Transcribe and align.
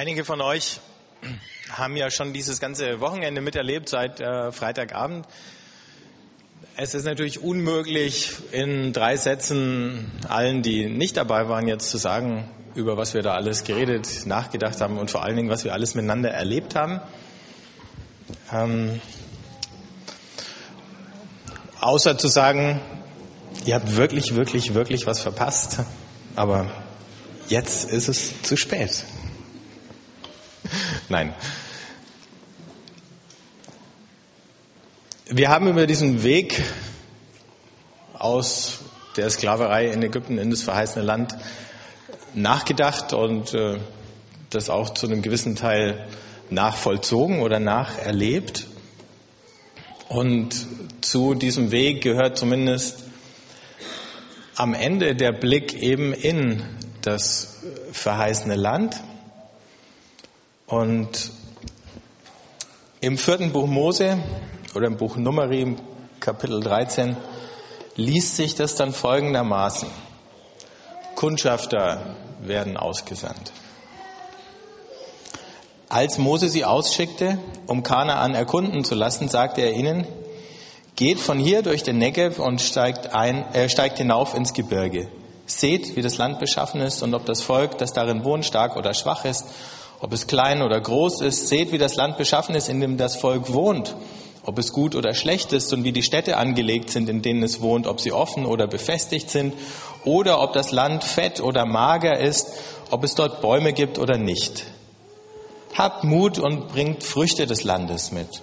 Einige 0.00 0.24
von 0.24 0.40
euch 0.40 0.80
haben 1.68 1.94
ja 1.94 2.10
schon 2.10 2.32
dieses 2.32 2.58
ganze 2.58 3.00
Wochenende 3.00 3.42
miterlebt 3.42 3.90
seit 3.90 4.18
äh, 4.18 4.50
Freitagabend. 4.50 5.26
Es 6.74 6.94
ist 6.94 7.04
natürlich 7.04 7.42
unmöglich, 7.42 8.32
in 8.50 8.94
drei 8.94 9.18
Sätzen 9.18 10.10
allen, 10.26 10.62
die 10.62 10.86
nicht 10.86 11.18
dabei 11.18 11.50
waren, 11.50 11.68
jetzt 11.68 11.90
zu 11.90 11.98
sagen, 11.98 12.48
über 12.74 12.96
was 12.96 13.12
wir 13.12 13.20
da 13.20 13.34
alles 13.34 13.62
geredet, 13.64 14.24
nachgedacht 14.24 14.80
haben 14.80 14.96
und 14.96 15.10
vor 15.10 15.22
allen 15.22 15.36
Dingen, 15.36 15.50
was 15.50 15.64
wir 15.64 15.74
alles 15.74 15.94
miteinander 15.94 16.30
erlebt 16.30 16.76
haben. 16.76 17.02
Ähm, 18.54 19.02
außer 21.78 22.16
zu 22.16 22.28
sagen, 22.28 22.80
ihr 23.66 23.74
habt 23.74 23.96
wirklich, 23.96 24.34
wirklich, 24.34 24.72
wirklich 24.72 25.06
was 25.06 25.20
verpasst. 25.20 25.80
Aber 26.36 26.70
jetzt 27.50 27.90
ist 27.90 28.08
es 28.08 28.40
zu 28.40 28.56
spät. 28.56 29.04
Nein. 31.10 31.34
Wir 35.28 35.48
haben 35.48 35.66
über 35.66 35.88
diesen 35.88 36.22
Weg 36.22 36.62
aus 38.12 38.78
der 39.16 39.28
Sklaverei 39.28 39.88
in 39.88 40.04
Ägypten 40.04 40.38
in 40.38 40.50
das 40.50 40.62
verheißene 40.62 41.04
Land 41.04 41.34
nachgedacht 42.32 43.12
und 43.12 43.54
äh, 43.54 43.78
das 44.50 44.70
auch 44.70 44.90
zu 44.90 45.08
einem 45.08 45.20
gewissen 45.20 45.56
Teil 45.56 46.06
nachvollzogen 46.48 47.40
oder 47.40 47.58
nacherlebt. 47.58 48.68
Und 50.08 50.64
zu 51.00 51.34
diesem 51.34 51.72
Weg 51.72 52.04
gehört 52.04 52.38
zumindest 52.38 53.02
am 54.54 54.74
Ende 54.74 55.16
der 55.16 55.32
Blick 55.32 55.74
eben 55.74 56.12
in 56.12 56.62
das 57.02 57.64
verheißene 57.90 58.54
Land. 58.54 59.02
Und 60.70 61.32
im 63.00 63.18
vierten 63.18 63.50
Buch 63.50 63.66
Mose 63.66 64.18
oder 64.76 64.86
im 64.86 64.96
Buch 64.96 65.16
Numeri, 65.16 65.76
Kapitel 66.20 66.60
13, 66.60 67.16
liest 67.96 68.36
sich 68.36 68.54
das 68.54 68.76
dann 68.76 68.92
folgendermaßen. 68.92 69.88
Kundschafter 71.16 72.14
werden 72.40 72.76
ausgesandt. 72.76 73.50
Als 75.88 76.18
Mose 76.18 76.48
sie 76.48 76.64
ausschickte, 76.64 77.38
um 77.66 77.82
Kanaan 77.82 78.36
erkunden 78.36 78.84
zu 78.84 78.94
lassen, 78.94 79.26
sagte 79.26 79.62
er 79.62 79.72
ihnen, 79.72 80.06
geht 80.94 81.18
von 81.18 81.40
hier 81.40 81.62
durch 81.62 81.82
den 81.82 81.98
Negev 81.98 82.40
und 82.40 82.60
steigt, 82.60 83.12
ein, 83.12 83.44
äh, 83.54 83.68
steigt 83.68 83.98
hinauf 83.98 84.34
ins 84.34 84.52
Gebirge. 84.52 85.08
Seht, 85.46 85.96
wie 85.96 86.02
das 86.02 86.16
Land 86.16 86.38
beschaffen 86.38 86.80
ist 86.80 87.02
und 87.02 87.12
ob 87.14 87.26
das 87.26 87.42
Volk, 87.42 87.76
das 87.78 87.92
darin 87.92 88.22
wohnt, 88.22 88.44
stark 88.46 88.76
oder 88.76 88.94
schwach 88.94 89.24
ist, 89.24 89.46
ob 90.00 90.12
es 90.12 90.26
klein 90.26 90.62
oder 90.62 90.80
groß 90.80 91.20
ist. 91.20 91.48
Seht, 91.48 91.72
wie 91.72 91.78
das 91.78 91.96
Land 91.96 92.16
beschaffen 92.16 92.54
ist, 92.54 92.68
in 92.68 92.80
dem 92.80 92.96
das 92.96 93.16
Volk 93.16 93.52
wohnt, 93.52 93.94
ob 94.44 94.58
es 94.58 94.72
gut 94.72 94.94
oder 94.94 95.14
schlecht 95.14 95.52
ist 95.52 95.72
und 95.72 95.84
wie 95.84 95.92
die 95.92 96.02
Städte 96.02 96.36
angelegt 96.36 96.90
sind, 96.90 97.08
in 97.08 97.22
denen 97.22 97.42
es 97.42 97.60
wohnt, 97.60 97.86
ob 97.86 98.00
sie 98.00 98.12
offen 98.12 98.46
oder 98.46 98.66
befestigt 98.66 99.30
sind 99.30 99.54
oder 100.04 100.40
ob 100.42 100.52
das 100.54 100.72
Land 100.72 101.04
fett 101.04 101.40
oder 101.40 101.66
mager 101.66 102.18
ist, 102.18 102.52
ob 102.90 103.04
es 103.04 103.14
dort 103.14 103.40
Bäume 103.40 103.72
gibt 103.72 103.98
oder 103.98 104.16
nicht. 104.16 104.64
Habt 105.74 106.04
Mut 106.04 106.38
und 106.38 106.68
bringt 106.68 107.04
Früchte 107.04 107.46
des 107.46 107.64
Landes 107.64 108.10
mit. 108.10 108.42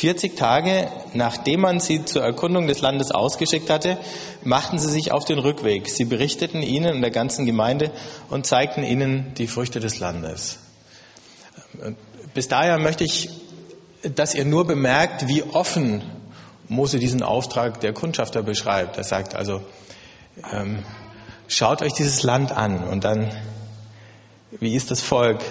40 0.00 0.34
Tage, 0.34 0.88
nachdem 1.12 1.60
man 1.60 1.78
sie 1.78 2.06
zur 2.06 2.22
Erkundung 2.22 2.66
des 2.66 2.80
Landes 2.80 3.10
ausgeschickt 3.10 3.68
hatte, 3.68 3.98
machten 4.42 4.78
sie 4.78 4.88
sich 4.88 5.12
auf 5.12 5.26
den 5.26 5.38
Rückweg. 5.38 5.90
Sie 5.90 6.06
berichteten 6.06 6.62
ihnen 6.62 6.94
und 6.94 7.00
der 7.02 7.10
ganzen 7.10 7.44
Gemeinde 7.44 7.90
und 8.30 8.46
zeigten 8.46 8.82
ihnen 8.82 9.34
die 9.34 9.46
Früchte 9.46 9.78
des 9.78 9.98
Landes. 9.98 10.58
Bis 12.32 12.48
daher 12.48 12.78
möchte 12.78 13.04
ich, 13.04 13.28
dass 14.14 14.34
ihr 14.34 14.46
nur 14.46 14.66
bemerkt, 14.66 15.28
wie 15.28 15.42
offen 15.42 16.00
Mose 16.68 16.98
diesen 16.98 17.22
Auftrag 17.22 17.82
der 17.82 17.92
Kundschafter 17.92 18.42
beschreibt. 18.42 18.96
Er 18.96 19.04
sagt 19.04 19.34
also, 19.34 19.60
ähm, 20.50 20.82
schaut 21.46 21.82
euch 21.82 21.92
dieses 21.92 22.22
Land 22.22 22.52
an 22.52 22.84
und 22.88 23.04
dann, 23.04 23.30
wie 24.60 24.74
ist 24.74 24.90
das 24.90 25.02
Volk? 25.02 25.42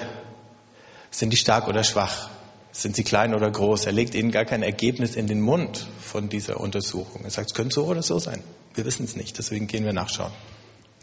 Sind 1.11 1.33
die 1.33 1.37
stark 1.37 1.67
oder 1.67 1.83
schwach? 1.83 2.31
Sind 2.71 2.95
sie 2.95 3.03
klein 3.03 3.33
oder 3.33 3.49
groß? 3.49 3.85
Er 3.87 3.91
legt 3.91 4.13
ihnen 4.13 4.31
gar 4.31 4.45
kein 4.45 4.61
Ergebnis 4.61 5.15
in 5.15 5.27
den 5.27 5.41
Mund 5.41 5.87
von 5.99 6.29
dieser 6.29 6.59
Untersuchung. 6.59 7.23
Er 7.23 7.31
sagt, 7.31 7.49
es 7.49 7.53
könnte 7.55 7.75
so 7.75 7.85
oder 7.85 8.03
so 8.03 8.19
sein. 8.19 8.43
Wir 8.75 8.85
wissen 8.85 9.05
es 9.05 9.15
nicht, 9.15 9.37
deswegen 9.37 9.67
gehen 9.67 9.85
wir 9.85 9.93
nachschauen. 9.93 10.31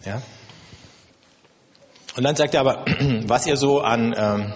Ja? 0.05 0.22
Und 2.16 2.22
dann 2.22 2.37
sagt 2.37 2.55
er 2.55 2.60
aber, 2.60 2.84
was 3.26 3.47
ihr 3.47 3.56
so 3.56 3.81
an 3.81 4.15
ähm, 4.16 4.55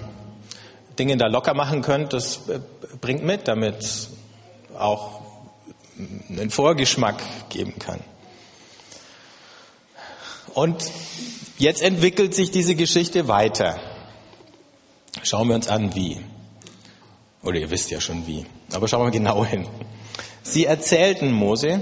Dingen 0.98 1.18
da 1.18 1.26
locker 1.26 1.54
machen 1.54 1.82
könnt, 1.82 2.12
das 2.12 2.48
äh, 2.48 2.60
bringt 3.00 3.24
mit, 3.24 3.48
damit 3.48 3.80
es 3.80 4.10
auch 4.78 5.20
einen 6.28 6.50
Vorgeschmack 6.50 7.20
geben 7.50 7.78
kann. 7.78 8.00
Und 10.54 10.90
jetzt 11.58 11.82
entwickelt 11.82 12.34
sich 12.34 12.50
diese 12.50 12.74
Geschichte 12.74 13.28
weiter. 13.28 13.78
Schauen 15.22 15.48
wir 15.48 15.54
uns 15.54 15.68
an, 15.68 15.94
wie. 15.94 16.18
Oder 17.42 17.58
ihr 17.58 17.70
wisst 17.70 17.90
ja 17.90 18.00
schon 18.00 18.26
wie. 18.26 18.44
Aber 18.72 18.86
schauen 18.88 19.06
wir 19.06 19.10
genau 19.10 19.44
hin. 19.44 19.66
Sie 20.42 20.66
erzählten 20.66 21.32
Mose, 21.32 21.80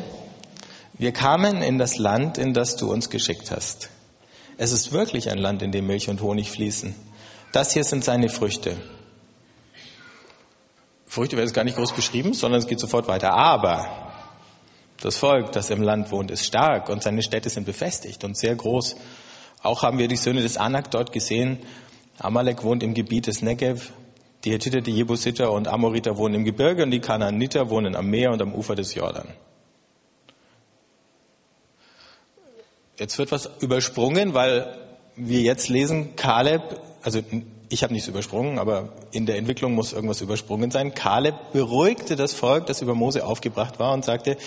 wir 0.94 1.12
kamen 1.12 1.62
in 1.62 1.78
das 1.78 1.98
Land, 1.98 2.38
in 2.38 2.54
das 2.54 2.76
du 2.76 2.90
uns 2.90 3.10
geschickt 3.10 3.50
hast. 3.50 3.90
Es 4.56 4.72
ist 4.72 4.92
wirklich 4.92 5.30
ein 5.30 5.38
Land, 5.38 5.62
in 5.62 5.70
dem 5.70 5.86
Milch 5.86 6.08
und 6.08 6.20
Honig 6.20 6.50
fließen. 6.50 6.94
Das 7.52 7.72
hier 7.72 7.84
sind 7.84 8.04
seine 8.04 8.28
Früchte. 8.28 8.76
Früchte 11.06 11.36
werden 11.36 11.46
jetzt 11.46 11.54
gar 11.54 11.64
nicht 11.64 11.76
groß 11.76 11.92
beschrieben, 11.92 12.34
sondern 12.34 12.60
es 12.60 12.66
geht 12.66 12.80
sofort 12.80 13.08
weiter. 13.08 13.32
Aber 13.32 14.12
das 15.00 15.16
Volk, 15.16 15.52
das 15.52 15.70
im 15.70 15.82
Land 15.82 16.10
wohnt, 16.10 16.30
ist 16.30 16.44
stark 16.44 16.88
und 16.88 17.02
seine 17.02 17.22
Städte 17.22 17.48
sind 17.48 17.64
befestigt 17.64 18.24
und 18.24 18.36
sehr 18.36 18.54
groß. 18.56 18.96
Auch 19.62 19.82
haben 19.82 19.98
wir 19.98 20.08
die 20.08 20.16
Söhne 20.16 20.42
des 20.42 20.56
Anak 20.56 20.90
dort 20.90 21.12
gesehen. 21.12 21.58
Amalek 22.18 22.64
wohnt 22.64 22.82
im 22.82 22.94
Gebiet 22.94 23.28
des 23.28 23.42
Negev. 23.42 23.92
Die 24.48 24.54
Hethiter, 24.54 24.80
die 24.80 24.92
Jebusiter 24.92 25.52
und 25.52 25.68
Amoriter 25.68 26.16
wohnen 26.16 26.36
im 26.36 26.44
Gebirge 26.46 26.82
und 26.82 26.90
die 26.90 27.00
Kanaaniter 27.00 27.68
wohnen 27.68 27.94
am 27.94 28.08
Meer 28.08 28.32
und 28.32 28.40
am 28.40 28.54
Ufer 28.54 28.74
des 28.74 28.94
Jordan. 28.94 29.28
Jetzt 32.98 33.18
wird 33.18 33.30
was 33.30 33.50
übersprungen, 33.60 34.32
weil 34.32 34.74
wir 35.16 35.42
jetzt 35.42 35.68
lesen, 35.68 36.16
Kaleb, 36.16 36.62
also 37.02 37.20
ich 37.68 37.82
habe 37.82 37.92
nichts 37.92 38.08
übersprungen, 38.08 38.58
aber 38.58 38.88
in 39.12 39.26
der 39.26 39.36
Entwicklung 39.36 39.74
muss 39.74 39.92
irgendwas 39.92 40.22
übersprungen 40.22 40.70
sein. 40.70 40.94
Kaleb 40.94 41.34
beruhigte 41.52 42.16
das 42.16 42.32
Volk, 42.32 42.64
das 42.64 42.80
über 42.80 42.94
Mose 42.94 43.26
aufgebracht 43.26 43.78
war 43.78 43.92
und 43.92 44.02
sagte, 44.06 44.38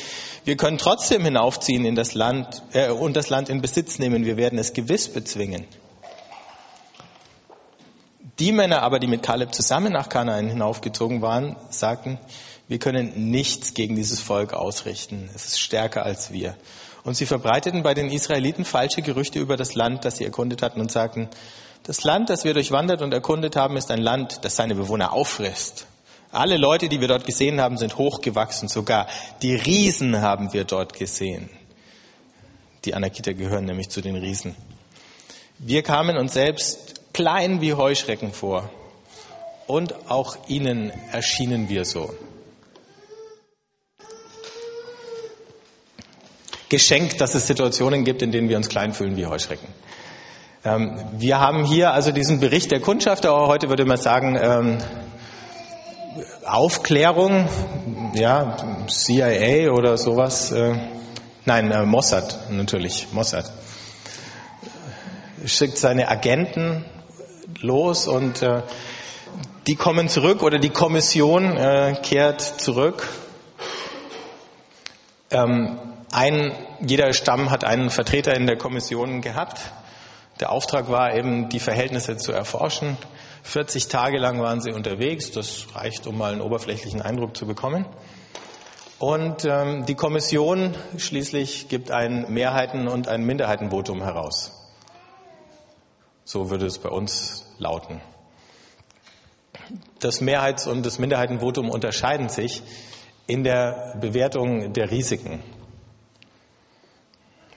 wir 0.46 0.58
können 0.58 0.80
trotzdem 0.80 1.24
hinaufziehen 1.24 1.86
in 1.86 1.94
das 1.94 2.16
Land 2.16 2.64
äh, 2.74 2.90
und 2.90 3.16
das 3.16 3.30
Land 3.30 3.50
in 3.50 3.62
Besitz 3.62 4.00
nehmen. 4.00 4.26
Wir 4.26 4.38
werden 4.38 4.58
es 4.58 4.74
gewiss 4.74 5.10
bezwingen. 5.10 5.68
Die 8.42 8.52
Männer 8.54 8.82
aber, 8.82 8.98
die 8.98 9.06
mit 9.06 9.22
Kaleb 9.22 9.54
zusammen 9.54 9.94
nach 9.94 10.10
Kanaan 10.10 10.48
hinaufgezogen 10.48 11.22
waren, 11.22 11.58
sagten, 11.70 12.18
wir 12.68 12.80
können 12.80 13.30
nichts 13.30 13.76
gegen 13.76 13.96
dieses 13.96 14.20
Volk 14.20 14.54
ausrichten. 14.54 15.30
Es 15.36 15.46
ist 15.46 15.60
stärker 15.60 16.04
als 16.04 16.32
wir. 16.32 16.56
Und 17.04 17.16
sie 17.16 17.28
verbreiteten 17.28 17.84
bei 17.84 17.94
den 17.94 18.10
Israeliten 18.10 18.66
falsche 18.66 19.04
Gerüchte 19.04 19.38
über 19.38 19.58
das 19.58 19.76
Land, 19.76 20.06
das 20.06 20.18
sie 20.18 20.26
erkundet 20.26 20.64
hatten 20.64 20.82
und 20.82 20.92
sagten, 20.92 21.30
das 21.84 22.04
Land, 22.04 22.32
das 22.32 22.44
wir 22.44 22.56
durchwandert 22.56 23.04
und 23.04 23.14
erkundet 23.14 23.56
haben, 23.56 23.78
ist 23.78 23.92
ein 23.92 24.02
Land, 24.02 24.40
das 24.42 24.56
seine 24.56 24.74
Bewohner 24.74 25.14
auffrisst. 25.14 25.86
Alle 26.32 26.58
Leute, 26.58 26.90
die 26.90 27.00
wir 27.00 27.10
dort 27.10 27.28
gesehen 27.28 27.62
haben, 27.62 27.78
sind 27.78 28.00
hochgewachsen. 28.00 28.70
Sogar 28.70 29.06
die 29.44 29.54
Riesen 29.54 30.20
haben 30.20 30.52
wir 30.52 30.64
dort 30.64 30.94
gesehen. 30.94 31.48
Die 32.86 32.96
Anakiter 32.96 33.36
gehören 33.36 33.66
nämlich 33.66 33.90
zu 33.90 34.02
den 34.02 34.16
Riesen. 34.16 34.56
Wir 35.60 35.84
kamen 35.84 36.18
uns 36.18 36.34
selbst 36.34 36.91
klein 37.14 37.62
wie 37.62 37.74
Heuschrecken 37.74 38.34
vor. 38.34 38.70
Und 39.68 40.10
auch 40.10 40.38
ihnen 40.48 40.92
erschienen 41.12 41.70
wir 41.70 41.86
so. 41.86 42.14
Geschenkt, 46.70 47.20
dass 47.22 47.36
es 47.36 47.48
Situationen 47.48 48.04
gibt, 48.04 48.22
in 48.22 48.32
denen 48.32 48.50
wir 48.50 48.58
uns 48.58 48.70
klein 48.70 48.94
fühlen 48.94 49.18
wie 49.18 49.26
Heuschrecken. 49.26 49.68
Ähm, 50.64 51.00
wir 51.14 51.40
haben 51.40 51.66
hier 51.66 51.92
also 51.92 52.12
diesen 52.12 52.40
Bericht 52.40 52.72
der 52.72 52.80
Kundschafter, 52.80 53.34
heute 53.48 53.70
würde 53.70 53.86
man 53.86 53.98
sagen, 53.98 54.38
ähm, 54.40 54.78
Aufklärung, 56.46 57.48
ja, 58.14 58.58
CIA 58.88 59.72
oder 59.72 59.98
sowas. 59.98 60.52
Äh, 60.52 60.76
nein, 61.46 61.72
äh, 61.72 61.86
Mossad 61.86 62.52
natürlich, 62.52 63.08
Mossad. 63.12 63.52
Schickt 65.46 65.78
seine 65.78 66.10
Agenten 66.10 66.86
los 67.62 68.08
und 68.08 68.42
äh, 68.42 68.64
die 69.68 69.76
kommen 69.76 70.10
zurück 70.10 70.44
oder 70.44 70.60
die 70.60 70.70
Kommission 70.70 71.56
äh, 71.56 71.96
kehrt 72.02 72.42
zurück. 72.42 73.08
Ähm, 75.30 75.78
ein, 76.12 76.52
jeder 76.82 77.14
Stamm 77.14 77.52
hat 77.52 77.64
einen 77.64 77.90
Vertreter 77.90 78.36
in 78.36 78.48
der 78.48 78.58
Kommission 78.58 79.22
gehabt. 79.22 79.62
Der 80.40 80.52
Auftrag 80.52 80.90
war 80.90 81.16
eben, 81.16 81.50
die 81.50 81.60
Verhältnisse 81.60 82.18
zu 82.18 82.32
erforschen. 82.32 82.98
40 83.44 83.88
Tage 83.88 84.18
lang 84.18 84.42
waren 84.42 84.62
sie 84.62 84.72
unterwegs. 84.72 85.32
Das 85.32 85.68
reicht, 85.76 86.08
um 86.08 86.18
mal 86.18 86.34
einen 86.34 86.42
oberflächlichen 86.42 87.02
Eindruck 87.02 87.38
zu 87.38 87.46
bekommen. 87.46 87.86
Und 89.00 89.46
ähm, 89.46 89.86
die 89.86 89.96
Kommission 89.96 90.76
schließlich 90.98 91.70
gibt 91.70 91.92
ein 91.92 92.32
Mehrheiten- 92.32 92.88
und 92.88 93.08
ein 93.08 93.24
Minderheitenvotum 93.24 94.04
heraus. 94.04 94.52
So 96.24 96.50
würde 96.50 96.66
es 96.66 96.78
bei 96.78 96.90
uns 96.90 97.51
lauten. 97.62 98.02
Das 100.00 100.20
Mehrheits- 100.20 100.68
und 100.68 100.86
das 100.86 101.00
Minderheitenvotum 101.00 101.70
unterscheiden 101.70 102.28
sich 102.28 102.64
in 103.28 103.44
der 103.44 103.96
Bewertung 104.02 104.74
der 104.74 104.92
Risiken. 104.92 105.42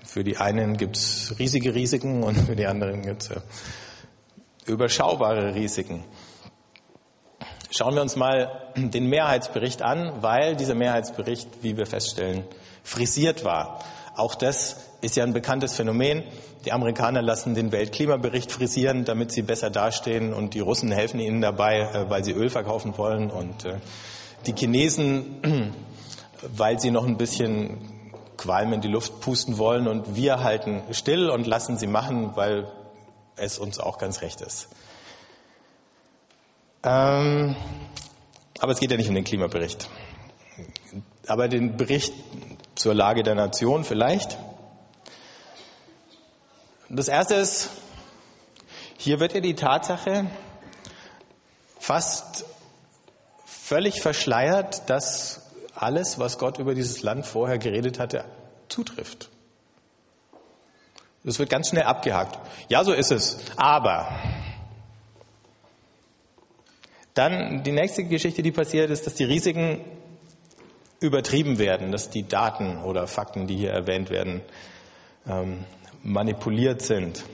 Für 0.04 0.22
die 0.22 0.36
einen 0.36 0.76
gibt 0.76 0.96
es 0.96 1.34
riesige 1.38 1.74
Risiken 1.74 2.22
und 2.22 2.36
für 2.36 2.54
die 2.54 2.66
anderen 2.66 3.02
gibt 3.02 3.22
es 3.22 3.30
äh, 3.30 3.40
überschaubare 4.66 5.54
Risiken. 5.54 6.04
Schauen 7.70 7.94
wir 7.96 8.02
uns 8.02 8.14
mal 8.14 8.70
den 8.76 9.08
Mehrheitsbericht 9.08 9.82
an, 9.82 10.22
weil 10.22 10.54
dieser 10.54 10.76
Mehrheitsbericht, 10.76 11.48
wie 11.62 11.76
wir 11.76 11.86
feststellen, 11.86 12.44
frisiert 12.84 13.42
war. 13.42 13.82
Auch 14.14 14.36
das 14.36 14.76
ist 15.04 15.16
ja 15.16 15.24
ein 15.24 15.32
bekanntes 15.32 15.74
Phänomen. 15.74 16.24
Die 16.64 16.72
Amerikaner 16.72 17.20
lassen 17.20 17.54
den 17.54 17.72
Weltklimabericht 17.72 18.50
frisieren, 18.50 19.04
damit 19.04 19.32
sie 19.32 19.42
besser 19.42 19.70
dastehen 19.70 20.32
und 20.32 20.54
die 20.54 20.60
Russen 20.60 20.90
helfen 20.90 21.20
ihnen 21.20 21.40
dabei, 21.40 21.80
äh, 21.80 22.10
weil 22.10 22.24
sie 22.24 22.32
Öl 22.32 22.48
verkaufen 22.48 22.96
wollen 22.96 23.30
und 23.30 23.66
äh, 23.66 23.76
die 24.46 24.54
Chinesen, 24.54 25.74
weil 26.56 26.80
sie 26.80 26.90
noch 26.90 27.06
ein 27.06 27.18
bisschen 27.18 27.78
Qualm 28.36 28.72
in 28.72 28.80
die 28.80 28.88
Luft 28.88 29.20
pusten 29.20 29.58
wollen 29.58 29.86
und 29.86 30.16
wir 30.16 30.42
halten 30.42 30.82
still 30.90 31.30
und 31.30 31.46
lassen 31.46 31.76
sie 31.76 31.86
machen, 31.86 32.32
weil 32.34 32.66
es 33.36 33.58
uns 33.58 33.78
auch 33.78 33.98
ganz 33.98 34.22
recht 34.22 34.40
ist. 34.40 34.68
Ähm, 36.82 37.54
aber 38.58 38.72
es 38.72 38.80
geht 38.80 38.90
ja 38.90 38.96
nicht 38.96 39.08
um 39.08 39.14
den 39.14 39.24
Klimabericht. 39.24 39.88
Aber 41.26 41.48
den 41.48 41.76
Bericht 41.76 42.12
zur 42.74 42.94
Lage 42.94 43.22
der 43.22 43.34
Nation 43.34 43.84
vielleicht. 43.84 44.36
Das 46.96 47.08
erste 47.08 47.34
ist, 47.34 47.70
hier 48.96 49.18
wird 49.18 49.34
ja 49.34 49.40
die 49.40 49.56
Tatsache 49.56 50.26
fast 51.80 52.44
völlig 53.44 54.00
verschleiert, 54.00 54.88
dass 54.88 55.42
alles, 55.74 56.20
was 56.20 56.38
Gott 56.38 56.58
über 56.58 56.72
dieses 56.76 57.02
Land 57.02 57.26
vorher 57.26 57.58
geredet 57.58 57.98
hatte, 57.98 58.24
zutrifft. 58.68 59.28
Das 61.24 61.40
wird 61.40 61.50
ganz 61.50 61.70
schnell 61.70 61.82
abgehakt. 61.82 62.38
Ja, 62.68 62.84
so 62.84 62.92
ist 62.92 63.10
es. 63.10 63.38
Aber 63.56 64.08
dann 67.14 67.64
die 67.64 67.72
nächste 67.72 68.04
Geschichte, 68.04 68.42
die 68.42 68.52
passiert, 68.52 68.90
ist, 68.90 69.04
dass 69.04 69.14
die 69.14 69.24
Risiken 69.24 69.84
übertrieben 71.00 71.58
werden, 71.58 71.90
dass 71.90 72.08
die 72.10 72.28
Daten 72.28 72.78
oder 72.84 73.08
Fakten, 73.08 73.48
die 73.48 73.56
hier 73.56 73.72
erwähnt 73.72 74.10
werden, 74.10 74.42
ähm, 75.26 75.64
manipuliert 76.04 76.82
sind. 76.82 77.24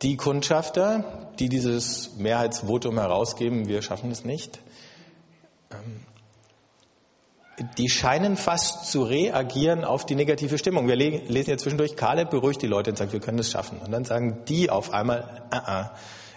Die 0.00 0.16
Kundschafter, 0.16 1.30
die 1.38 1.48
dieses 1.48 2.16
Mehrheitsvotum 2.16 2.98
herausgeben, 2.98 3.68
wir 3.68 3.82
schaffen 3.82 4.10
es 4.10 4.24
nicht, 4.24 4.60
ähm, 5.70 6.00
die 7.78 7.88
scheinen 7.88 8.36
fast 8.36 8.90
zu 8.90 9.02
reagieren 9.02 9.84
auf 9.84 10.06
die 10.06 10.14
negative 10.14 10.58
Stimmung. 10.58 10.88
Wir 10.88 10.96
lesen 10.96 11.50
ja 11.50 11.58
zwischendurch, 11.58 11.96
Kaleb 11.96 12.30
beruhigt 12.30 12.62
die 12.62 12.66
Leute 12.66 12.90
und 12.90 12.96
sagt, 12.96 13.12
wir 13.12 13.20
können 13.20 13.38
es 13.38 13.50
schaffen. 13.50 13.78
Und 13.78 13.92
dann 13.92 14.04
sagen 14.04 14.38
die 14.48 14.70
auf 14.70 14.92
einmal, 14.92 15.42
uh 15.52 15.56
-uh, 15.56 15.90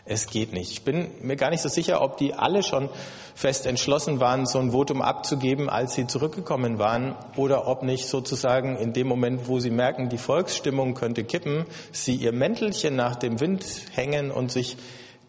es 0.06 0.28
geht 0.28 0.54
nicht. 0.54 0.72
Ich 0.72 0.84
bin 0.84 1.10
mir 1.22 1.36
gar 1.36 1.50
nicht 1.50 1.62
so 1.62 1.70
sicher, 1.70 2.02
ob 2.02 2.18
die 2.18 2.36
alle 2.36 2.62
schon 2.62 2.90
fest 3.34 3.66
entschlossen 3.66 4.20
waren, 4.20 4.46
so 4.46 4.60
ein 4.60 4.72
Votum 4.72 5.02
abzugeben, 5.02 5.68
als 5.68 5.96
sie 5.96 6.06
zurückgekommen 6.06 6.78
waren, 6.78 7.16
oder 7.36 7.68
ob 7.68 7.82
nicht 7.82 8.08
sozusagen 8.08 8.78
in 8.78 8.94
dem 8.94 9.08
Moment, 9.08 9.48
wo 9.48 9.60
sie 9.60 9.72
merken, 9.72 10.10
die 10.10 10.20
Volksstimmung 10.20 10.94
könnte 10.94 11.24
kippen, 11.24 11.66
sie 11.92 12.16
ihr 12.16 12.32
Mäntelchen 12.32 12.96
nach 12.96 13.16
dem 13.16 13.40
Wind 13.40 13.66
hängen 13.94 14.32
und 14.32 14.52
sich 14.52 14.78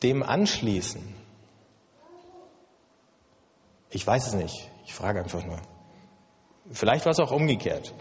dem 0.02 0.22
anschließen. 0.22 1.02
Ich 3.90 4.06
weiß 4.06 4.26
es 4.26 4.34
nicht. 4.34 4.70
Ich 4.84 4.92
frage 4.92 5.20
einfach 5.20 5.44
nur. 5.44 5.58
Vielleicht 6.70 7.06
war 7.06 7.12
es 7.12 7.20
auch 7.20 7.32
umgekehrt. 7.32 7.94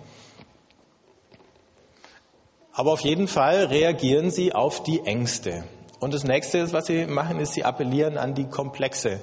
Aber 2.74 2.92
auf 2.92 3.01
jeden 3.01 3.30
Fall 3.30 3.66
reagieren 3.66 4.30
sie 4.30 4.54
auf 4.54 4.83
die 4.83 5.00
Ängste. 5.06 5.63
Und 6.06 6.13
das 6.13 6.24
nächste, 6.24 6.72
was 6.72 6.86
sie 6.86 7.07
machen, 7.07 7.40
ist, 7.40 7.54
sie 7.54 7.66
appellieren 7.66 8.19
an 8.19 8.36
die 8.36 8.46
Komplexe, 8.46 9.22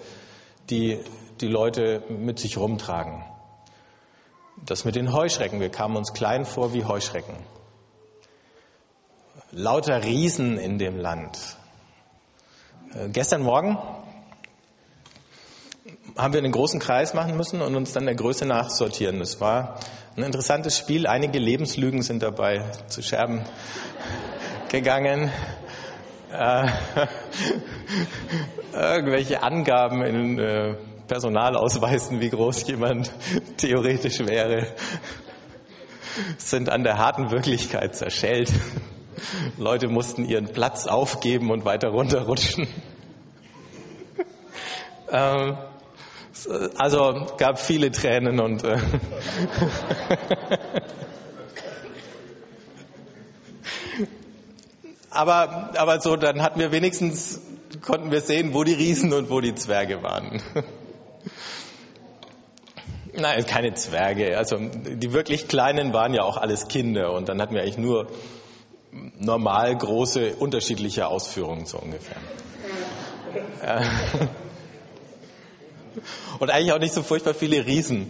die 0.69 0.99
die 1.41 1.47
Leute 1.47 2.03
mit 2.09 2.41
sich 2.41 2.57
rumtragen. 2.57 3.23
Das 4.67 4.85
mit 4.85 4.97
den 4.97 5.13
Heuschrecken. 5.13 5.61
Wir 5.61 5.69
kamen 5.69 5.95
uns 5.97 6.13
klein 6.13 6.45
vor 6.45 6.75
wie 6.75 6.85
Heuschrecken. 6.85 7.37
Lauter 9.53 10.03
Riesen 10.03 10.59
in 10.59 10.79
dem 10.79 10.99
Land. 10.99 11.39
Äh, 12.97 13.11
gestern 13.11 13.43
Morgen 13.43 13.79
haben 16.17 16.33
wir 16.35 16.41
einen 16.41 16.51
großen 16.51 16.81
Kreis 16.81 17.15
machen 17.15 17.37
müssen 17.37 17.63
und 17.63 17.77
uns 17.77 17.93
dann 17.93 18.07
der 18.07 18.17
Größe 18.17 18.45
nachsortieren. 18.45 19.21
Das 19.21 19.41
war 19.41 19.79
ein 20.17 20.25
interessantes 20.25 20.77
Spiel. 20.77 21.07
Einige 21.07 21.39
Lebenslügen 21.39 22.03
sind 22.03 22.25
dabei 22.25 22.73
zu 22.89 23.03
Scherben 23.03 23.45
gegangen 24.69 25.31
äh, 26.33 26.69
irgendwelche 28.73 29.43
Angaben 29.43 30.03
in 30.03 30.39
äh, 30.39 30.75
Personalausweisen, 31.07 32.21
wie 32.21 32.31
groß 32.31 32.67
jemand 32.69 33.13
theoretisch 33.59 34.21
wäre, 34.21 34.67
sind 36.39 36.69
an 36.71 36.85
der 36.85 36.99
harten 36.99 37.31
Wirklichkeit 37.31 37.95
zerschellt. 37.95 38.51
Leute 39.59 39.89
mussten 39.89 40.25
ihren 40.25 40.47
Platz 40.47 40.87
aufgeben 40.87 41.51
und 41.51 41.65
weiter 41.65 41.89
runterrutschen. 41.89 42.67
ähm, 45.11 45.59
also 46.77 47.27
gab 47.37 47.61
viele 47.61 47.91
Tränen 47.91 48.41
und 48.41 48.65
äh, 48.65 48.79
Aber, 55.13 55.71
aber 55.77 56.01
so, 56.01 56.17
dann 56.17 56.43
hatten 56.43 56.59
wir 56.59 56.73
wenigstens, 56.73 57.41
konnten 57.83 58.11
wir 58.11 58.21
sehen, 58.21 58.55
wo 58.55 58.65
die 58.65 58.73
Riesen 58.73 59.13
und 59.13 59.31
wo 59.31 59.41
die 59.41 59.55
Zwerge 59.55 60.03
waren. 60.03 60.43
Nein, 63.15 63.45
keine 63.45 63.75
Zwerge. 63.75 64.39
Also 64.39 64.57
die 64.59 65.13
wirklich 65.13 65.49
Kleinen 65.49 65.93
waren 65.93 66.15
ja 66.15 66.23
auch 66.23 66.39
alles 66.39 66.69
Kinder 66.69 67.13
und 67.13 67.29
dann 67.29 67.43
hatten 67.43 67.55
wir 67.55 67.61
eigentlich 67.63 67.77
nur 67.77 68.09
normal 69.19 69.77
große, 69.77 70.37
unterschiedliche 70.37 71.09
Ausführungen 71.09 71.67
so 71.67 71.79
ungefähr. 71.79 72.17
Und 76.39 76.51
eigentlich 76.51 76.73
auch 76.73 76.79
nicht 76.79 76.95
so 76.95 77.03
furchtbar 77.03 77.35
viele 77.35 77.67
Riesen. 77.67 78.09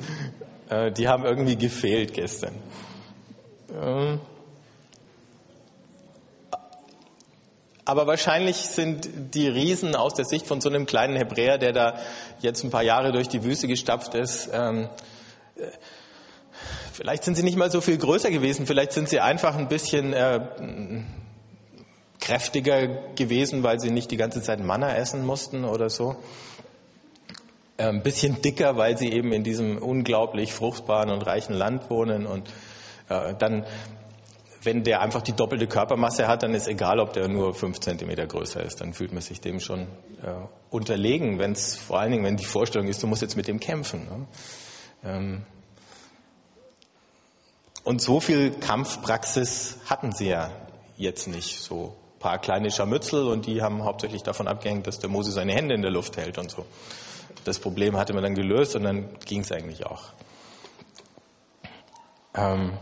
Äh, 0.68 0.92
die 0.92 1.08
haben 1.08 1.24
irgendwie 1.24 1.56
gefehlt 1.56 2.14
gestern. 2.14 2.54
Aber 7.84 8.06
wahrscheinlich 8.06 8.56
sind 8.56 9.08
die 9.34 9.48
Riesen 9.48 9.96
aus 9.96 10.14
der 10.14 10.24
Sicht 10.24 10.46
von 10.46 10.60
so 10.60 10.68
einem 10.68 10.86
kleinen 10.86 11.16
Hebräer, 11.16 11.58
der 11.58 11.72
da 11.72 11.98
jetzt 12.40 12.62
ein 12.62 12.70
paar 12.70 12.84
Jahre 12.84 13.10
durch 13.10 13.28
die 13.28 13.42
Wüste 13.42 13.66
gestapft 13.66 14.14
ist, 14.14 14.50
ähm, 14.52 14.88
äh, 15.56 15.62
vielleicht 16.92 17.24
sind 17.24 17.34
sie 17.34 17.42
nicht 17.42 17.56
mal 17.56 17.70
so 17.70 17.80
viel 17.80 17.98
größer 17.98 18.30
gewesen, 18.30 18.66
vielleicht 18.66 18.92
sind 18.92 19.08
sie 19.08 19.18
einfach 19.18 19.56
ein 19.56 19.66
bisschen 19.66 20.12
äh, 20.12 20.40
kräftiger 22.20 22.86
gewesen, 23.16 23.64
weil 23.64 23.80
sie 23.80 23.90
nicht 23.90 24.12
die 24.12 24.16
ganze 24.16 24.42
Zeit 24.42 24.60
Manna 24.60 24.94
essen 24.94 25.26
mussten 25.26 25.64
oder 25.64 25.90
so. 25.90 26.16
Äh, 27.76 27.88
ein 27.88 28.02
bisschen 28.02 28.40
dicker, 28.42 28.76
weil 28.76 28.96
sie 28.96 29.10
eben 29.12 29.32
in 29.32 29.42
diesem 29.42 29.78
unglaublich 29.78 30.52
fruchtbaren 30.52 31.10
und 31.10 31.22
reichen 31.26 31.54
Land 31.54 31.90
wohnen 31.90 32.26
und 32.26 32.48
äh, 33.08 33.34
dann 33.34 33.66
wenn 34.62 34.84
der 34.84 35.00
einfach 35.00 35.22
die 35.22 35.32
doppelte 35.32 35.66
Körpermasse 35.66 36.28
hat, 36.28 36.42
dann 36.42 36.54
ist 36.54 36.68
egal, 36.68 37.00
ob 37.00 37.12
der 37.12 37.28
nur 37.28 37.54
fünf 37.54 37.80
Zentimeter 37.80 38.26
größer 38.26 38.62
ist. 38.62 38.80
Dann 38.80 38.94
fühlt 38.94 39.12
man 39.12 39.22
sich 39.22 39.40
dem 39.40 39.60
schon 39.60 39.82
äh, 40.22 40.34
unterlegen, 40.70 41.38
wenn 41.38 41.52
es 41.52 41.76
vor 41.76 41.98
allen 41.98 42.12
Dingen, 42.12 42.24
wenn 42.24 42.36
die 42.36 42.44
Vorstellung 42.44 42.88
ist, 42.88 43.02
du 43.02 43.06
musst 43.06 43.22
jetzt 43.22 43.36
mit 43.36 43.48
dem 43.48 43.58
kämpfen. 43.60 44.04
Ne? 44.04 44.26
Ähm 45.04 45.42
und 47.84 48.00
so 48.00 48.20
viel 48.20 48.52
Kampfpraxis 48.52 49.78
hatten 49.86 50.12
sie 50.12 50.28
ja 50.28 50.50
jetzt 50.96 51.26
nicht. 51.26 51.58
So 51.60 51.96
paar 52.20 52.38
kleine 52.38 52.70
Scharmützel 52.70 53.26
und 53.26 53.46
die 53.46 53.62
haben 53.62 53.82
hauptsächlich 53.82 54.22
davon 54.22 54.46
abgehängt, 54.46 54.86
dass 54.86 55.00
der 55.00 55.10
Mose 55.10 55.32
seine 55.32 55.52
Hände 55.52 55.74
in 55.74 55.82
der 55.82 55.90
Luft 55.90 56.16
hält 56.16 56.38
und 56.38 56.50
so. 56.50 56.64
Das 57.44 57.58
Problem 57.58 57.96
hatte 57.96 58.14
man 58.14 58.22
dann 58.22 58.36
gelöst 58.36 58.76
und 58.76 58.84
dann 58.84 59.18
ging 59.24 59.40
es 59.40 59.50
eigentlich 59.50 59.84
auch. 59.84 60.04
Ähm 62.34 62.78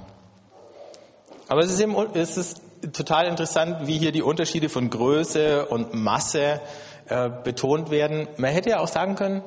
aber 1.51 1.63
es 1.65 1.73
ist, 1.73 1.81
eben, 1.81 1.97
es 2.15 2.37
ist 2.37 2.63
total 2.93 3.27
interessant, 3.27 3.89
wie 3.89 3.99
hier 3.99 4.13
die 4.13 4.23
Unterschiede 4.23 4.69
von 4.69 4.89
Größe 4.89 5.67
und 5.67 5.95
Masse 5.95 6.61
äh, 7.09 7.29
betont 7.29 7.91
werden. 7.91 8.29
Man 8.37 8.53
hätte 8.53 8.71
ja 8.71 8.79
auch 8.79 8.87
sagen 8.87 9.17
können, 9.17 9.43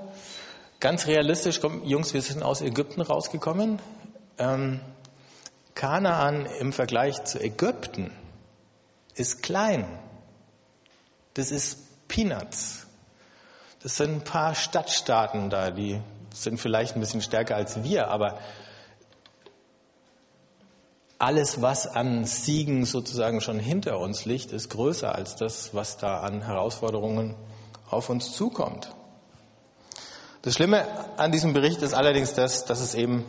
ganz 0.82 1.08
realistisch, 1.08 1.62
komm, 1.62 1.82
Jungs, 1.86 2.14
wir 2.14 2.22
sind 2.22 2.44
aus 2.44 2.62
Ägypten 2.62 3.00
rausgekommen. 3.00 3.80
Ähm, 4.38 4.82
Kanaan 5.76 6.46
im 6.60 6.74
Vergleich 6.74 7.24
zu 7.24 7.40
Ägypten 7.40 8.12
ist 9.16 9.42
klein. 9.42 9.88
Das 11.36 11.52
ist 11.52 12.08
Peanuts. 12.10 12.86
Das 13.82 13.96
sind 13.96 14.12
ein 14.12 14.24
paar 14.26 14.56
Stadtstaaten 14.56 15.50
da, 15.50 15.72
die 15.72 16.02
sind 16.34 16.60
vielleicht 16.60 16.98
ein 16.98 17.00
bisschen 17.00 17.22
stärker 17.22 17.56
als 17.56 17.82
wir, 17.82 18.10
aber 18.10 18.40
alles, 21.24 21.62
was 21.62 21.88
an 21.88 22.26
Siegen 22.26 22.84
sozusagen 22.86 23.40
schon 23.40 23.58
hinter 23.58 24.00
uns 24.00 24.26
liegt, 24.26 24.52
ist 24.52 24.70
größer 24.70 25.16
als 25.16 25.38
das, 25.38 25.74
was 25.74 25.98
da 25.98 26.20
an 26.20 26.42
Herausforderungen 26.42 27.36
auf 27.90 28.10
uns 28.10 28.34
zukommt. 28.34 28.94
Das 30.42 30.56
Schlimme 30.56 30.86
an 31.16 31.32
diesem 31.32 31.54
Bericht 31.54 31.82
ist 31.82 31.94
allerdings 31.94 32.34
das, 32.34 32.66
dass 32.66 32.82
es 32.82 32.94
eben 32.94 33.24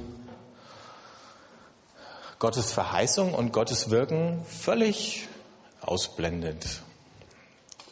Gottes 2.41 2.73
Verheißung 2.73 3.33
und 3.33 3.53
Gottes 3.53 3.91
Wirken 3.91 4.45
völlig 4.45 5.29
ausblendet, 5.81 6.83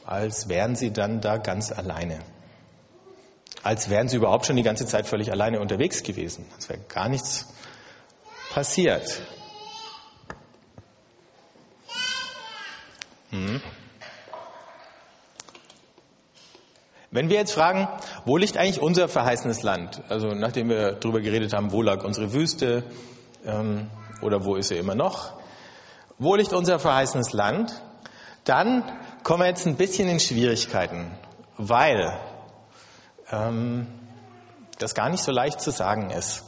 als 0.05 0.49
wären 0.49 0.75
sie 0.75 0.93
dann 0.93 1.21
da 1.21 1.37
ganz 1.37 1.71
alleine. 1.71 2.19
Als 3.63 3.89
wären 3.89 4.09
sie 4.09 4.17
überhaupt 4.17 4.47
schon 4.47 4.57
die 4.57 4.65
ganze 4.65 4.85
Zeit 4.85 5.07
völlig 5.07 5.31
alleine 5.31 5.61
unterwegs 5.61 6.03
gewesen, 6.03 6.45
als 6.57 6.69
wäre 6.69 6.81
gar 6.89 7.09
nichts 7.09 7.47
passiert. 8.53 9.23
Wenn 17.11 17.29
wir 17.29 17.37
jetzt 17.37 17.53
fragen, 17.53 17.89
wo 18.25 18.37
liegt 18.37 18.57
eigentlich 18.57 18.81
unser 18.81 19.09
verheißenes 19.09 19.63
Land? 19.63 20.03
Also 20.09 20.29
nachdem 20.29 20.69
wir 20.69 20.93
darüber 20.93 21.21
geredet 21.21 21.53
haben, 21.53 21.73
wo 21.73 21.83
lag 21.83 22.05
unsere 22.05 22.33
Wüste 22.33 22.85
ähm, 23.45 23.91
oder 24.23 24.45
wo 24.45 24.57
ist 24.57 24.69
sie 24.69 24.77
immer 24.77 24.95
noch? 24.95 25.35
Wo 26.19 26.37
liegt 26.37 26.53
unser 26.53 26.79
verheißenes 26.79 27.33
Land? 27.33 27.83
Dann 28.45 28.85
kommen 29.23 29.43
wir 29.43 29.49
jetzt 29.49 29.67
ein 29.67 29.77
bisschen 29.77 30.09
in 30.09 30.21
Schwierigkeiten, 30.21 31.11
weil 31.57 32.19
ähm, 33.31 33.87
das 34.79 34.95
gar 34.95 35.09
nicht 35.09 35.23
so 35.23 35.33
leicht 35.33 35.61
zu 35.61 35.71
sagen 35.71 36.11
ist. 36.11 36.45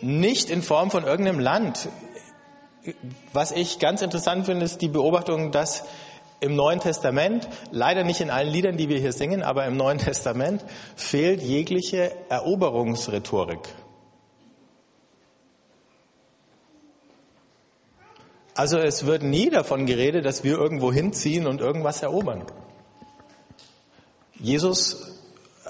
Nicht 0.00 0.50
in 0.50 0.62
Form 0.62 0.90
von 0.90 1.04
irgendeinem 1.04 1.38
Land. 1.38 1.88
Was 3.32 3.52
ich 3.52 3.78
ganz 3.78 4.02
interessant 4.02 4.46
finde, 4.46 4.64
ist 4.64 4.80
die 4.82 4.88
Beobachtung, 4.88 5.52
dass 5.52 5.84
im 6.40 6.56
Neuen 6.56 6.80
Testament, 6.80 7.48
leider 7.70 8.02
nicht 8.02 8.20
in 8.20 8.28
allen 8.28 8.52
Liedern, 8.52 8.76
die 8.76 8.88
wir 8.88 8.98
hier 8.98 9.12
singen, 9.12 9.44
aber 9.44 9.64
im 9.66 9.76
Neuen 9.76 9.98
Testament 9.98 10.64
fehlt 10.96 11.40
jegliche 11.40 12.12
Eroberungsrhetorik. 12.28 13.60
Also 18.54 18.78
es 18.78 19.06
wird 19.06 19.22
nie 19.22 19.48
davon 19.50 19.86
geredet, 19.86 20.26
dass 20.26 20.44
wir 20.44 20.58
irgendwo 20.58 20.92
hinziehen 20.92 21.46
und 21.46 21.60
irgendwas 21.60 22.02
erobern. 22.02 22.44
Jesus 24.34 25.20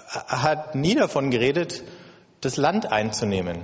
hat 0.08 0.74
nie 0.74 0.94
davon 0.94 1.30
geredet, 1.30 1.84
das 2.40 2.56
Land 2.56 2.90
einzunehmen. 2.90 3.58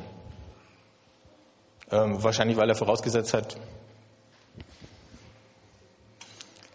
Ähm, 1.91 2.23
wahrscheinlich, 2.23 2.57
weil 2.57 2.69
er 2.69 2.75
vorausgesetzt 2.75 3.33
hat, 3.33 3.57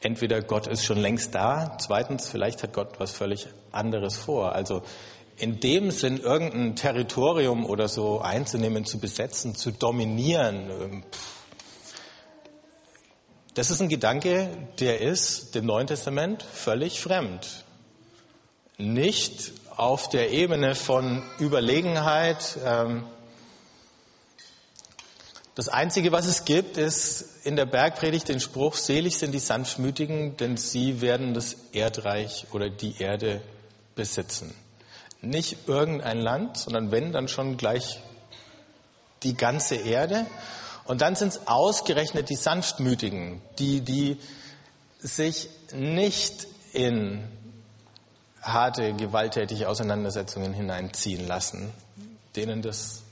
entweder 0.02 0.42
Gott 0.42 0.68
ist 0.68 0.84
schon 0.84 0.98
längst 0.98 1.36
da, 1.36 1.78
zweitens, 1.80 2.28
vielleicht 2.28 2.64
hat 2.64 2.74
Gott 2.74 3.00
was 3.00 3.12
völlig 3.12 3.48
anderes 3.72 4.18
vor. 4.18 4.54
Also 4.54 4.82
in 5.38 5.60
dem 5.60 5.92
Sinn, 5.92 6.18
irgendein 6.18 6.76
Territorium 6.76 7.66
oder 7.66 7.88
so 7.88 8.22
einzunehmen, 8.22 8.86
zu 8.86 9.00
besetzen, 9.00 9.56
zu 9.56 9.72
dominieren, 9.72 10.70
ähm, 10.70 11.04
das 13.56 13.70
ist 13.70 13.82
ein 13.82 13.90
Gedanke, 13.90 14.50
der 14.80 15.02
ist 15.02 15.54
dem 15.54 15.68
Neuen 15.68 15.86
Testament 15.86 16.42
völlig 16.42 17.00
fremd. 17.00 17.66
Nicht 18.80 19.52
auf 19.76 20.10
der 20.10 20.32
Ebene 20.32 20.74
von 20.74 21.22
Überlegenheit, 21.40 22.58
ähm, 22.66 23.06
das 25.56 25.70
Einzige, 25.70 26.12
was 26.12 26.26
es 26.26 26.46
gibt, 26.46 26.78
ist 26.78 27.46
in 27.46 27.56
der 27.56 27.68
Bergpredigt 27.68 28.28
den 28.28 28.40
Spruch, 28.40 28.76
selig 28.76 29.18
sind 29.18 29.34
die 29.34 29.40
Sanftmütigen, 29.40 30.36
denn 30.38 30.58
sie 30.58 31.00
werden 31.02 31.36
das 31.36 31.56
Erdreich 31.74 32.48
oder 32.52 32.70
die 32.70 33.00
Erde 33.00 33.42
besitzen. 33.96 34.56
Nicht 35.22 35.68
irgendein 35.68 36.20
Land, 36.20 36.58
sondern 36.58 36.92
wenn, 36.92 37.12
dann 37.14 37.28
schon 37.28 37.58
gleich 37.58 38.00
die 39.22 39.36
ganze 39.36 39.76
Erde. 39.76 40.26
Und 40.86 41.02
dann 41.02 41.16
sind 41.16 41.30
es 41.30 41.48
ausgerechnet 41.48 42.30
die 42.30 42.36
Sanftmütigen, 42.36 43.42
die, 43.60 43.82
die 43.82 44.18
sich 45.00 45.50
nicht 45.72 46.48
in 46.74 47.24
harte, 48.42 48.94
gewalttätige 48.94 49.70
Auseinandersetzungen 49.70 50.54
hineinziehen 50.54 51.28
lassen, 51.28 51.72
denen 52.36 52.62
das 52.62 53.04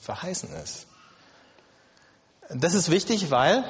verheißen 0.00 0.50
ist. 0.54 0.86
Das 2.52 2.74
ist 2.74 2.90
wichtig, 2.90 3.30
weil 3.30 3.62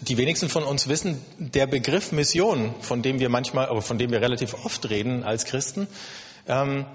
die 0.00 0.16
wenigsten 0.16 0.48
von 0.48 0.64
uns 0.64 0.88
wissen, 0.88 1.22
der 1.38 1.66
Begriff 1.66 2.12
Mission, 2.12 2.74
von 2.80 3.02
dem 3.02 3.20
wir 3.20 3.28
manchmal, 3.28 3.66
aber 3.66 3.82
von 3.82 3.98
dem 3.98 4.10
wir 4.10 4.22
relativ 4.22 4.54
oft 4.64 4.88
reden 4.88 5.22
als 5.22 5.44
Christen, 5.44 5.86
ähm, 6.48 6.86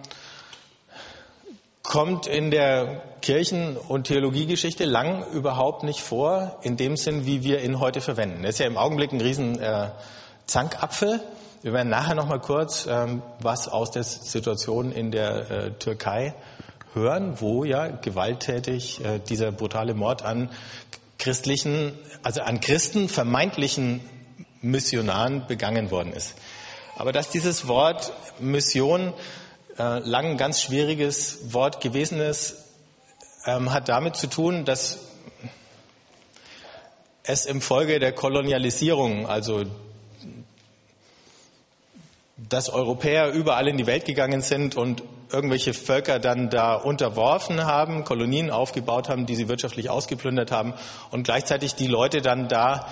kommt 1.84 2.26
in 2.26 2.50
der 2.50 3.04
Kirchen- 3.22 3.78
und 3.78 4.08
Theologiegeschichte 4.08 4.86
lang 4.86 5.24
überhaupt 5.32 5.84
nicht 5.84 6.02
vor, 6.02 6.58
in 6.64 6.78
dem 6.78 6.98
Sinn, 6.98 7.28
wie 7.28 7.44
wir 7.44 7.64
ihn 7.64 7.80
heute 7.80 8.02
verwenden. 8.02 8.42
Das 8.42 8.54
ist 8.54 8.60
ja 8.60 8.66
im 8.66 8.78
Augenblick 8.78 9.12
ein 9.12 9.22
riesen 9.22 9.60
äh, 9.60 9.90
Zankapfel. 10.48 11.22
Wir 11.62 11.74
werden 11.74 11.90
nachher 11.90 12.16
noch 12.16 12.28
mal 12.28 12.40
kurz 12.40 12.88
ähm, 12.90 13.22
was 13.40 13.68
aus 13.68 13.92
der 13.92 14.04
Situation 14.04 14.92
in 14.92 15.12
der 15.12 15.52
äh, 15.52 15.72
Türkei 15.74 16.34
hören, 16.94 17.40
wo 17.40 17.64
ja 17.64 17.88
gewalttätig 17.88 19.04
äh, 19.04 19.20
dieser 19.20 19.52
brutale 19.52 19.94
Mord 19.94 20.24
an 20.24 20.50
christlichen, 21.18 21.98
also 22.24 22.42
an 22.42 22.60
Christen 22.60 23.08
vermeintlichen 23.08 24.02
Missionaren 24.62 25.46
begangen 25.48 25.92
worden 25.92 26.14
ist. 26.14 26.36
Aber 26.96 27.12
dass 27.12 27.30
dieses 27.30 27.68
Wort 27.68 28.12
Mission 28.40 29.14
äh, 29.78 30.00
lang 30.00 30.32
ein 30.32 30.38
ganz 30.38 30.62
schwieriges 30.62 31.54
Wort 31.54 31.82
gewesen 31.82 32.20
ist, 32.20 32.58
ähm, 33.46 33.72
hat 33.72 33.90
damit 33.90 34.16
zu 34.16 34.28
tun, 34.28 34.66
dass 34.66 35.00
es 37.24 37.46
im 37.46 37.62
Folge 37.62 38.00
der 38.00 38.14
Kolonialisierung, 38.14 39.28
also 39.28 39.64
dass 42.38 42.70
Europäer 42.70 43.32
überall 43.32 43.68
in 43.68 43.78
die 43.78 43.86
Welt 43.86 44.06
gegangen 44.06 44.42
sind 44.42 44.76
und 44.76 45.04
irgendwelche 45.32 45.74
Völker 45.74 46.20
dann 46.20 46.50
da 46.50 46.76
unterworfen 46.76 47.66
haben, 47.66 48.04
Kolonien 48.04 48.52
aufgebaut 48.52 49.10
haben, 49.10 49.26
die 49.26 49.36
sie 49.36 49.48
wirtschaftlich 49.48 49.90
ausgeplündert 49.90 50.52
haben 50.52 50.74
und 51.12 51.24
gleichzeitig 51.24 51.76
die 51.76 51.88
Leute 51.88 52.22
dann 52.22 52.48
da 52.48 52.88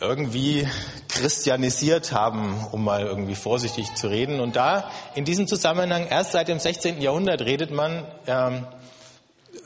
irgendwie 0.00 0.66
christianisiert 1.08 2.12
haben, 2.12 2.66
um 2.72 2.84
mal 2.84 3.04
irgendwie 3.04 3.34
vorsichtig 3.34 3.94
zu 3.94 4.08
reden. 4.08 4.40
Und 4.40 4.56
da 4.56 4.90
in 5.14 5.24
diesem 5.24 5.46
Zusammenhang, 5.46 6.06
erst 6.08 6.32
seit 6.32 6.48
dem 6.48 6.58
16. 6.58 7.00
Jahrhundert 7.00 7.42
redet 7.42 7.70
man, 7.70 8.04
ähm, 8.26 8.66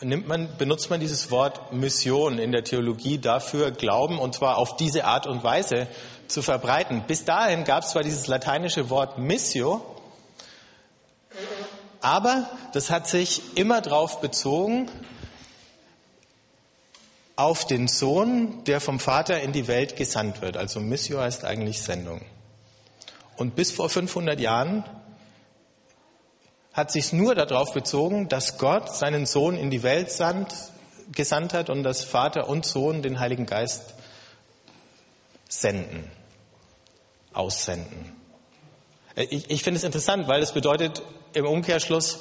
nimmt 0.00 0.28
man, 0.28 0.48
benutzt 0.58 0.90
man 0.90 1.00
dieses 1.00 1.30
Wort 1.30 1.72
Mission 1.72 2.38
in 2.38 2.52
der 2.52 2.64
Theologie 2.64 3.18
dafür, 3.18 3.70
Glauben 3.70 4.18
und 4.18 4.34
zwar 4.34 4.58
auf 4.58 4.76
diese 4.76 5.04
Art 5.04 5.26
und 5.26 5.42
Weise 5.44 5.86
zu 6.26 6.42
verbreiten. 6.42 7.04
Bis 7.06 7.24
dahin 7.24 7.64
gab 7.64 7.84
es 7.84 7.90
zwar 7.90 8.02
dieses 8.02 8.26
lateinische 8.26 8.90
Wort 8.90 9.18
Missio, 9.18 9.80
aber 12.00 12.48
das 12.72 12.90
hat 12.90 13.08
sich 13.08 13.56
immer 13.56 13.80
darauf 13.80 14.20
bezogen, 14.20 14.90
auf 17.36 17.64
den 17.66 17.86
Sohn, 17.86 18.64
der 18.64 18.80
vom 18.80 18.98
Vater 18.98 19.40
in 19.40 19.52
die 19.52 19.68
Welt 19.68 19.94
gesandt 19.94 20.42
wird. 20.42 20.56
Also 20.56 20.80
Missio 20.80 21.20
heißt 21.20 21.44
eigentlich 21.44 21.80
Sendung. 21.80 22.20
Und 23.36 23.54
bis 23.54 23.70
vor 23.70 23.88
500 23.88 24.40
Jahren 24.40 24.84
hat 26.72 26.90
sich 26.90 27.12
nur 27.12 27.36
darauf 27.36 27.72
bezogen, 27.72 28.28
dass 28.28 28.58
Gott 28.58 28.92
seinen 28.94 29.24
Sohn 29.24 29.56
in 29.56 29.70
die 29.70 29.84
Welt 29.84 30.10
sandt, 30.10 30.52
gesandt 31.12 31.54
hat 31.54 31.70
und 31.70 31.84
dass 31.84 32.02
Vater 32.02 32.48
und 32.48 32.66
Sohn 32.66 33.02
den 33.02 33.20
Heiligen 33.20 33.46
Geist 33.46 33.94
senden, 35.48 36.10
aussenden. 37.32 38.17
Ich, 39.18 39.50
ich 39.50 39.64
finde 39.64 39.78
es 39.78 39.84
interessant, 39.84 40.28
weil 40.28 40.40
es 40.42 40.52
bedeutet 40.52 41.02
im 41.32 41.44
Umkehrschluss, 41.44 42.20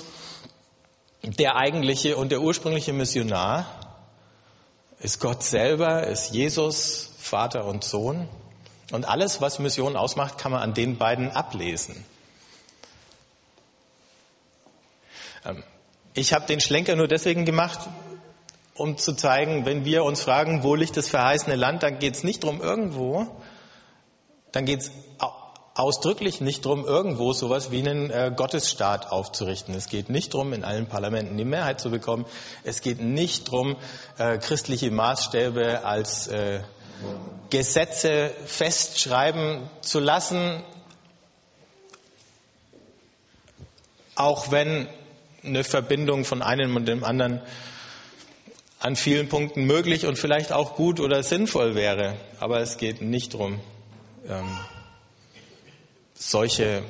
der 1.21 1.55
eigentliche 1.55 2.17
und 2.17 2.31
der 2.31 2.41
ursprüngliche 2.41 2.91
Missionar 2.91 3.67
ist 4.99 5.19
Gott 5.19 5.43
selber, 5.43 6.07
ist 6.07 6.33
Jesus, 6.33 7.11
Vater 7.19 7.65
und 7.65 7.83
Sohn. 7.83 8.27
Und 8.91 9.07
alles, 9.07 9.41
was 9.41 9.59
Mission 9.59 9.95
ausmacht, 9.95 10.39
kann 10.39 10.51
man 10.51 10.61
an 10.61 10.73
den 10.73 10.97
beiden 10.97 11.29
ablesen. 11.29 12.03
Ähm, 15.45 15.63
ich 16.15 16.33
habe 16.33 16.47
den 16.47 16.61
Schlenker 16.61 16.95
nur 16.95 17.07
deswegen 17.07 17.45
gemacht, 17.45 17.79
um 18.73 18.97
zu 18.97 19.13
zeigen, 19.13 19.67
wenn 19.67 19.85
wir 19.85 20.03
uns 20.03 20.23
fragen, 20.23 20.63
wo 20.63 20.73
liegt 20.73 20.97
das 20.97 21.09
verheißene 21.09 21.57
Land, 21.57 21.83
dann 21.83 21.99
geht 21.99 22.15
es 22.15 22.23
nicht 22.23 22.43
drum 22.43 22.59
irgendwo, 22.59 23.27
dann 24.51 24.65
geht 24.65 24.81
es 24.81 24.91
ausdrücklich 25.77 26.41
nicht 26.41 26.65
drum 26.65 26.85
irgendwo 26.85 27.33
sowas 27.33 27.71
wie 27.71 27.79
einen 27.79 28.09
äh, 28.09 28.31
Gottesstaat 28.35 29.11
aufzurichten. 29.11 29.75
Es 29.75 29.87
geht 29.87 30.09
nicht 30.09 30.33
drum 30.33 30.53
in 30.53 30.63
allen 30.63 30.87
Parlamenten 30.87 31.37
die 31.37 31.45
Mehrheit 31.45 31.79
zu 31.79 31.91
bekommen. 31.91 32.25
Es 32.63 32.81
geht 32.81 32.99
nicht 32.99 33.51
drum 33.51 33.75
äh, 34.17 34.39
christliche 34.39 34.89
Maßstäbe 34.89 35.85
als 35.85 36.27
äh, 36.27 36.61
Gesetze 37.51 38.31
festschreiben 38.45 39.69
zu 39.81 39.99
lassen, 39.99 40.63
auch 44.15 44.51
wenn 44.51 44.87
eine 45.43 45.63
Verbindung 45.63 46.25
von 46.25 46.41
einem 46.41 46.75
und 46.75 46.87
dem 46.87 47.03
anderen 47.03 47.41
an 48.79 48.95
vielen 48.95 49.29
Punkten 49.29 49.65
möglich 49.65 50.07
und 50.07 50.17
vielleicht 50.17 50.51
auch 50.51 50.75
gut 50.75 50.99
oder 50.99 51.21
sinnvoll 51.21 51.75
wäre. 51.75 52.15
Aber 52.39 52.61
es 52.61 52.77
geht 52.77 53.01
nicht 53.01 53.35
darum, 53.35 53.59
ähm, 54.27 54.57
solche 56.17 56.83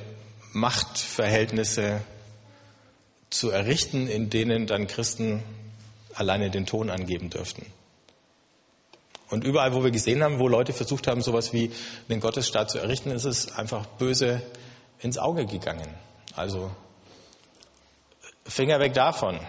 Machtverhältnisse 0.53 2.01
zu 3.29 3.49
errichten, 3.49 4.07
in 4.07 4.29
denen 4.29 4.67
dann 4.67 4.87
Christen 4.87 5.43
alleine 6.13 6.49
den 6.49 6.65
Ton 6.65 6.89
angeben 6.89 7.29
dürften. 7.29 7.65
Und 9.29 9.43
überall, 9.43 9.73
wo 9.73 9.83
wir 9.83 9.91
gesehen 9.91 10.23
haben, 10.23 10.39
wo 10.39 10.47
Leute 10.47 10.71
versucht 10.71 11.07
haben, 11.07 11.21
sowas 11.21 11.51
wie 11.51 11.71
den 12.09 12.21
Gottesstaat 12.21 12.71
zu 12.71 12.79
errichten, 12.79 13.11
ist 13.11 13.25
es 13.25 13.51
einfach 13.57 13.85
böse 13.85 14.41
ins 14.99 15.17
Auge 15.17 15.45
gegangen. 15.45 15.93
Also 16.35 16.71
Finger 18.45 18.79
weg 18.79 18.93
davon. 18.93 19.39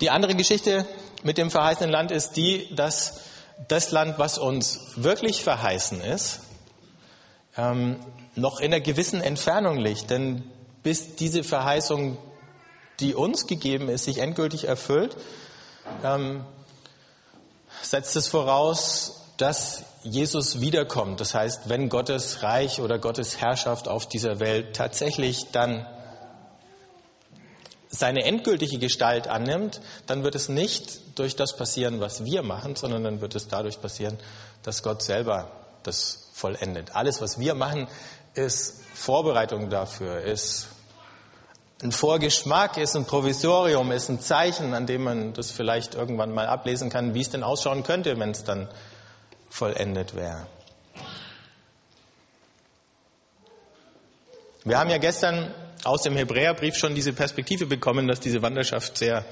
Die 0.00 0.08
andere 0.08 0.34
Geschichte 0.34 0.86
mit 1.22 1.36
dem 1.36 1.50
verheißenen 1.50 1.90
Land 1.90 2.10
ist 2.10 2.32
die, 2.32 2.74
dass 2.74 3.20
das 3.66 3.90
Land, 3.90 4.18
was 4.18 4.38
uns 4.38 4.92
wirklich 4.96 5.42
verheißen 5.42 6.00
ist, 6.00 6.40
ähm, 7.58 7.96
noch 8.36 8.60
in 8.60 8.72
einer 8.72 8.80
gewissen 8.80 9.20
Entfernung 9.20 9.76
liegt. 9.76 10.08
Denn 10.10 10.44
bis 10.82 11.16
diese 11.16 11.44
Verheißung, 11.44 12.16
die 13.00 13.14
uns 13.14 13.46
gegeben 13.46 13.88
ist, 13.88 14.04
sich 14.04 14.18
endgültig 14.18 14.64
erfüllt, 14.66 15.16
ähm, 16.02 16.44
setzt 17.82 18.16
es 18.16 18.28
voraus, 18.28 19.26
dass 19.36 19.84
Jesus 20.02 20.60
wiederkommt. 20.60 21.20
Das 21.20 21.34
heißt, 21.34 21.68
wenn 21.68 21.88
Gottes 21.88 22.42
Reich 22.42 22.80
oder 22.80 22.98
Gottes 22.98 23.40
Herrschaft 23.40 23.88
auf 23.88 24.08
dieser 24.08 24.40
Welt 24.40 24.74
tatsächlich 24.74 25.50
dann 25.52 25.86
seine 27.88 28.24
endgültige 28.24 28.78
Gestalt 28.78 29.28
annimmt, 29.28 29.80
dann 30.06 30.22
wird 30.22 30.34
es 30.34 30.48
nicht 30.48 31.18
durch 31.18 31.36
das 31.36 31.56
passieren, 31.56 32.00
was 32.00 32.24
wir 32.24 32.42
machen, 32.42 32.76
sondern 32.76 33.04
dann 33.04 33.20
wird 33.20 33.34
es 33.34 33.48
dadurch 33.48 33.80
passieren, 33.80 34.18
dass 34.62 34.82
Gott 34.82 35.02
selber 35.02 35.50
das 35.82 36.30
vollendet. 36.32 36.94
Alles, 36.94 37.20
was 37.20 37.38
wir 37.38 37.54
machen, 37.54 37.88
ist 38.34 38.82
Vorbereitung 38.94 39.70
dafür, 39.70 40.20
ist 40.20 40.68
ein 41.82 41.92
Vorgeschmack, 41.92 42.76
ist 42.76 42.96
ein 42.96 43.04
Provisorium, 43.04 43.92
ist 43.92 44.08
ein 44.08 44.20
Zeichen, 44.20 44.74
an 44.74 44.86
dem 44.86 45.04
man 45.04 45.32
das 45.32 45.50
vielleicht 45.50 45.94
irgendwann 45.94 46.32
mal 46.32 46.46
ablesen 46.46 46.90
kann, 46.90 47.14
wie 47.14 47.20
es 47.20 47.30
denn 47.30 47.44
ausschauen 47.44 47.84
könnte, 47.84 48.18
wenn 48.18 48.30
es 48.30 48.44
dann 48.44 48.68
vollendet 49.48 50.14
wäre. 50.14 50.46
Wir 54.64 54.78
haben 54.78 54.90
ja 54.90 54.98
gestern 54.98 55.54
aus 55.84 56.02
dem 56.02 56.16
Hebräerbrief 56.16 56.76
schon 56.76 56.94
diese 56.94 57.12
Perspektive 57.12 57.66
bekommen, 57.66 58.08
dass 58.08 58.20
diese 58.20 58.42
Wanderschaft 58.42 58.98
sehr 58.98 59.24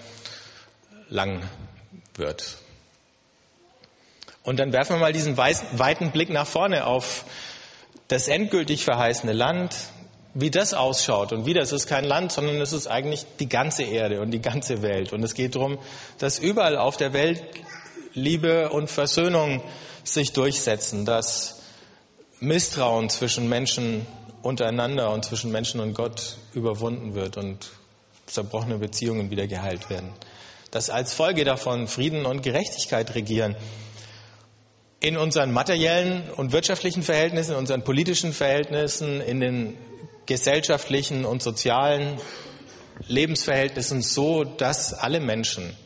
lang 1.09 1.43
wird. 2.15 2.59
Und 4.47 4.59
dann 4.59 4.73
werfen 4.73 4.97
wir 4.97 5.01
mal 5.01 5.13
diesen 5.13 5.37
weiten 5.37 6.13
Blick 6.13 6.31
nach 6.31 6.47
vorne 6.47 6.87
auf 6.87 7.25
das 8.09 8.29
endgültig 8.29 8.85
verheißene 8.85 9.33
Land, 9.33 9.75
wie 10.35 10.51
das 10.51 10.73
ausschaut. 10.73 11.33
Und 11.33 11.47
wieder, 11.47 11.63
es 11.63 11.73
ist 11.73 11.89
kein 11.89 12.05
Land, 12.05 12.31
sondern 12.31 12.61
es 12.61 12.73
ist 12.73 12.87
eigentlich 12.87 13.27
die 13.41 13.49
ganze 13.49 13.83
Erde 13.83 14.21
und 14.21 14.31
die 14.31 14.41
ganze 14.41 14.83
Welt. 14.83 15.13
Und 15.13 15.25
es 15.25 15.35
geht 15.35 15.57
darum, 15.57 15.79
dass 16.19 16.39
überall 16.39 16.77
auf 16.77 16.97
der 16.97 17.13
Welt 17.13 17.43
Liebe 18.15 18.71
und 18.71 18.89
Versöhnung 18.89 19.63
sich 20.05 20.33
durchsetzen, 20.33 21.05
dass 21.05 21.63
Misstrauen 22.39 23.11
zwischen 23.11 23.49
Menschen 23.49 24.07
untereinander 24.43 25.11
und 25.11 25.25
zwischen 25.25 25.51
Menschen 25.51 25.81
und 25.81 25.95
Gott 25.95 26.37
überwunden 26.55 27.15
wird 27.15 27.37
und 27.37 27.71
zerbrochene 28.27 28.79
Beziehungen 28.79 29.31
wieder 29.31 29.49
geheilt 29.49 29.91
werden. 29.91 30.11
Dass 30.71 30.89
als 30.89 31.15
Folge 31.15 31.45
davon 31.45 31.89
Frieden 31.89 32.27
und 32.27 32.43
Gerechtigkeit 32.43 33.15
regieren. 33.17 33.57
In 35.01 35.17
unseren 35.17 35.53
materiellen 35.53 36.31
und 36.31 36.53
wirtschaftlichen 36.53 37.03
Verhältnissen, 37.03 37.53
in 37.53 37.59
unseren 37.59 37.85
politischen 37.85 38.33
Verhältnissen, 38.33 39.21
in 39.21 39.41
den 39.41 39.77
gesellschaftlichen 40.27 41.25
und 41.25 41.43
sozialen 41.43 42.19
Lebensverhältnissen 43.07 44.03
so, 44.03 44.45
dass 44.45 44.95
alle 44.95 45.21
Menschen 45.21 45.77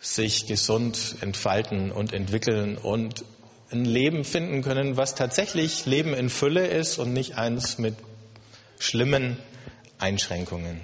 sich 0.00 0.46
gesund 0.46 1.16
entfalten 1.20 1.90
und 1.90 2.12
entwickeln 2.12 2.78
und 2.78 3.24
ein 3.70 3.84
Leben 3.84 4.24
finden 4.24 4.62
können, 4.62 4.96
was 4.96 5.14
tatsächlich 5.14 5.84
Leben 5.86 6.14
in 6.14 6.30
Fülle 6.30 6.66
ist 6.66 6.98
und 6.98 7.12
nicht 7.12 7.36
eins 7.36 7.78
mit 7.78 7.96
schlimmen 8.78 9.38
Einschränkungen. 9.98 10.80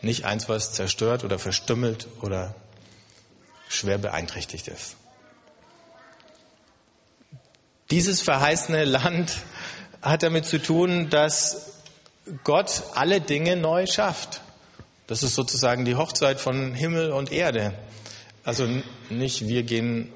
Nicht 0.00 0.24
eins, 0.24 0.48
was 0.48 0.72
zerstört 0.72 1.22
oder 1.22 1.38
verstümmelt 1.38 2.08
oder 2.22 2.56
schwer 3.68 3.98
beeinträchtigt 3.98 4.66
ist. 4.68 4.96
Dieses 7.92 8.22
verheißene 8.22 8.86
Land 8.86 9.36
hat 10.00 10.22
damit 10.22 10.46
zu 10.46 10.56
tun, 10.56 11.10
dass 11.10 11.74
Gott 12.42 12.84
alle 12.94 13.20
Dinge 13.20 13.54
neu 13.54 13.84
schafft. 13.86 14.40
Das 15.06 15.22
ist 15.22 15.34
sozusagen 15.34 15.84
die 15.84 15.94
Hochzeit 15.94 16.40
von 16.40 16.72
Himmel 16.72 17.12
und 17.12 17.30
Erde. 17.30 17.74
Also 18.44 18.66
nicht 19.10 19.46
wir 19.46 19.62
gehen 19.64 20.10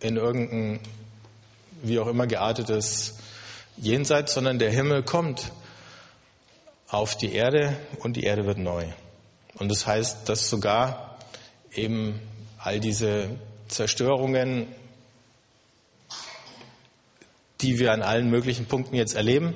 in 0.00 0.16
irgendein, 0.16 0.80
wie 1.82 1.98
auch 1.98 2.06
immer 2.06 2.26
geartetes 2.26 3.16
Jenseits, 3.76 4.32
sondern 4.32 4.58
der 4.58 4.70
Himmel 4.70 5.02
kommt 5.02 5.52
auf 6.88 7.14
die 7.14 7.34
Erde 7.34 7.76
und 7.98 8.16
die 8.16 8.22
Erde 8.22 8.46
wird 8.46 8.56
neu. 8.56 8.86
Und 9.56 9.68
das 9.68 9.86
heißt, 9.86 10.30
dass 10.30 10.48
sogar 10.48 11.18
eben 11.74 12.18
all 12.56 12.80
diese 12.80 13.28
Zerstörungen, 13.68 14.66
die 17.62 17.78
wir 17.78 17.92
an 17.92 18.02
allen 18.02 18.28
möglichen 18.28 18.66
Punkten 18.66 18.96
jetzt 18.96 19.14
erleben, 19.14 19.54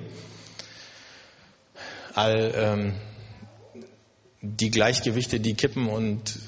all 2.15 2.53
ähm, 2.55 2.95
die 4.41 4.71
Gleichgewichte, 4.71 5.41
die 5.41 5.55
kippen 5.55 5.89
und 5.89 6.39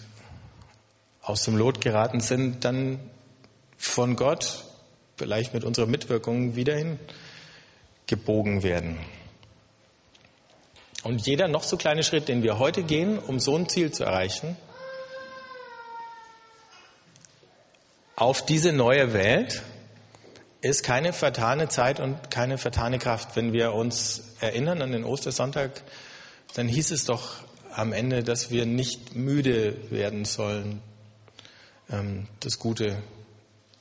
aus 1.20 1.44
dem 1.44 1.56
Lot 1.56 1.80
geraten 1.80 2.20
sind, 2.20 2.64
dann 2.64 3.00
von 3.76 4.16
Gott, 4.16 4.64
vielleicht 5.16 5.52
mit 5.52 5.64
unserer 5.64 5.86
Mitwirkung, 5.86 6.56
wieder 6.56 6.74
hingebogen 8.06 8.62
werden. 8.62 8.98
Und 11.02 11.26
jeder 11.26 11.48
noch 11.48 11.62
so 11.62 11.76
kleine 11.76 12.02
Schritt, 12.02 12.28
den 12.28 12.42
wir 12.42 12.58
heute 12.58 12.82
gehen, 12.82 13.18
um 13.18 13.40
so 13.40 13.56
ein 13.56 13.68
Ziel 13.68 13.92
zu 13.92 14.04
erreichen, 14.04 14.56
auf 18.16 18.44
diese 18.44 18.72
neue 18.72 19.12
Welt, 19.12 19.62
ist 20.60 20.82
keine 20.82 21.12
vertane 21.12 21.68
Zeit 21.68 22.00
und 22.00 22.30
keine 22.30 22.58
vertane 22.58 22.98
Kraft. 22.98 23.36
Wenn 23.36 23.52
wir 23.52 23.72
uns 23.72 24.34
erinnern 24.40 24.82
an 24.82 24.92
den 24.92 25.04
Ostersonntag, 25.04 25.82
dann 26.54 26.68
hieß 26.68 26.90
es 26.90 27.04
doch 27.04 27.36
am 27.74 27.92
Ende, 27.92 28.24
dass 28.24 28.50
wir 28.50 28.66
nicht 28.66 29.14
müde 29.14 29.76
werden 29.90 30.24
sollen, 30.24 30.80
ähm, 31.90 32.26
das 32.40 32.58
Gute 32.58 32.96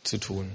zu 0.04 0.20
tun. 0.20 0.52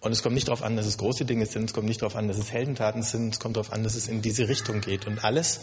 Und 0.00 0.12
es 0.12 0.22
kommt 0.22 0.34
nicht 0.34 0.48
darauf 0.48 0.62
an, 0.62 0.76
dass 0.76 0.86
es 0.86 0.96
große 0.96 1.26
Dinge 1.26 1.44
sind, 1.44 1.64
es 1.64 1.74
kommt 1.74 1.86
nicht 1.86 2.00
darauf 2.00 2.16
an, 2.16 2.26
dass 2.26 2.38
es 2.38 2.50
Heldentaten 2.50 3.02
sind, 3.02 3.34
es 3.34 3.40
kommt 3.40 3.56
darauf 3.56 3.72
an, 3.72 3.84
dass 3.84 3.94
es 3.94 4.08
in 4.08 4.22
diese 4.22 4.48
Richtung 4.48 4.80
geht. 4.80 5.06
Und 5.06 5.22
alles, 5.22 5.60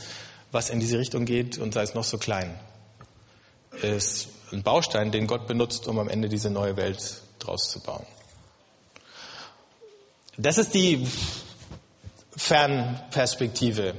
was 0.52 0.70
in 0.70 0.80
diese 0.80 1.00
Richtung 1.00 1.26
geht, 1.26 1.58
und 1.58 1.74
sei 1.74 1.82
es 1.82 1.96
noch 1.96 2.04
so 2.04 2.20
klein, 2.20 2.54
ist 3.82 4.30
ein 4.52 4.62
Baustein, 4.62 5.12
den 5.12 5.26
Gott 5.26 5.48
benutzt, 5.48 5.88
um 5.88 5.98
am 5.98 6.08
Ende 6.08 6.30
diese 6.30 6.52
neue 6.52 6.78
Welt 6.78 7.22
draus 7.40 7.72
zu 7.72 7.80
bauen. 7.80 8.06
Das 10.38 10.60
ist 10.60 10.76
die 10.76 11.08
Fernperspektive. 12.36 13.95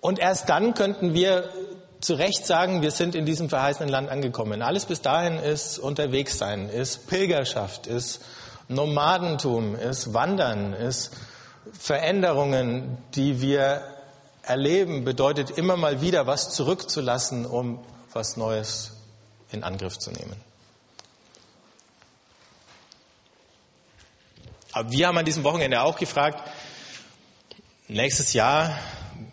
Und 0.00 0.18
erst 0.18 0.48
dann 0.48 0.74
könnten 0.74 1.14
wir 1.14 1.48
zu 2.00 2.14
Recht 2.14 2.44
sagen, 2.44 2.82
wir 2.82 2.90
sind 2.90 3.14
in 3.14 3.24
diesem 3.24 3.48
verheißenen 3.48 3.88
Land 3.88 4.10
angekommen. 4.10 4.60
Alles 4.60 4.86
bis 4.86 5.00
dahin 5.00 5.38
ist 5.38 5.78
unterwegs 5.78 6.38
sein, 6.38 6.68
ist 6.68 7.06
Pilgerschaft, 7.06 7.86
ist 7.86 8.20
Nomadentum, 8.66 9.76
ist 9.76 10.12
Wandern, 10.12 10.72
ist 10.72 11.12
Veränderungen, 11.72 12.98
die 13.14 13.40
wir 13.40 13.82
erleben, 14.42 15.04
bedeutet 15.04 15.52
immer 15.52 15.76
mal 15.76 16.00
wieder 16.00 16.26
was 16.26 16.50
zurückzulassen, 16.50 17.46
um 17.46 17.78
was 18.12 18.36
Neues 18.36 18.94
in 19.52 19.62
Angriff 19.62 19.98
zu 19.98 20.10
nehmen. 20.10 20.51
Aber 24.72 24.90
wir 24.90 25.06
haben 25.06 25.18
an 25.18 25.24
diesem 25.24 25.44
Wochenende 25.44 25.82
auch 25.82 25.98
gefragt, 25.98 26.42
nächstes 27.88 28.32
Jahr 28.32 28.78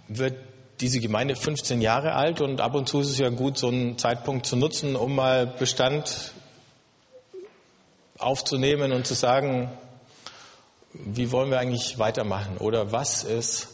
wird 0.07 0.35
diese 0.81 0.99
Gemeinde 0.99 1.35
15 1.35 1.81
Jahre 1.81 2.13
alt 2.13 2.41
und 2.41 2.61
ab 2.61 2.75
und 2.75 2.87
zu 2.87 3.01
ist 3.01 3.09
es 3.09 3.17
ja 3.17 3.29
gut, 3.29 3.57
so 3.57 3.67
einen 3.67 3.97
Zeitpunkt 3.97 4.45
zu 4.45 4.55
nutzen, 4.55 4.95
um 4.95 5.15
mal 5.15 5.47
Bestand 5.47 6.33
aufzunehmen 8.17 8.91
und 8.91 9.07
zu 9.07 9.13
sagen, 9.13 9.71
wie 10.93 11.31
wollen 11.31 11.51
wir 11.51 11.59
eigentlich 11.59 11.99
weitermachen 11.99 12.57
oder 12.57 12.91
was 12.91 13.23
ist 13.23 13.69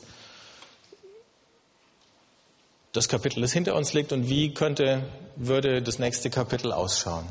das 2.91 3.10
Kapitel, 3.10 3.41
das 3.41 3.51
hinter 3.51 3.75
uns 3.75 3.93
liegt 3.93 4.13
und 4.13 4.30
wie 4.30 4.54
könnte, 4.54 5.04
würde 5.36 5.82
das 5.82 5.99
nächste 5.99 6.30
Kapitel 6.30 6.71
ausschauen. 6.71 7.25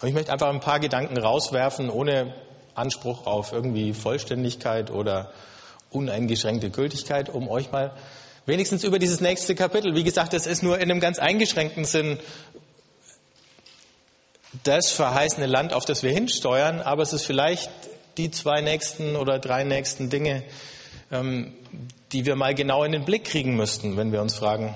Und 0.00 0.08
ich 0.08 0.14
möchte 0.14 0.32
einfach 0.32 0.48
ein 0.48 0.60
paar 0.60 0.80
Gedanken 0.80 1.16
rauswerfen, 1.16 1.90
ohne 1.90 2.34
Anspruch 2.74 3.26
auf 3.26 3.52
irgendwie 3.52 3.94
Vollständigkeit 3.94 4.90
oder 4.90 5.32
uneingeschränkte 5.90 6.70
Gültigkeit, 6.70 7.30
um 7.30 7.48
euch 7.48 7.72
mal 7.72 7.92
wenigstens 8.44 8.84
über 8.84 8.98
dieses 8.98 9.20
nächste 9.20 9.54
Kapitel, 9.54 9.94
wie 9.94 10.04
gesagt, 10.04 10.32
das 10.32 10.46
ist 10.46 10.62
nur 10.62 10.76
in 10.76 10.90
einem 10.90 11.00
ganz 11.00 11.18
eingeschränkten 11.18 11.84
Sinn 11.84 12.18
das 14.62 14.90
verheißene 14.90 15.46
Land, 15.46 15.72
auf 15.72 15.84
das 15.84 16.02
wir 16.02 16.10
hinsteuern, 16.10 16.80
aber 16.80 17.02
es 17.02 17.12
ist 17.12 17.24
vielleicht 17.24 17.70
die 18.16 18.30
zwei 18.30 18.60
nächsten 18.60 19.16
oder 19.16 19.38
drei 19.38 19.64
nächsten 19.64 20.08
Dinge, 20.08 20.42
ähm, 21.10 21.52
die 22.12 22.24
wir 22.24 22.36
mal 22.36 22.54
genau 22.54 22.84
in 22.84 22.92
den 22.92 23.04
Blick 23.04 23.24
kriegen 23.24 23.56
müssten, 23.56 23.96
wenn 23.96 24.12
wir 24.12 24.22
uns 24.22 24.36
fragen, 24.36 24.74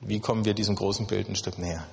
wie 0.00 0.20
kommen 0.20 0.44
wir 0.44 0.54
diesem 0.54 0.74
großen 0.74 1.06
Bild 1.06 1.28
ein 1.28 1.36
Stück 1.36 1.58
näher. 1.58 1.86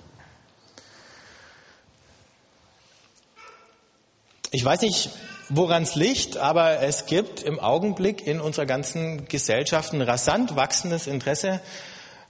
Ich 4.55 4.63
weiß 4.63 4.83
nicht, 4.83 5.09
woran 5.49 5.83
es 5.83 5.95
liegt, 5.95 6.37
aber 6.37 6.79
es 6.79 7.07
gibt 7.07 7.43
im 7.43 7.59
Augenblick 7.59 8.25
in 8.25 8.39
unserer 8.39 8.65
ganzen 8.65 9.27
Gesellschaft 9.27 9.91
ein 9.91 10.01
rasant 10.01 10.55
wachsendes 10.55 11.07
Interesse 11.07 11.59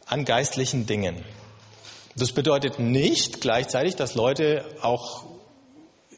an 0.07 0.25
geistlichen 0.25 0.87
Dingen. 0.87 1.23
Das 2.15 2.31
bedeutet 2.31 2.79
nicht 2.79 3.41
gleichzeitig, 3.41 3.95
dass 3.95 4.15
Leute 4.15 4.65
auch 4.81 5.25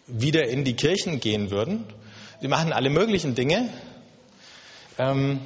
wieder 0.07 0.47
in 0.47 0.63
die 0.63 0.77
Kirchen 0.77 1.19
gehen 1.19 1.51
würden. 1.51 1.83
Sie 2.39 2.47
machen 2.47 2.71
alle 2.71 2.89
möglichen 2.89 3.35
Dinge. 3.35 3.67
Ähm, 4.97 5.41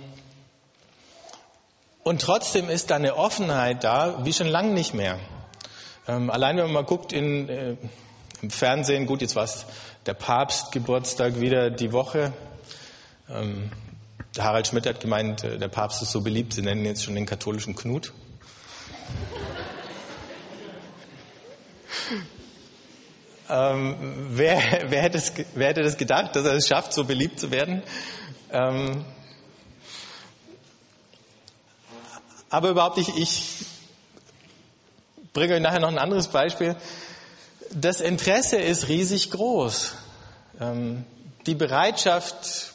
und 2.04 2.22
trotzdem 2.22 2.70
ist 2.70 2.92
da 2.92 2.98
eine 2.98 3.16
Offenheit 3.16 3.84
da, 3.84 4.24
wie 4.26 4.34
schon 4.34 4.46
lange 4.46 4.74
nicht 4.74 4.94
mehr. 4.94 5.18
Ähm, 6.08 6.30
allein 6.30 6.56
wenn 6.58 6.66
man 6.66 6.74
mal 6.74 6.84
guckt 6.84 7.14
in, 7.14 7.50
äh, 7.50 7.78
im 8.44 8.52
Fernsehen, 8.52 9.08
gut, 9.08 9.22
jetzt 9.22 9.36
war 9.36 9.46
es 9.46 9.66
der 10.06 10.14
Papst 10.14 10.72
Geburtstag 10.72 11.40
wieder 11.40 11.70
die 11.70 11.92
Woche. 11.92 12.34
Ähm, 13.30 13.72
Harald 14.38 14.68
Schmidt 14.68 14.86
hat 14.86 15.00
gemeint, 15.00 15.44
äh, 15.44 15.58
der 15.58 15.68
Papst 15.68 16.02
ist 16.02 16.12
so 16.12 16.22
beliebt, 16.22 16.54
sie 16.54 16.62
nennen 16.62 16.82
ihn 16.82 16.88
jetzt 16.88 17.04
schon 17.04 17.16
den 17.16 17.26
katholischen 17.26 17.76
Knut. 17.76 18.14
ähm, 23.50 23.96
wer, 24.30 24.86
wer, 24.88 25.02
hätte 25.02 25.18
es, 25.18 25.34
wer, 25.54 25.68
hätte 25.70 25.84
das 25.84 25.98
gedacht, 25.98 26.36
dass 26.36 26.46
er 26.46 26.54
es 26.54 26.68
schafft, 26.68 26.94
so 26.94 27.04
beliebt 27.04 27.40
zu 27.40 27.52
werden? 27.52 27.84
Ähm, 28.52 29.06
aber 32.50 32.70
überhaupt 32.70 32.98
nicht, 32.98 33.16
ich 33.18 33.66
bringe 35.34 35.54
euch 35.56 35.62
nachher 35.62 35.80
noch 35.80 35.90
ein 35.90 36.00
anderes 36.00 36.28
Beispiel 36.28 36.76
das 37.74 38.02
Interesse 38.02 38.58
ist 38.58 38.88
riesig 38.88 39.32
groß. 39.32 39.94
Ähm, 40.60 41.06
die 41.46 41.56
Bereitschaft, 41.56 42.74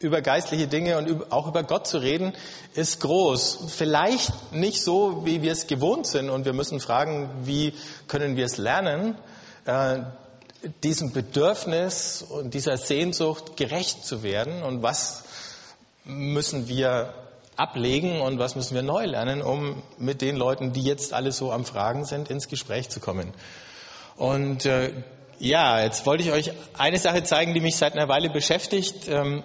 über 0.00 0.20
geistliche 0.20 0.68
Dinge 0.68 0.98
und 0.98 1.32
auch 1.32 1.46
über 1.46 1.62
Gott 1.62 1.86
zu 1.86 1.98
reden, 1.98 2.34
ist 2.74 3.00
groß. 3.00 3.66
Vielleicht 3.74 4.52
nicht 4.52 4.82
so, 4.82 5.24
wie 5.24 5.42
wir 5.42 5.52
es 5.52 5.66
gewohnt 5.66 6.06
sind 6.06 6.28
und 6.28 6.44
wir 6.44 6.52
müssen 6.52 6.78
fragen, 6.80 7.30
wie 7.44 7.72
können 8.06 8.36
wir 8.36 8.44
es 8.44 8.58
lernen, 8.58 9.16
äh, 9.64 10.00
diesem 10.82 11.12
Bedürfnis 11.12 12.22
und 12.22 12.54
dieser 12.54 12.76
Sehnsucht 12.76 13.56
gerecht 13.56 14.04
zu 14.04 14.22
werden 14.22 14.62
und 14.62 14.82
was 14.82 15.24
müssen 16.04 16.68
wir 16.68 17.14
ablegen 17.56 18.20
und 18.20 18.38
was 18.38 18.56
müssen 18.56 18.74
wir 18.74 18.82
neu 18.82 19.06
lernen, 19.06 19.42
um 19.42 19.82
mit 19.98 20.20
den 20.20 20.36
Leuten, 20.36 20.72
die 20.72 20.82
jetzt 20.82 21.12
alle 21.12 21.32
so 21.32 21.52
am 21.52 21.64
Fragen 21.64 22.04
sind, 22.04 22.30
ins 22.30 22.48
Gespräch 22.48 22.90
zu 22.90 23.00
kommen. 23.00 23.32
Und 24.16 24.66
äh, 24.66 24.92
ja, 25.38 25.82
jetzt 25.82 26.06
wollte 26.06 26.22
ich 26.22 26.32
euch 26.32 26.52
eine 26.78 26.98
Sache 26.98 27.22
zeigen, 27.24 27.54
die 27.54 27.60
mich 27.60 27.76
seit 27.76 27.94
einer 27.94 28.08
Weile 28.08 28.30
beschäftigt. 28.30 29.08
Ähm, 29.08 29.42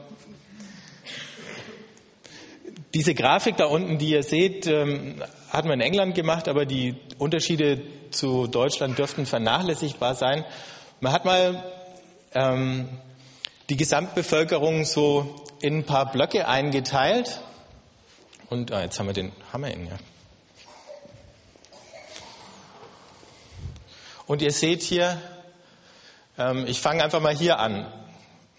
diese 2.93 3.13
Grafik 3.13 3.57
da 3.57 3.65
unten, 3.65 3.97
die 3.97 4.11
ihr 4.11 4.23
seht, 4.23 4.67
ähm, 4.67 5.21
hat 5.49 5.65
man 5.65 5.73
in 5.75 5.81
England 5.81 6.15
gemacht, 6.15 6.47
aber 6.47 6.65
die 6.65 6.95
Unterschiede 7.17 7.81
zu 8.11 8.47
Deutschland 8.47 8.97
dürften 8.97 9.25
vernachlässigbar 9.25 10.15
sein. 10.15 10.45
Man 10.99 11.11
hat 11.11 11.25
mal 11.25 11.63
ähm, 12.33 12.89
die 13.69 13.77
Gesamtbevölkerung 13.77 14.85
so 14.85 15.45
in 15.61 15.79
ein 15.79 15.83
paar 15.83 16.11
Blöcke 16.11 16.47
eingeteilt. 16.47 17.41
Und 18.49 18.71
ah, 18.71 18.81
jetzt 18.83 18.99
haben 18.99 19.07
wir 19.07 19.13
den 19.13 19.31
Hammer 19.53 19.71
in, 19.71 19.85
ja. 19.85 19.97
Und 24.29 24.43
ihr 24.43 24.51
seht 24.51 24.83
hier, 24.83 25.19
ähm, 26.37 26.67
ich 26.67 26.79
fange 26.79 27.03
einfach 27.03 27.19
mal 27.19 27.35
hier 27.35 27.57
an. 27.57 27.91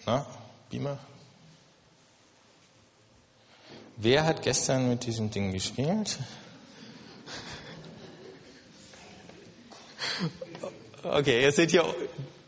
Na, 0.05 0.27
Beamer? 0.69 0.99
Wer 3.97 4.25
hat 4.25 4.43
gestern 4.43 4.89
mit 4.89 5.07
diesem 5.07 5.31
Ding 5.31 5.53
gespielt? 5.53 6.19
Okay, 11.05 11.41
ihr 11.41 11.53
seht 11.53 11.71
hier 11.71 11.85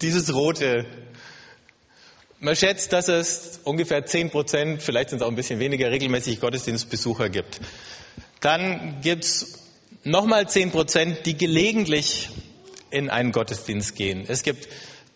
dieses 0.01 0.35
rote. 0.35 0.85
Man 2.41 2.57
schätzt, 2.57 2.93
dass 2.93 3.07
es 3.07 3.61
ungefähr 3.63 4.05
10 4.05 4.31
Prozent, 4.31 4.83
vielleicht 4.83 5.11
sind 5.11 5.21
es 5.21 5.23
auch 5.23 5.31
ein 5.31 5.37
bisschen 5.37 5.61
weniger, 5.61 5.93
regelmäßig 5.93 6.41
Gottesdienstbesucher 6.41 7.29
gibt. 7.29 7.61
Dann 8.41 9.01
gibt 9.01 9.23
es 9.23 9.61
nochmal 10.03 10.49
10 10.49 10.73
Prozent, 10.73 11.25
die 11.25 11.37
gelegentlich 11.37 12.29
in 12.93 13.11
einen 13.11 13.33
Gottesdienst 13.33 13.97
gehen. 13.97 14.25
Es 14.29 14.43
gibt 14.43 14.69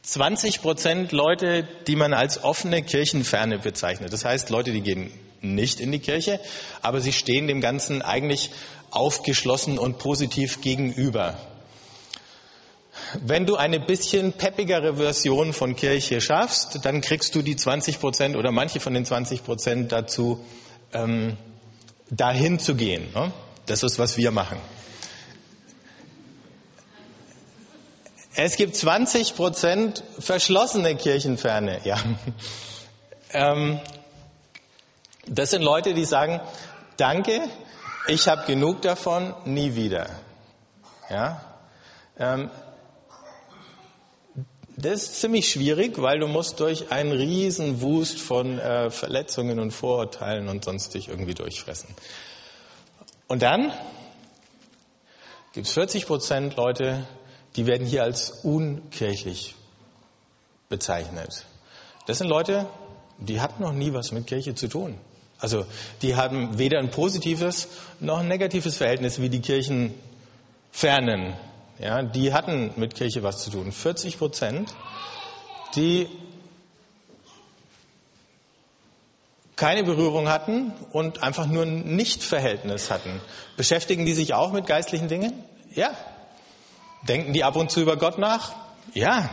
20 0.02 0.62
Prozent 0.62 1.12
Leute, 1.12 1.66
die 1.86 1.96
man 1.96 2.12
als 2.12 2.42
offene 2.42 2.82
Kirchenferne 2.82 3.58
bezeichnet. 3.58 4.12
Das 4.12 4.24
heißt, 4.24 4.50
Leute, 4.50 4.72
die 4.72 4.80
gehen 4.80 5.12
nicht 5.40 5.80
in 5.80 5.92
die 5.92 5.98
Kirche, 5.98 6.40
aber 6.82 7.00
sie 7.00 7.12
stehen 7.12 7.46
dem 7.46 7.60
Ganzen 7.60 8.02
eigentlich 8.02 8.50
aufgeschlossen 8.90 9.78
und 9.78 9.98
positiv 9.98 10.60
gegenüber. 10.60 11.36
Wenn 13.20 13.46
du 13.46 13.56
eine 13.56 13.78
bisschen 13.78 14.32
peppigere 14.32 14.96
Version 14.96 15.52
von 15.52 15.76
Kirche 15.76 16.20
schaffst, 16.20 16.84
dann 16.84 17.00
kriegst 17.00 17.34
du 17.34 17.42
die 17.42 17.56
20 17.56 18.00
Prozent 18.00 18.36
oder 18.36 18.52
manche 18.52 18.80
von 18.80 18.94
den 18.94 19.04
20 19.04 19.44
Prozent 19.44 19.92
dazu, 19.92 20.44
ähm, 20.92 21.36
dahin 22.10 22.58
zu 22.58 22.74
gehen. 22.74 23.12
Ne? 23.14 23.32
Das 23.66 23.82
ist, 23.82 23.98
was 23.98 24.16
wir 24.16 24.30
machen. 24.30 24.58
Es 28.38 28.56
gibt 28.56 28.76
20 28.76 29.34
Prozent 29.34 30.04
verschlossene 30.18 30.94
Kirchenferne. 30.94 31.80
Ja. 31.84 31.98
Ähm, 33.32 33.80
das 35.26 35.50
sind 35.50 35.62
Leute, 35.62 35.94
die 35.94 36.04
sagen, 36.04 36.40
danke, 36.96 37.40
ich 38.06 38.28
habe 38.28 38.46
genug 38.46 38.82
davon, 38.82 39.34
nie 39.44 39.74
wieder. 39.74 40.08
Ja. 41.10 41.40
Ähm, 42.18 42.50
das 44.76 45.02
ist 45.02 45.20
ziemlich 45.20 45.50
schwierig, 45.50 46.00
weil 46.00 46.20
du 46.20 46.28
musst 46.28 46.60
durch 46.60 46.92
einen 46.92 47.12
riesen 47.12 47.80
Wust 47.80 48.20
von 48.20 48.58
äh, 48.60 48.90
Verletzungen 48.90 49.58
und 49.58 49.72
Vorurteilen 49.72 50.48
und 50.48 50.64
sonst 50.64 50.94
dich 50.94 51.08
irgendwie 51.08 51.34
durchfressen. 51.34 51.88
Und 53.26 53.42
dann 53.42 53.72
gibt 55.52 55.66
es 55.66 55.72
40 55.72 56.06
Prozent 56.06 56.56
Leute, 56.56 57.06
die 57.56 57.66
werden 57.66 57.86
hier 57.86 58.02
als 58.02 58.30
unkirchlich 58.42 59.54
bezeichnet. 60.68 61.46
Das 62.06 62.18
sind 62.18 62.28
Leute, 62.28 62.66
die 63.18 63.40
hatten 63.40 63.62
noch 63.62 63.72
nie 63.72 63.92
was 63.92 64.12
mit 64.12 64.26
Kirche 64.26 64.54
zu 64.54 64.68
tun. 64.68 64.96
Also 65.38 65.66
die 66.02 66.16
haben 66.16 66.58
weder 66.58 66.78
ein 66.78 66.90
positives 66.90 67.68
noch 68.00 68.18
ein 68.18 68.28
negatives 68.28 68.76
Verhältnis 68.76 69.20
wie 69.20 69.28
die 69.28 69.40
Kirchenfernen. 69.40 71.34
Ja, 71.78 72.02
die 72.02 72.32
hatten 72.32 72.72
mit 72.76 72.94
Kirche 72.94 73.22
was 73.22 73.42
zu 73.42 73.50
tun. 73.50 73.70
40 73.70 74.18
Prozent, 74.18 74.74
die 75.74 76.08
keine 79.56 79.84
Berührung 79.84 80.28
hatten 80.28 80.72
und 80.92 81.22
einfach 81.22 81.46
nur 81.46 81.64
ein 81.64 81.96
Nichtverhältnis 81.96 82.90
hatten. 82.90 83.20
Beschäftigen 83.56 84.04
die 84.04 84.12
sich 84.12 84.34
auch 84.34 84.52
mit 84.52 84.66
geistlichen 84.66 85.08
Dingen? 85.08 85.32
Ja. 85.74 85.96
Denken 87.08 87.32
die 87.32 87.44
ab 87.44 87.56
und 87.56 87.70
zu 87.70 87.80
über 87.80 87.96
Gott 87.96 88.18
nach? 88.18 88.54
Ja. 88.94 89.30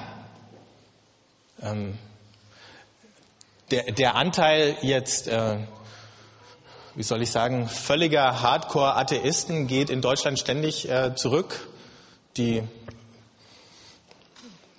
Ähm, 1.61 1.97
der, 3.71 3.91
der 3.91 4.15
Anteil 4.15 4.77
jetzt, 4.81 5.27
äh, 5.27 5.57
wie 6.95 7.03
soll 7.03 7.21
ich 7.21 7.31
sagen, 7.31 7.67
völliger 7.67 8.41
Hardcore-Atheisten 8.41 9.67
geht 9.67 9.89
in 9.89 10.01
Deutschland 10.01 10.39
ständig 10.39 10.89
äh, 10.89 11.15
zurück. 11.15 11.67
Die 12.37 12.63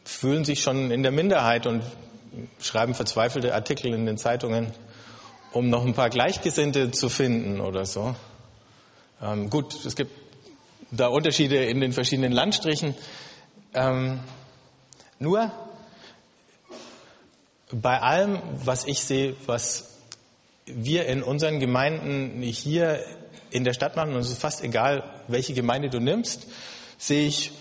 fühlen 0.04 0.44
sich 0.44 0.62
schon 0.62 0.90
in 0.90 1.02
der 1.02 1.12
Minderheit 1.12 1.66
und 1.66 1.83
schreiben 2.61 2.94
verzweifelte 2.94 3.54
Artikel 3.54 3.92
in 3.92 4.07
den 4.07 4.18
Zeitungen 4.18 4.72
um 5.54 5.70
noch 5.70 5.85
ein 5.85 5.94
paar 5.94 6.11
Gleichgesinnte 6.11 6.90
zu 6.90 7.09
finden 7.09 7.61
oder 7.61 7.87
so. 7.87 8.14
Ähm, 9.22 9.50
gut, 9.50 9.85
es 9.85 9.94
gibt 9.94 10.23
da 10.96 11.09
Unterschiede 11.09 11.64
in 11.64 11.80
den 11.80 11.92
verschiedenen 11.92 12.33
Landstrichen. 12.33 12.94
Ähm, 13.74 14.20
nur 15.18 15.50
bei 17.70 18.00
allem, 18.00 18.40
was 18.64 18.87
ich 18.87 19.00
sehe, 19.00 19.37
was 19.46 19.98
wir 20.66 21.07
in 21.07 21.22
unseren 21.22 21.61
Gemeinden 21.61 22.42
hier 22.42 23.00
in 23.50 23.64
der 23.64 23.72
Stadt 23.72 23.96
machen, 23.96 24.14
und 24.14 24.20
es 24.20 24.30
ist 24.30 24.40
fast 24.40 24.62
egal, 24.62 25.22
welche 25.28 25.54
Gemeinde 25.54 25.90
du 25.90 26.00
nimmst, 26.00 26.46
sehe 26.98 27.26
ich, 27.26 27.52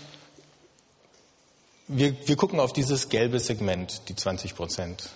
wir, 1.86 2.16
wir 2.26 2.36
gucken 2.36 2.60
auf 2.60 2.72
dieses 2.72 3.08
gelbe 3.08 3.38
Segment, 3.40 4.08
die 4.08 4.16
20 4.16 4.54
Prozent. 4.54 5.10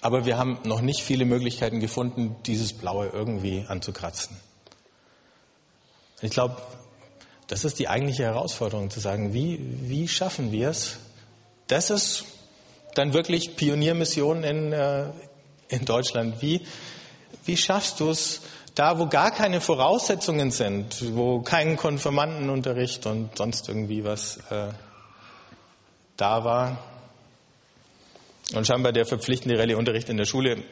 Aber 0.00 0.24
wir 0.24 0.38
haben 0.38 0.58
noch 0.64 0.80
nicht 0.80 1.00
viele 1.00 1.24
Möglichkeiten 1.24 1.80
gefunden, 1.80 2.36
dieses 2.46 2.72
Blaue 2.72 3.08
irgendwie 3.08 3.64
anzukratzen. 3.68 4.36
Ich 6.22 6.30
glaube, 6.30 6.56
das 7.46 7.64
ist 7.64 7.78
die 7.78 7.88
eigentliche 7.88 8.24
Herausforderung, 8.24 8.90
zu 8.90 9.00
sagen, 9.00 9.32
wie, 9.32 9.58
wie 9.82 10.08
schaffen 10.08 10.52
wir 10.52 10.70
es? 10.70 10.98
Das 11.68 11.90
ist 11.90 12.24
dann 12.94 13.12
wirklich 13.12 13.56
Pioniermission 13.56 14.42
in, 14.42 14.72
äh, 14.72 15.10
in 15.68 15.84
Deutschland. 15.84 16.42
Wie, 16.42 16.62
wie 17.44 17.56
schaffst 17.56 18.00
du 18.00 18.10
es, 18.10 18.40
da 18.74 18.98
wo 18.98 19.06
gar 19.06 19.30
keine 19.30 19.60
Voraussetzungen 19.60 20.50
sind, 20.50 21.14
wo 21.14 21.40
kein 21.40 21.76
Konfirmandenunterricht 21.76 23.06
und 23.06 23.36
sonst 23.36 23.68
irgendwie 23.68 24.04
was 24.04 24.38
äh, 24.50 24.68
da 26.16 26.44
war, 26.44 26.78
und 28.54 28.66
scheinbar 28.66 28.92
der 28.92 29.06
verpflichtende 29.06 29.58
Rallye-Unterricht 29.58 30.08
in 30.08 30.16
der 30.16 30.24
Schule 30.24 30.62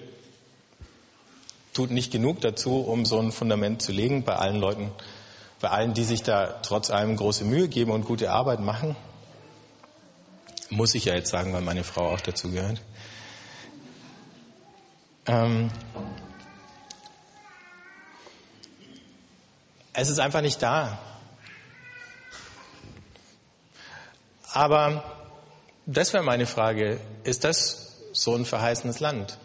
tut 1.72 1.90
nicht 1.90 2.12
genug 2.12 2.40
dazu, 2.40 2.80
um 2.80 3.04
so 3.04 3.18
ein 3.18 3.32
Fundament 3.32 3.82
zu 3.82 3.90
legen 3.90 4.22
bei 4.22 4.36
allen 4.36 4.60
Leuten, 4.60 4.92
bei 5.64 5.70
allen, 5.70 5.94
die 5.94 6.04
sich 6.04 6.22
da 6.22 6.58
trotz 6.60 6.90
allem 6.90 7.16
große 7.16 7.42
Mühe 7.42 7.68
geben 7.68 7.90
und 7.90 8.04
gute 8.04 8.30
Arbeit 8.30 8.60
machen. 8.60 8.96
Muss 10.68 10.94
ich 10.94 11.06
ja 11.06 11.14
jetzt 11.14 11.30
sagen, 11.30 11.54
weil 11.54 11.62
meine 11.62 11.84
Frau 11.84 12.12
auch 12.12 12.20
dazu 12.20 12.50
gehört. 12.50 12.82
Ähm 15.24 15.70
es 19.94 20.10
ist 20.10 20.18
einfach 20.18 20.42
nicht 20.42 20.62
da. 20.62 20.98
Aber 24.52 25.02
das 25.86 26.12
wäre 26.12 26.22
meine 26.22 26.44
Frage. 26.44 27.00
Ist 27.22 27.44
das 27.44 28.02
so 28.12 28.34
ein 28.34 28.44
verheißenes 28.44 29.00
Land? 29.00 29.38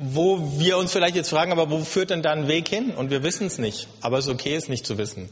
Wo 0.00 0.58
wir 0.58 0.78
uns 0.78 0.92
vielleicht 0.92 1.16
jetzt 1.16 1.30
fragen, 1.30 1.52
aber 1.52 1.70
wo 1.70 1.80
führt 1.80 2.10
denn 2.10 2.22
da 2.22 2.32
ein 2.32 2.48
Weg 2.48 2.68
hin? 2.68 2.90
Und 2.90 3.10
wir 3.10 3.22
wissen 3.22 3.46
es 3.46 3.58
nicht. 3.58 3.88
Aber 4.00 4.18
es 4.18 4.26
ist 4.26 4.32
okay, 4.32 4.54
es 4.54 4.68
nicht 4.68 4.86
zu 4.86 4.98
wissen. 4.98 5.28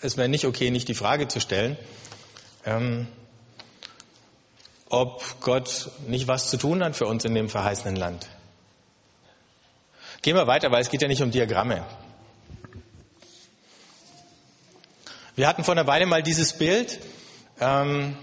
Es 0.00 0.16
wäre 0.16 0.28
nicht 0.28 0.44
okay, 0.44 0.70
nicht 0.70 0.88
die 0.88 0.94
Frage 0.94 1.28
zu 1.28 1.40
stellen, 1.40 1.76
ähm, 2.64 3.08
ob 4.88 5.40
Gott 5.40 5.90
nicht 6.06 6.28
was 6.28 6.50
zu 6.50 6.56
tun 6.56 6.82
hat 6.84 6.96
für 6.96 7.06
uns 7.06 7.24
in 7.24 7.34
dem 7.34 7.48
verheißenen 7.48 7.96
Land. 7.96 8.28
Gehen 10.22 10.36
wir 10.36 10.46
weiter, 10.46 10.70
weil 10.70 10.82
es 10.82 10.90
geht 10.90 11.02
ja 11.02 11.08
nicht 11.08 11.22
um 11.22 11.30
Diagramme. 11.30 11.84
Wir 15.36 15.46
hatten 15.46 15.62
vor 15.62 15.72
einer 15.72 15.86
Weile 15.86 16.06
mal 16.06 16.22
dieses 16.22 16.52
Bild. 16.52 16.98
Ähm, 17.60 18.16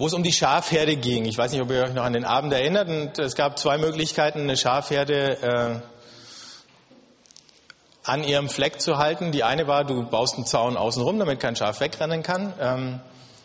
wo 0.00 0.06
es 0.06 0.14
um 0.14 0.22
die 0.22 0.32
Schafherde 0.32 0.96
ging. 0.96 1.26
Ich 1.26 1.36
weiß 1.36 1.52
nicht, 1.52 1.60
ob 1.60 1.70
ihr 1.70 1.84
euch 1.84 1.92
noch 1.92 2.04
an 2.04 2.14
den 2.14 2.24
Abend 2.24 2.54
erinnert. 2.54 2.88
Und 2.88 3.18
es 3.18 3.34
gab 3.34 3.58
zwei 3.58 3.76
Möglichkeiten, 3.76 4.40
eine 4.40 4.56
Schafherde 4.56 5.42
äh, 5.42 5.80
an 8.04 8.24
ihrem 8.24 8.48
Fleck 8.48 8.80
zu 8.80 8.96
halten. 8.96 9.30
Die 9.30 9.44
eine 9.44 9.66
war, 9.66 9.84
du 9.84 10.02
baust 10.04 10.36
einen 10.36 10.46
Zaun 10.46 10.78
außenrum, 10.78 11.18
damit 11.18 11.38
kein 11.38 11.54
Schaf 11.54 11.80
wegrennen 11.80 12.22
kann. 12.22 12.54
Ähm, 12.58 13.00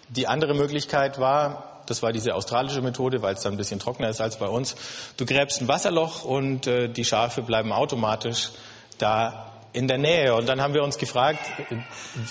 die 0.07 0.27
andere 0.27 0.53
Möglichkeit 0.53 1.19
war, 1.19 1.81
das 1.87 2.01
war 2.01 2.13
diese 2.13 2.33
australische 2.33 2.81
Methode, 2.81 3.21
weil 3.21 3.33
es 3.33 3.41
dann 3.41 3.55
ein 3.55 3.57
bisschen 3.57 3.81
trockener 3.81 4.07
ist 4.07 4.21
als 4.21 4.37
bei 4.37 4.47
uns. 4.47 4.77
Du 5.17 5.25
gräbst 5.25 5.59
ein 5.59 5.67
Wasserloch 5.67 6.23
und 6.23 6.67
äh, 6.67 6.87
die 6.87 7.03
Schafe 7.03 7.41
bleiben 7.41 7.73
automatisch 7.73 8.51
da 8.97 9.51
in 9.75 9.87
der 9.87 9.97
Nähe. 9.97 10.33
Und 10.33 10.47
dann 10.47 10.61
haben 10.61 10.73
wir 10.73 10.83
uns 10.83 10.97
gefragt, 10.97 11.39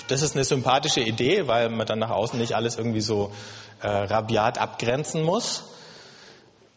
das 0.09 0.23
ist 0.23 0.35
eine 0.35 0.45
sympathische 0.45 1.01
Idee, 1.01 1.47
weil 1.47 1.69
man 1.69 1.87
dann 1.87 1.99
nach 1.99 2.11
außen 2.11 2.39
nicht 2.39 2.55
alles 2.57 2.77
irgendwie 2.77 3.03
so 3.03 3.33
äh, 3.83 3.87
rabiat 3.87 4.59
abgrenzen 4.59 5.23
muss. 5.23 5.65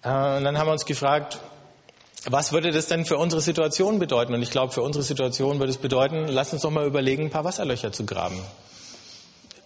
Äh, 0.03 0.09
und 0.09 0.43
dann 0.43 0.57
haben 0.57 0.67
wir 0.67 0.73
uns 0.73 0.85
gefragt, 0.85 1.39
was 2.29 2.51
würde 2.51 2.71
das 2.71 2.87
denn 2.87 3.05
für 3.05 3.17
unsere 3.17 3.41
Situation 3.41 3.99
bedeuten? 3.99 4.33
Und 4.33 4.43
ich 4.43 4.51
glaube, 4.51 4.73
für 4.73 4.81
unsere 4.81 5.03
Situation 5.03 5.59
würde 5.59 5.71
es 5.71 5.77
bedeuten, 5.77 6.27
lass 6.27 6.51
uns 6.51 6.63
doch 6.63 6.71
mal 6.71 6.85
überlegen, 6.85 7.23
ein 7.23 7.29
paar 7.29 7.45
Wasserlöcher 7.45 7.93
zu 7.93 8.05
graben. 8.05 8.39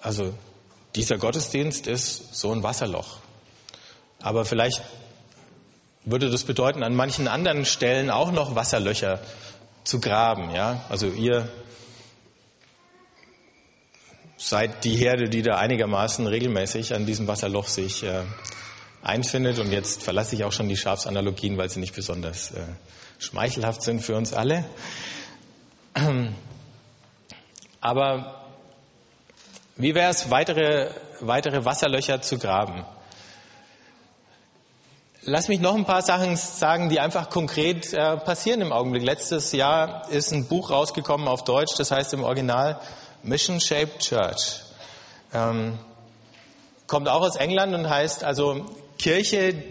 Also 0.02 0.34
dieser 0.96 1.18
Gottesdienst 1.18 1.88
ist 1.88 2.36
so 2.36 2.52
ein 2.52 2.62
Wasserloch. 2.62 3.18
Aber 4.22 4.46
vielleicht 4.46 4.84
würde 6.06 6.30
das 6.30 6.44
bedeuten, 6.44 6.84
an 6.84 6.94
manchen 6.94 7.28
anderen 7.28 7.66
Stellen 7.66 8.12
auch 8.12 8.32
noch 8.32 8.56
Wasserlöcher 8.56 9.20
zu 9.84 10.00
graben. 10.00 10.52
Ja? 10.52 10.86
Also 10.90 11.08
ihr 11.08 11.50
seid 14.38 14.84
die 14.84 14.96
Herde, 14.96 15.30
die 15.30 15.42
da 15.42 15.58
einigermaßen 15.58 16.26
regelmäßig 16.26 16.96
an 16.96 17.06
diesem 17.06 17.28
Wasserloch 17.28 17.68
sich 17.68 18.04
äh, 18.04 18.24
einfindet. 19.04 19.60
Und 19.60 19.72
jetzt 19.72 20.04
verlasse 20.04 20.36
ich 20.36 20.44
auch 20.44 20.52
schon 20.52 20.68
die 20.68 20.78
Schafsanalogien, 20.78 21.58
weil 21.58 21.70
sie 21.70 21.80
nicht 21.80 21.96
besonders 21.96 22.52
äh, 22.52 22.64
schmeichelhaft 23.20 23.84
sind 23.84 24.02
für 24.02 24.16
uns 24.16 24.34
alle. 24.34 24.66
Aber 27.82 28.46
wie 29.76 29.96
wäre 29.96 30.12
es, 30.12 30.30
weitere, 30.30 30.92
weitere 31.20 31.66
Wasserlöcher 31.66 32.22
zu 32.22 32.38
graben? 32.38 32.86
Lass 35.24 35.50
mich 35.50 35.60
noch 35.60 35.76
ein 35.76 35.86
paar 35.86 36.02
Sachen 36.02 36.36
sagen, 36.36 36.90
die 36.90 37.00
einfach 37.00 37.30
konkret 37.30 37.94
äh, 37.94 38.18
passieren 38.18 38.60
im 38.60 38.72
Augenblick. 38.72 39.04
Letztes 39.04 39.52
Jahr 39.52 40.10
ist 40.10 40.34
ein 40.34 40.48
Buch 40.48 40.72
rausgekommen 40.72 41.28
auf 41.28 41.44
Deutsch, 41.44 41.76
das 41.78 41.92
heißt 41.92 42.16
im 42.16 42.24
Original 42.24 42.80
Mission 43.22 43.60
Shaped 43.60 44.00
Church. 44.00 44.62
Ähm, 45.32 45.78
kommt 46.88 47.08
auch 47.08 47.22
aus 47.22 47.36
England 47.36 47.76
und 47.76 47.88
heißt 47.88 48.24
also 48.24 48.66
Kirche 48.98 49.64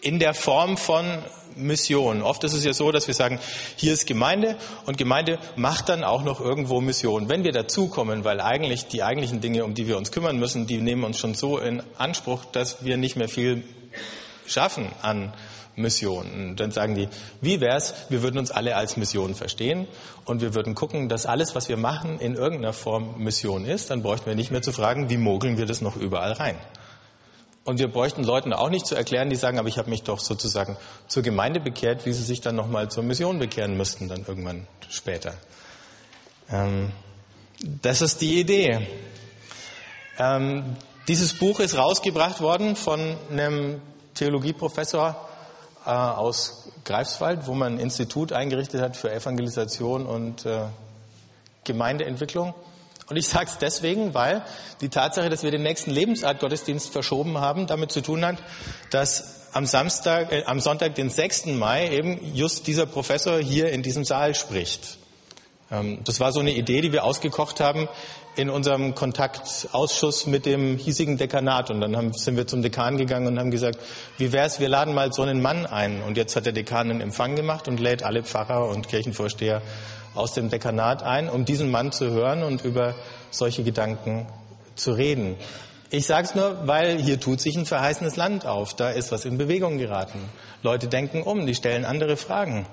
in 0.00 0.18
der 0.18 0.34
Form 0.34 0.76
von 0.76 1.22
Mission. 1.60 2.22
Oft 2.22 2.44
ist 2.44 2.54
es 2.54 2.64
ja 2.64 2.72
so, 2.72 2.92
dass 2.92 3.06
wir 3.06 3.14
sagen, 3.14 3.38
hier 3.76 3.92
ist 3.92 4.06
Gemeinde 4.06 4.56
und 4.86 4.98
Gemeinde 4.98 5.38
macht 5.56 5.88
dann 5.88 6.04
auch 6.04 6.22
noch 6.22 6.40
irgendwo 6.40 6.80
Mission. 6.80 7.28
Wenn 7.28 7.44
wir 7.44 7.52
dazukommen, 7.52 8.24
weil 8.24 8.40
eigentlich 8.40 8.86
die 8.86 9.02
eigentlichen 9.02 9.40
Dinge, 9.40 9.64
um 9.64 9.74
die 9.74 9.86
wir 9.86 9.96
uns 9.96 10.10
kümmern 10.12 10.38
müssen, 10.38 10.66
die 10.66 10.78
nehmen 10.78 11.04
uns 11.04 11.18
schon 11.18 11.34
so 11.34 11.58
in 11.58 11.82
Anspruch, 11.98 12.44
dass 12.46 12.84
wir 12.84 12.96
nicht 12.96 13.16
mehr 13.16 13.28
viel 13.28 13.64
schaffen 14.46 14.90
an 15.02 15.32
Mission. 15.76 16.26
Und 16.32 16.60
dann 16.60 16.70
sagen 16.70 16.94
die, 16.94 17.08
wie 17.40 17.60
wär's, 17.60 17.94
wir 18.08 18.22
würden 18.22 18.38
uns 18.38 18.50
alle 18.50 18.76
als 18.76 18.96
Mission 18.96 19.34
verstehen 19.34 19.86
und 20.24 20.40
wir 20.40 20.54
würden 20.54 20.74
gucken, 20.74 21.08
dass 21.08 21.26
alles, 21.26 21.54
was 21.54 21.68
wir 21.68 21.76
machen, 21.76 22.18
in 22.20 22.34
irgendeiner 22.34 22.72
Form 22.72 23.22
Mission 23.22 23.64
ist. 23.64 23.90
Dann 23.90 24.02
bräuchten 24.02 24.26
wir 24.26 24.34
nicht 24.34 24.50
mehr 24.50 24.62
zu 24.62 24.72
fragen, 24.72 25.10
wie 25.10 25.16
mogeln 25.16 25.58
wir 25.58 25.66
das 25.66 25.80
noch 25.80 25.96
überall 25.96 26.32
rein. 26.32 26.56
Und 27.64 27.78
wir 27.78 27.88
bräuchten 27.88 28.24
Leuten 28.24 28.52
auch 28.52 28.70
nicht 28.70 28.86
zu 28.86 28.94
erklären, 28.94 29.28
die 29.28 29.36
sagen, 29.36 29.58
aber 29.58 29.68
ich 29.68 29.78
habe 29.78 29.90
mich 29.90 30.02
doch 30.02 30.18
sozusagen 30.18 30.76
zur 31.08 31.22
Gemeinde 31.22 31.60
bekehrt, 31.60 32.06
wie 32.06 32.12
sie 32.12 32.22
sich 32.22 32.40
dann 32.40 32.56
nochmal 32.56 32.90
zur 32.90 33.02
Mission 33.02 33.38
bekehren 33.38 33.76
müssten, 33.76 34.08
dann 34.08 34.24
irgendwann 34.26 34.66
später. 34.88 35.34
Ähm, 36.50 36.92
das 37.82 38.00
ist 38.00 38.20
die 38.22 38.40
Idee. 38.40 38.88
Ähm, 40.18 40.76
Dieses 41.08 41.34
Buch 41.34 41.60
ist 41.60 41.76
rausgebracht 41.76 42.40
worden 42.40 42.76
von 42.76 43.16
einem 43.30 43.80
Theologieprofessor 44.14 45.28
äh, 45.84 45.90
aus 45.90 46.68
Greifswald, 46.84 47.46
wo 47.46 47.54
man 47.54 47.74
ein 47.74 47.80
Institut 47.80 48.32
eingerichtet 48.32 48.80
hat 48.80 48.96
für 48.96 49.10
Evangelisation 49.10 50.06
und 50.06 50.46
äh, 50.46 50.66
Gemeindeentwicklung. 51.64 52.54
Und 53.10 53.16
ich 53.16 53.26
sage 53.26 53.50
es 53.50 53.58
deswegen, 53.58 54.14
weil 54.14 54.44
die 54.80 54.88
Tatsache, 54.88 55.28
dass 55.28 55.42
wir 55.42 55.50
den 55.50 55.64
nächsten 55.64 55.90
Lebensart-Gottesdienst 55.90 56.90
verschoben 56.90 57.38
haben, 57.38 57.66
damit 57.66 57.90
zu 57.90 58.02
tun 58.02 58.24
hat, 58.24 58.36
dass 58.90 59.48
am 59.52 59.66
Samstag, 59.66 60.30
äh, 60.30 60.44
am 60.46 60.60
Sonntag, 60.60 60.94
den 60.94 61.10
6. 61.10 61.46
Mai, 61.46 61.90
eben 61.90 62.34
just 62.34 62.68
dieser 62.68 62.86
Professor 62.86 63.40
hier 63.40 63.70
in 63.72 63.82
diesem 63.82 64.04
Saal 64.04 64.36
spricht. 64.36 64.99
Ähm, 65.70 66.00
das 66.04 66.20
war 66.20 66.32
so 66.32 66.40
eine 66.40 66.52
Idee, 66.52 66.80
die 66.80 66.92
wir 66.92 67.04
ausgekocht 67.04 67.60
haben 67.60 67.88
in 68.36 68.50
unserem 68.50 68.94
Kontaktausschuss 68.94 70.26
mit 70.26 70.46
dem 70.46 70.76
hiesigen 70.76 71.18
Dekanat. 71.18 71.70
Und 71.70 71.80
dann 71.80 71.96
haben, 71.96 72.12
sind 72.12 72.36
wir 72.36 72.46
zum 72.46 72.62
Dekan 72.62 72.96
gegangen 72.96 73.26
und 73.26 73.38
haben 73.38 73.50
gesagt, 73.50 73.78
wie 74.18 74.32
wäre 74.32 74.46
es, 74.46 74.60
wir 74.60 74.68
laden 74.68 74.94
mal 74.94 75.12
so 75.12 75.22
einen 75.22 75.42
Mann 75.42 75.66
ein. 75.66 76.02
Und 76.02 76.16
jetzt 76.16 76.36
hat 76.36 76.46
der 76.46 76.52
Dekan 76.52 76.90
einen 76.90 77.00
Empfang 77.00 77.36
gemacht 77.36 77.68
und 77.68 77.80
lädt 77.80 78.02
alle 78.02 78.22
Pfarrer 78.22 78.68
und 78.68 78.88
Kirchenvorsteher 78.88 79.62
aus 80.14 80.32
dem 80.34 80.48
Dekanat 80.48 81.02
ein, 81.02 81.28
um 81.28 81.44
diesen 81.44 81.70
Mann 81.70 81.92
zu 81.92 82.10
hören 82.10 82.42
und 82.42 82.64
über 82.64 82.94
solche 83.30 83.62
Gedanken 83.62 84.26
zu 84.74 84.92
reden. 84.92 85.36
Ich 85.90 86.06
sage 86.06 86.24
es 86.24 86.34
nur, 86.34 86.68
weil 86.68 87.02
hier 87.02 87.18
tut 87.18 87.40
sich 87.40 87.56
ein 87.56 87.66
verheißenes 87.66 88.16
Land 88.16 88.46
auf. 88.46 88.74
Da 88.74 88.90
ist 88.90 89.10
was 89.10 89.24
in 89.24 89.38
Bewegung 89.38 89.78
geraten. 89.78 90.20
Leute 90.62 90.86
denken 90.86 91.22
um, 91.22 91.46
die 91.46 91.54
stellen 91.54 91.84
andere 91.84 92.16
Fragen. 92.16 92.66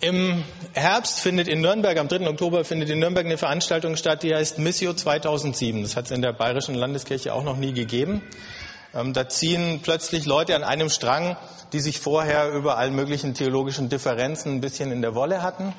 Im 0.00 0.44
Herbst 0.72 1.20
findet 1.20 1.48
in 1.48 1.60
Nürnberg, 1.60 1.98
am 1.98 2.08
3. 2.08 2.28
Oktober 2.28 2.64
findet 2.64 2.90
in 2.90 2.98
Nürnberg 2.98 3.26
eine 3.26 3.38
Veranstaltung 3.38 3.96
statt, 3.96 4.22
die 4.22 4.34
heißt 4.34 4.58
Missio 4.58 4.94
2007. 4.94 5.82
Das 5.82 5.96
hat 5.96 6.06
es 6.06 6.10
in 6.10 6.22
der 6.22 6.32
Bayerischen 6.32 6.74
Landeskirche 6.74 7.34
auch 7.34 7.42
noch 7.42 7.56
nie 7.56 7.72
gegeben. 7.72 8.22
Ähm, 8.94 9.12
da 9.12 9.28
ziehen 9.28 9.80
plötzlich 9.82 10.26
Leute 10.26 10.56
an 10.56 10.64
einem 10.64 10.88
Strang, 10.88 11.36
die 11.72 11.80
sich 11.80 12.00
vorher 12.00 12.50
über 12.52 12.78
all 12.78 12.90
möglichen 12.90 13.34
theologischen 13.34 13.88
Differenzen 13.88 14.54
ein 14.54 14.60
bisschen 14.60 14.90
in 14.90 15.02
der 15.02 15.14
Wolle 15.14 15.42
hatten. 15.42 15.74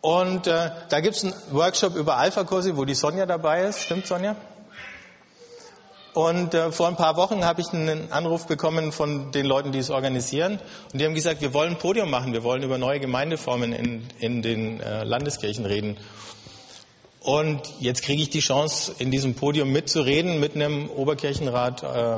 Und 0.00 0.46
äh, 0.46 0.70
da 0.88 1.00
gibt 1.00 1.16
es 1.16 1.24
einen 1.24 1.34
Workshop 1.50 1.94
über 1.94 2.16
Alpha-Kurse, 2.16 2.76
wo 2.76 2.84
die 2.84 2.94
Sonja 2.94 3.26
dabei 3.26 3.62
ist. 3.62 3.82
Stimmt, 3.82 4.06
Sonja? 4.06 4.36
Und 6.14 6.52
äh, 6.52 6.70
vor 6.72 6.88
ein 6.88 6.96
paar 6.96 7.16
Wochen 7.16 7.44
habe 7.44 7.62
ich 7.62 7.72
einen 7.72 8.12
Anruf 8.12 8.46
bekommen 8.46 8.92
von 8.92 9.32
den 9.32 9.46
Leuten, 9.46 9.72
die 9.72 9.78
es 9.78 9.88
organisieren. 9.88 10.58
Und 10.92 11.00
die 11.00 11.06
haben 11.06 11.14
gesagt, 11.14 11.40
wir 11.40 11.54
wollen 11.54 11.70
ein 11.70 11.78
Podium 11.78 12.10
machen, 12.10 12.34
wir 12.34 12.44
wollen 12.44 12.62
über 12.62 12.76
neue 12.76 13.00
Gemeindeformen 13.00 13.72
in, 13.72 14.06
in 14.18 14.42
den 14.42 14.80
äh, 14.80 15.04
Landeskirchen 15.04 15.64
reden. 15.64 15.96
Und 17.20 17.62
jetzt 17.80 18.02
kriege 18.02 18.20
ich 18.20 18.28
die 18.28 18.40
Chance, 18.40 18.94
in 18.98 19.10
diesem 19.10 19.34
Podium 19.34 19.70
mitzureden 19.70 20.38
mit 20.38 20.54
einem 20.54 20.90
Oberkirchenrat 20.90 21.82
äh, 21.82 22.16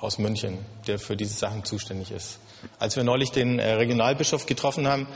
aus 0.00 0.18
München, 0.18 0.58
der 0.86 1.00
für 1.00 1.16
diese 1.16 1.34
Sachen 1.34 1.64
zuständig 1.64 2.12
ist. 2.12 2.38
Als 2.78 2.94
wir 2.94 3.02
neulich 3.02 3.32
den 3.32 3.58
äh, 3.58 3.72
Regionalbischof 3.72 4.46
getroffen 4.46 4.86
haben, 4.86 5.08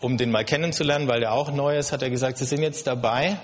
um 0.00 0.16
den 0.16 0.32
mal 0.32 0.44
kennenzulernen, 0.44 1.06
weil 1.06 1.20
der 1.20 1.32
auch 1.32 1.52
neu 1.52 1.78
ist, 1.78 1.92
hat 1.92 2.02
er 2.02 2.10
gesagt, 2.10 2.38
Sie 2.38 2.44
sind 2.44 2.62
jetzt 2.62 2.88
dabei. 2.88 3.38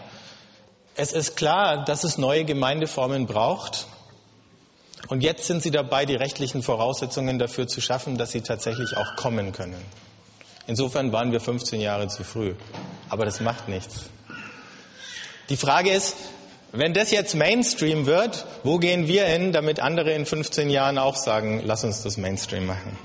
Es 0.96 1.12
ist 1.12 1.36
klar, 1.36 1.84
dass 1.84 2.02
es 2.02 2.18
neue 2.18 2.44
Gemeindeformen 2.44 3.26
braucht. 3.26 3.86
Und 5.08 5.22
jetzt 5.22 5.46
sind 5.46 5.62
sie 5.62 5.70
dabei, 5.70 6.04
die 6.04 6.14
rechtlichen 6.14 6.62
Voraussetzungen 6.62 7.38
dafür 7.38 7.66
zu 7.66 7.80
schaffen, 7.80 8.18
dass 8.18 8.32
sie 8.32 8.42
tatsächlich 8.42 8.96
auch 8.96 9.16
kommen 9.16 9.52
können. 9.52 9.82
Insofern 10.66 11.12
waren 11.12 11.32
wir 11.32 11.40
15 11.40 11.80
Jahre 11.80 12.08
zu 12.08 12.24
früh. 12.24 12.54
Aber 13.08 13.24
das 13.24 13.40
macht 13.40 13.68
nichts. 13.68 14.04
Die 15.48 15.56
Frage 15.56 15.90
ist, 15.90 16.16
wenn 16.72 16.92
das 16.92 17.10
jetzt 17.10 17.34
Mainstream 17.34 18.04
wird, 18.04 18.44
wo 18.64 18.78
gehen 18.78 19.08
wir 19.08 19.24
hin, 19.24 19.52
damit 19.52 19.80
andere 19.80 20.12
in 20.12 20.26
15 20.26 20.68
Jahren 20.68 20.98
auch 20.98 21.16
sagen, 21.16 21.62
lass 21.64 21.84
uns 21.84 22.02
das 22.02 22.18
Mainstream 22.18 22.66
machen? 22.66 22.98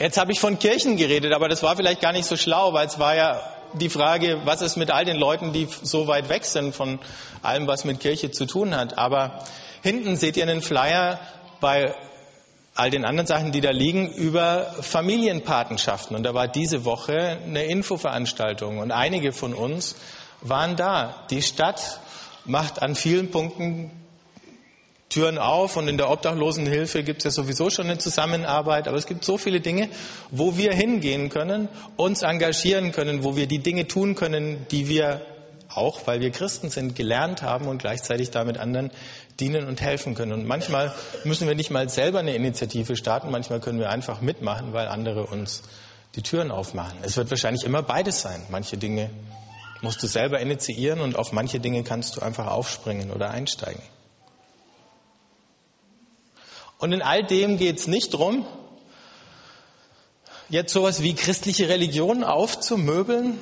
Jetzt 0.00 0.16
habe 0.16 0.32
ich 0.32 0.40
von 0.40 0.58
Kirchen 0.58 0.96
geredet, 0.96 1.32
aber 1.32 1.48
das 1.48 1.62
war 1.62 1.76
vielleicht 1.76 2.00
gar 2.00 2.12
nicht 2.12 2.24
so 2.24 2.36
schlau, 2.36 2.72
weil 2.72 2.88
es 2.88 2.98
war 2.98 3.14
ja 3.14 3.40
die 3.74 3.88
Frage, 3.88 4.40
was 4.44 4.62
ist 4.62 4.76
mit 4.76 4.90
all 4.90 5.04
den 5.04 5.16
Leuten, 5.16 5.52
die 5.52 5.68
so 5.82 6.06
weit 6.06 6.28
weg 6.28 6.44
sind 6.44 6.74
von 6.74 6.98
allem, 7.42 7.66
was 7.66 7.84
mit 7.84 8.00
Kirche 8.00 8.30
zu 8.30 8.46
tun 8.46 8.76
hat. 8.76 8.98
Aber 8.98 9.44
hinten 9.82 10.16
seht 10.16 10.36
ihr 10.36 10.44
einen 10.44 10.62
Flyer 10.62 11.20
bei 11.60 11.94
all 12.74 12.90
den 12.90 13.04
anderen 13.04 13.26
Sachen, 13.26 13.52
die 13.52 13.60
da 13.60 13.70
liegen, 13.70 14.10
über 14.12 14.74
Familienpatenschaften. 14.80 16.16
Und 16.16 16.22
da 16.22 16.34
war 16.34 16.48
diese 16.48 16.84
Woche 16.84 17.38
eine 17.44 17.64
Infoveranstaltung 17.64 18.78
und 18.78 18.92
einige 18.92 19.32
von 19.32 19.54
uns 19.54 19.96
waren 20.40 20.76
da. 20.76 21.26
Die 21.30 21.42
Stadt 21.42 22.00
macht 22.44 22.82
an 22.82 22.94
vielen 22.94 23.30
Punkten 23.30 23.90
Türen 25.10 25.38
auf 25.38 25.76
und 25.76 25.88
in 25.88 25.98
der 25.98 26.08
Obdachlosenhilfe 26.08 27.02
gibt 27.02 27.18
es 27.18 27.24
ja 27.24 27.30
sowieso 27.32 27.68
schon 27.68 27.86
eine 27.86 27.98
Zusammenarbeit, 27.98 28.86
aber 28.86 28.96
es 28.96 29.06
gibt 29.06 29.24
so 29.24 29.38
viele 29.38 29.60
Dinge, 29.60 29.88
wo 30.30 30.56
wir 30.56 30.72
hingehen 30.72 31.28
können, 31.28 31.68
uns 31.96 32.22
engagieren 32.22 32.92
können, 32.92 33.24
wo 33.24 33.36
wir 33.36 33.46
die 33.46 33.58
Dinge 33.58 33.88
tun 33.88 34.14
können, 34.14 34.66
die 34.70 34.88
wir 34.88 35.20
auch, 35.68 36.06
weil 36.06 36.20
wir 36.20 36.30
Christen 36.30 36.70
sind, 36.70 36.94
gelernt 36.94 37.42
haben 37.42 37.66
und 37.66 37.78
gleichzeitig 37.78 38.30
damit 38.30 38.58
anderen 38.58 38.92
dienen 39.40 39.66
und 39.66 39.80
helfen 39.80 40.14
können. 40.14 40.32
Und 40.32 40.46
manchmal 40.46 40.92
müssen 41.24 41.48
wir 41.48 41.56
nicht 41.56 41.70
mal 41.70 41.88
selber 41.88 42.20
eine 42.20 42.34
Initiative 42.34 42.94
starten, 42.94 43.30
manchmal 43.30 43.60
können 43.60 43.80
wir 43.80 43.90
einfach 43.90 44.20
mitmachen, 44.20 44.72
weil 44.72 44.86
andere 44.86 45.26
uns 45.26 45.62
die 46.14 46.22
Türen 46.22 46.52
aufmachen. 46.52 46.98
Es 47.02 47.16
wird 47.16 47.30
wahrscheinlich 47.30 47.64
immer 47.64 47.82
beides 47.82 48.20
sein. 48.20 48.42
Manche 48.48 48.76
Dinge 48.76 49.10
musst 49.80 50.02
du 50.02 50.06
selber 50.06 50.38
initiieren 50.40 51.00
und 51.00 51.16
auf 51.16 51.32
manche 51.32 51.58
Dinge 51.58 51.82
kannst 51.82 52.16
du 52.16 52.20
einfach 52.20 52.46
aufspringen 52.46 53.10
oder 53.10 53.30
einsteigen. 53.30 53.82
Und 56.80 56.92
in 56.92 57.02
all 57.02 57.22
dem 57.22 57.58
geht 57.58 57.78
es 57.78 57.86
nicht 57.86 58.14
darum, 58.14 58.46
jetzt 60.48 60.72
sowas 60.72 61.02
wie 61.02 61.14
christliche 61.14 61.68
Religion 61.68 62.24
aufzumöbeln, 62.24 63.38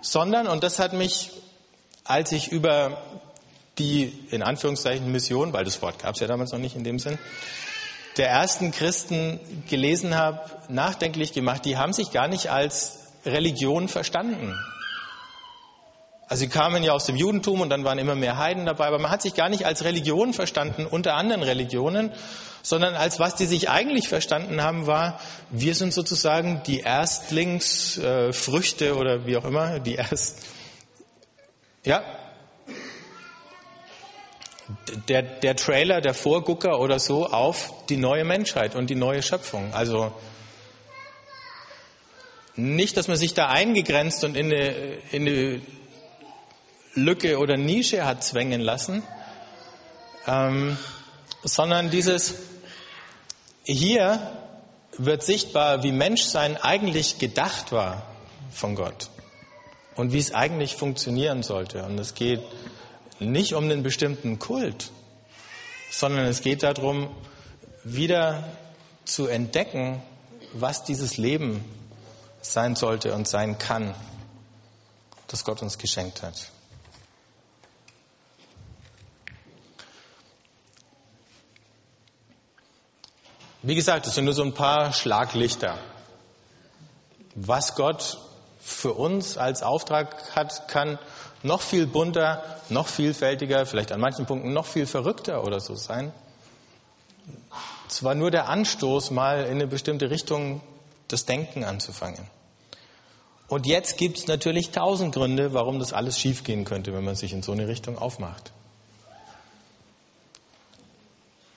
sondern, 0.00 0.48
und 0.48 0.64
das 0.64 0.78
hat 0.78 0.94
mich, 0.94 1.30
als 2.04 2.32
ich 2.32 2.50
über 2.50 3.02
die, 3.78 4.18
in 4.30 4.42
Anführungszeichen, 4.42 5.12
Mission, 5.12 5.52
weil 5.52 5.64
das 5.64 5.82
Wort 5.82 5.98
gab 5.98 6.14
es 6.14 6.20
ja 6.20 6.26
damals 6.26 6.52
noch 6.52 6.58
nicht 6.58 6.74
in 6.74 6.84
dem 6.84 6.98
Sinn, 6.98 7.18
der 8.16 8.28
ersten 8.30 8.72
Christen 8.72 9.38
gelesen 9.68 10.16
habe, 10.16 10.40
nachdenklich 10.68 11.34
gemacht, 11.34 11.66
die 11.66 11.76
haben 11.76 11.92
sich 11.92 12.12
gar 12.12 12.28
nicht 12.28 12.48
als 12.48 13.12
Religion 13.26 13.88
verstanden. 13.88 14.58
Also 16.30 16.40
sie 16.42 16.48
kamen 16.48 16.82
ja 16.84 16.92
aus 16.92 17.06
dem 17.06 17.16
Judentum 17.16 17.60
und 17.60 17.70
dann 17.70 17.82
waren 17.82 17.98
immer 17.98 18.14
mehr 18.14 18.38
Heiden 18.38 18.64
dabei, 18.64 18.86
aber 18.86 19.00
man 19.00 19.10
hat 19.10 19.20
sich 19.20 19.34
gar 19.34 19.48
nicht 19.48 19.66
als 19.66 19.82
Religion 19.82 20.32
verstanden 20.32 20.86
unter 20.86 21.16
anderen 21.16 21.42
Religionen, 21.42 22.12
sondern 22.62 22.94
als 22.94 23.18
was 23.18 23.34
die 23.34 23.46
sich 23.46 23.68
eigentlich 23.68 24.08
verstanden 24.08 24.62
haben, 24.62 24.86
war, 24.86 25.18
wir 25.50 25.74
sind 25.74 25.92
sozusagen 25.92 26.62
die 26.68 26.82
Erstlingsfrüchte 26.82 28.86
äh, 28.86 28.92
oder 28.92 29.26
wie 29.26 29.36
auch 29.36 29.44
immer, 29.44 29.80
die 29.80 29.96
Erst, 29.96 30.46
ja, 31.84 32.04
der, 35.08 35.22
der 35.22 35.56
Trailer, 35.56 36.00
der 36.00 36.14
Vorgucker 36.14 36.78
oder 36.78 37.00
so 37.00 37.26
auf 37.26 37.72
die 37.88 37.96
neue 37.96 38.22
Menschheit 38.22 38.76
und 38.76 38.88
die 38.88 38.94
neue 38.94 39.22
Schöpfung. 39.22 39.74
Also 39.74 40.12
nicht, 42.54 42.96
dass 42.96 43.08
man 43.08 43.16
sich 43.16 43.34
da 43.34 43.48
eingegrenzt 43.48 44.22
und 44.22 44.36
in 44.36 44.46
eine, 44.46 44.68
in 45.10 45.26
eine 45.26 45.60
Lücke 46.94 47.38
oder 47.38 47.56
Nische 47.56 48.04
hat 48.04 48.24
zwängen 48.24 48.60
lassen, 48.60 49.02
ähm, 50.26 50.76
sondern 51.44 51.90
dieses 51.90 52.34
hier 53.62 54.36
wird 54.98 55.22
sichtbar, 55.22 55.82
wie 55.82 55.92
Menschsein 55.92 56.56
eigentlich 56.56 57.18
gedacht 57.18 57.72
war 57.72 58.06
von 58.50 58.74
Gott 58.74 59.10
und 59.94 60.12
wie 60.12 60.18
es 60.18 60.34
eigentlich 60.34 60.74
funktionieren 60.74 61.42
sollte. 61.42 61.84
Und 61.84 61.98
es 61.98 62.14
geht 62.14 62.42
nicht 63.18 63.54
um 63.54 63.64
einen 63.64 63.82
bestimmten 63.82 64.38
Kult, 64.38 64.90
sondern 65.90 66.26
es 66.26 66.40
geht 66.40 66.62
darum, 66.62 67.08
wieder 67.84 68.44
zu 69.04 69.26
entdecken, 69.26 70.02
was 70.52 70.84
dieses 70.84 71.16
Leben 71.16 71.64
sein 72.42 72.76
sollte 72.76 73.14
und 73.14 73.28
sein 73.28 73.58
kann, 73.58 73.94
das 75.28 75.44
Gott 75.44 75.62
uns 75.62 75.78
geschenkt 75.78 76.22
hat. 76.22 76.50
Wie 83.62 83.74
gesagt, 83.74 84.06
es 84.06 84.14
sind 84.14 84.24
nur 84.24 84.32
so 84.32 84.42
ein 84.42 84.54
paar 84.54 84.94
Schlaglichter. 84.94 85.76
Was 87.34 87.74
Gott 87.74 88.18
für 88.58 88.94
uns 88.94 89.36
als 89.36 89.62
Auftrag 89.62 90.34
hat, 90.34 90.66
kann 90.68 90.98
noch 91.42 91.60
viel 91.60 91.86
bunter, 91.86 92.42
noch 92.70 92.86
vielfältiger, 92.86 93.66
vielleicht 93.66 93.92
an 93.92 94.00
manchen 94.00 94.24
Punkten 94.24 94.54
noch 94.54 94.64
viel 94.64 94.86
verrückter 94.86 95.44
oder 95.44 95.60
so 95.60 95.74
sein. 95.74 96.12
Es 97.86 98.02
war 98.02 98.14
nur 98.14 98.30
der 98.30 98.48
Anstoß, 98.48 99.10
mal 99.10 99.44
in 99.44 99.52
eine 99.52 99.66
bestimmte 99.66 100.08
Richtung 100.08 100.62
das 101.08 101.26
Denken 101.26 101.62
anzufangen. 101.62 102.26
Und 103.46 103.66
jetzt 103.66 103.98
gibt 103.98 104.16
es 104.16 104.26
natürlich 104.26 104.70
tausend 104.70 105.14
Gründe, 105.14 105.52
warum 105.52 105.80
das 105.80 105.92
alles 105.92 106.18
schiefgehen 106.18 106.64
könnte, 106.64 106.94
wenn 106.94 107.04
man 107.04 107.16
sich 107.16 107.32
in 107.32 107.42
so 107.42 107.52
eine 107.52 107.68
Richtung 107.68 107.98
aufmacht. 107.98 108.52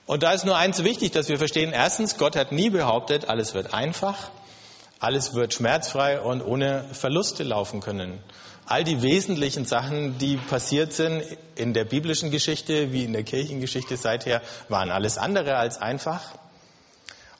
Und 0.06 0.22
da 0.22 0.32
ist 0.32 0.44
nur 0.44 0.56
eins 0.56 0.84
wichtig, 0.84 1.12
dass 1.12 1.28
wir 1.28 1.38
verstehen. 1.38 1.72
Erstens, 1.72 2.18
Gott 2.18 2.36
hat 2.36 2.52
nie 2.52 2.70
behauptet, 2.70 3.28
alles 3.28 3.54
wird 3.54 3.72
einfach, 3.72 4.30
alles 4.98 5.34
wird 5.34 5.54
schmerzfrei 5.54 6.20
und 6.20 6.42
ohne 6.42 6.84
Verluste 6.92 7.42
laufen 7.42 7.80
können. 7.80 8.22
All 8.66 8.84
die 8.84 9.02
wesentlichen 9.02 9.66
Sachen, 9.66 10.18
die 10.18 10.36
passiert 10.36 10.92
sind 10.92 11.22
in 11.54 11.74
der 11.74 11.84
biblischen 11.84 12.30
Geschichte 12.30 12.92
wie 12.92 13.04
in 13.04 13.12
der 13.12 13.22
Kirchengeschichte 13.22 13.96
seither, 13.96 14.40
waren 14.68 14.90
alles 14.90 15.18
andere 15.18 15.56
als 15.56 15.78
einfach. 15.80 16.22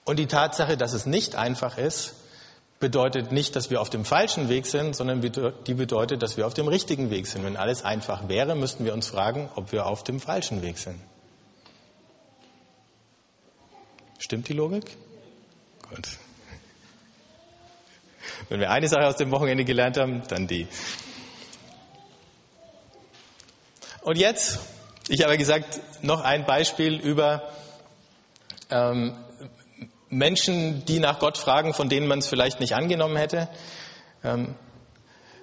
Und 0.04 0.18
die 0.18 0.26
Tatsache, 0.26 0.76
dass 0.76 0.92
es 0.92 1.06
nicht 1.06 1.34
einfach 1.34 1.78
ist, 1.78 2.14
bedeutet 2.78 3.32
nicht, 3.32 3.56
dass 3.56 3.70
wir 3.70 3.80
auf 3.80 3.88
dem 3.88 4.04
falschen 4.04 4.50
Weg 4.50 4.66
sind, 4.66 4.94
sondern 4.94 5.22
die 5.22 5.74
bedeutet, 5.74 6.22
dass 6.22 6.36
wir 6.36 6.46
auf 6.46 6.52
dem 6.52 6.68
richtigen 6.68 7.08
Weg 7.10 7.26
sind. 7.26 7.44
Wenn 7.44 7.56
alles 7.56 7.84
einfach 7.84 8.28
wäre, 8.28 8.54
müssten 8.54 8.84
wir 8.84 8.92
uns 8.92 9.08
fragen, 9.08 9.48
ob 9.54 9.72
wir 9.72 9.86
auf 9.86 10.04
dem 10.04 10.20
falschen 10.20 10.60
Weg 10.60 10.76
sind. 10.76 11.00
Stimmt 14.24 14.48
die 14.48 14.54
Logik? 14.54 14.84
Gut. 15.86 16.08
Wenn 18.48 18.58
wir 18.58 18.70
eine 18.70 18.88
Sache 18.88 19.06
aus 19.06 19.16
dem 19.16 19.30
Wochenende 19.30 19.66
gelernt 19.66 19.98
haben, 19.98 20.22
dann 20.28 20.46
die. 20.46 20.66
Und 24.00 24.16
jetzt, 24.16 24.60
ich 25.08 25.22
habe 25.22 25.36
gesagt, 25.36 25.78
noch 26.02 26.22
ein 26.22 26.46
Beispiel 26.46 26.94
über 26.94 27.52
ähm, 28.70 29.14
Menschen, 30.08 30.86
die 30.86 31.00
nach 31.00 31.18
Gott 31.18 31.36
fragen, 31.36 31.74
von 31.74 31.90
denen 31.90 32.06
man 32.06 32.20
es 32.20 32.26
vielleicht 32.26 32.60
nicht 32.60 32.74
angenommen 32.74 33.18
hätte. 33.18 33.50
Ähm, 34.24 34.54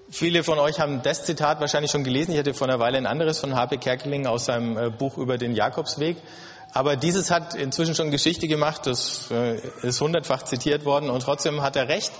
viele 0.10 0.44
von 0.44 0.58
euch 0.58 0.80
haben 0.80 1.04
das 1.04 1.24
Zitat 1.24 1.60
wahrscheinlich 1.60 1.92
schon 1.92 2.04
gelesen. 2.04 2.32
Ich 2.32 2.40
hatte 2.40 2.56
vor 2.56 2.68
einer 2.68 2.80
Weile 2.80 2.98
ein 2.98 3.06
anderes 3.06 3.40
von 3.40 3.54
H.P. 3.56 3.78
Kerkeling 3.78 4.26
aus 4.26 4.46
seinem 4.46 4.76
äh, 4.76 4.90
Buch 4.90 5.20
über 5.20 5.38
den 5.38 5.54
Jakobsweg. 5.54 6.18
Aber 6.74 6.96
dieses 6.96 7.32
hat 7.32 7.54
inzwischen 7.54 7.96
schon 7.96 8.12
Geschichte 8.12 8.48
gemacht, 8.48 8.88
das 8.88 9.30
äh, 9.32 9.60
ist 9.82 10.00
hundertfach 10.00 10.44
zitiert 10.44 10.86
worden 10.86 11.10
und 11.10 11.22
trotzdem 11.22 11.62
hat 11.62 11.76
er 11.76 11.88
recht. 11.88 12.12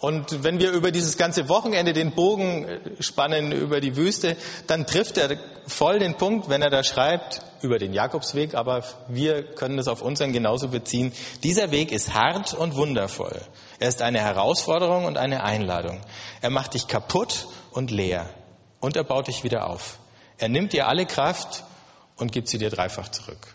Und 0.00 0.42
wenn 0.42 0.58
wir 0.58 0.72
über 0.72 0.90
dieses 0.90 1.18
ganze 1.18 1.50
Wochenende 1.50 1.92
den 1.92 2.12
Bogen 2.12 2.64
äh, 2.64 3.02
spannen 3.02 3.52
über 3.52 3.80
die 3.80 3.96
Wüste, 3.96 4.36
dann 4.66 4.86
trifft 4.86 5.18
er 5.18 5.36
voll 5.66 5.98
den 5.98 6.16
Punkt, 6.16 6.48
wenn 6.48 6.62
er 6.62 6.70
da 6.70 6.82
schreibt 6.82 7.42
über 7.60 7.78
den 7.78 7.92
Jakobsweg, 7.92 8.54
aber 8.54 8.82
wir 9.08 9.42
können 9.42 9.78
es 9.78 9.86
auf 9.86 10.00
unseren 10.00 10.32
genauso 10.32 10.68
beziehen. 10.68 11.12
Dieser 11.42 11.70
Weg 11.70 11.92
ist 11.92 12.14
hart 12.14 12.54
und 12.54 12.76
wundervoll. 12.76 13.42
Er 13.78 13.88
ist 13.88 14.00
eine 14.00 14.20
Herausforderung 14.20 15.04
und 15.04 15.18
eine 15.18 15.44
Einladung. 15.44 16.00
Er 16.40 16.48
macht 16.48 16.72
dich 16.72 16.86
kaputt 16.86 17.48
und 17.70 17.90
leer 17.90 18.30
und 18.80 18.96
er 18.96 19.04
baut 19.04 19.28
dich 19.28 19.44
wieder 19.44 19.68
auf. 19.68 19.98
Er 20.38 20.48
nimmt 20.48 20.72
dir 20.72 20.88
alle 20.88 21.04
Kraft 21.04 21.64
und 22.16 22.32
gibt 22.32 22.48
sie 22.48 22.56
dir 22.56 22.70
dreifach 22.70 23.10
zurück. 23.10 23.54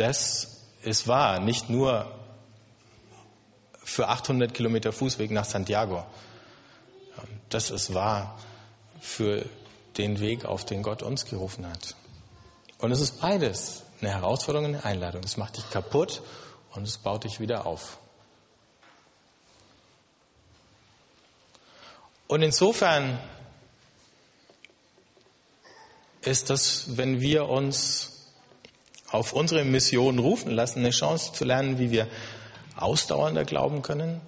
Das 0.00 0.62
ist 0.82 1.06
wahr, 1.06 1.40
nicht 1.40 1.68
nur 1.68 2.10
für 3.84 4.08
800 4.08 4.54
Kilometer 4.54 4.92
Fußweg 4.92 5.30
nach 5.30 5.44
Santiago. 5.44 6.06
Das 7.50 7.70
ist 7.70 7.92
wahr 7.92 8.38
für 9.00 9.44
den 9.98 10.18
Weg, 10.20 10.46
auf 10.46 10.64
den 10.64 10.82
Gott 10.82 11.02
uns 11.02 11.26
gerufen 11.26 11.68
hat. 11.68 11.96
Und 12.78 12.92
es 12.92 13.00
ist 13.02 13.20
beides, 13.20 13.82
eine 14.00 14.10
Herausforderung 14.10 14.70
und 14.70 14.74
eine 14.76 14.84
Einladung. 14.84 15.22
Es 15.22 15.36
macht 15.36 15.58
dich 15.58 15.68
kaputt 15.68 16.22
und 16.72 16.84
es 16.84 16.96
baut 16.96 17.24
dich 17.24 17.38
wieder 17.38 17.66
auf. 17.66 17.98
Und 22.26 22.40
insofern 22.40 23.18
ist 26.22 26.48
das, 26.48 26.96
wenn 26.96 27.20
wir 27.20 27.48
uns 27.48 28.19
auf 29.10 29.32
unsere 29.32 29.64
Mission 29.64 30.18
rufen 30.18 30.52
lassen, 30.52 30.80
eine 30.80 30.90
Chance 30.90 31.32
zu 31.32 31.44
lernen, 31.44 31.78
wie 31.78 31.90
wir 31.90 32.06
ausdauernder 32.76 33.44
glauben 33.44 33.82
können, 33.82 34.20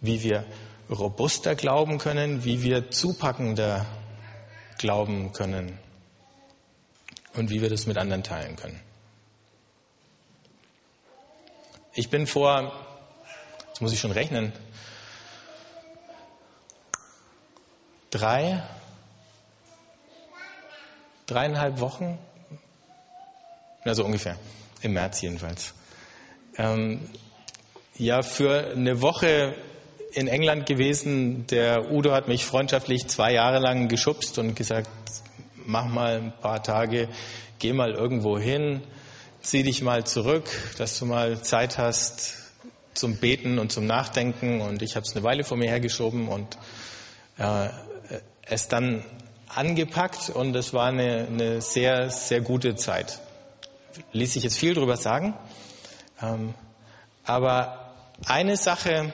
wie 0.00 0.22
wir 0.22 0.44
robuster 0.90 1.54
glauben 1.54 1.98
können, 1.98 2.44
wie 2.44 2.62
wir 2.62 2.90
zupackender 2.90 3.86
glauben 4.78 5.32
können 5.32 5.78
und 7.34 7.50
wie 7.50 7.60
wir 7.62 7.70
das 7.70 7.86
mit 7.86 7.98
anderen 7.98 8.22
teilen 8.22 8.56
können. 8.56 8.80
Ich 11.94 12.10
bin 12.10 12.26
vor, 12.26 12.72
jetzt 13.68 13.80
muss 13.80 13.92
ich 13.92 13.98
schon 14.00 14.12
rechnen, 14.12 14.52
drei, 18.10 18.62
dreieinhalb 21.26 21.80
Wochen 21.80 22.18
na, 23.88 23.94
so 23.94 24.04
ungefähr. 24.04 24.36
Im 24.82 24.92
März 24.92 25.22
jedenfalls. 25.22 25.72
Ähm, 26.58 27.08
ja, 27.96 28.20
für 28.20 28.72
eine 28.72 29.00
Woche 29.00 29.54
in 30.12 30.28
England 30.28 30.66
gewesen. 30.66 31.46
Der 31.46 31.90
Udo 31.90 32.12
hat 32.12 32.28
mich 32.28 32.44
freundschaftlich 32.44 33.06
zwei 33.08 33.32
Jahre 33.32 33.60
lang 33.60 33.88
geschubst 33.88 34.38
und 34.38 34.54
gesagt, 34.54 34.90
mach 35.64 35.86
mal 35.86 36.18
ein 36.18 36.32
paar 36.38 36.62
Tage, 36.62 37.08
geh 37.60 37.72
mal 37.72 37.92
irgendwo 37.92 38.38
hin, 38.38 38.82
zieh 39.40 39.62
dich 39.62 39.80
mal 39.80 40.04
zurück, 40.04 40.50
dass 40.76 40.98
du 40.98 41.06
mal 41.06 41.40
Zeit 41.40 41.78
hast 41.78 42.34
zum 42.92 43.16
Beten 43.16 43.58
und 43.58 43.72
zum 43.72 43.86
Nachdenken. 43.86 44.60
Und 44.60 44.82
ich 44.82 44.96
habe 44.96 45.06
es 45.06 45.16
eine 45.16 45.24
Weile 45.24 45.44
vor 45.44 45.56
mir 45.56 45.70
hergeschoben 45.70 46.28
und 46.28 46.58
äh, 47.38 47.70
es 48.42 48.68
dann 48.68 49.02
angepackt 49.48 50.28
und 50.28 50.54
es 50.56 50.74
war 50.74 50.88
eine, 50.88 51.26
eine 51.26 51.62
sehr, 51.62 52.10
sehr 52.10 52.42
gute 52.42 52.76
Zeit 52.76 53.20
ließ 54.12 54.32
sich 54.32 54.42
jetzt 54.42 54.58
viel 54.58 54.74
drüber 54.74 54.96
sagen. 54.96 55.34
Ähm, 56.20 56.54
aber 57.24 57.92
eine 58.26 58.56
Sache, 58.56 59.12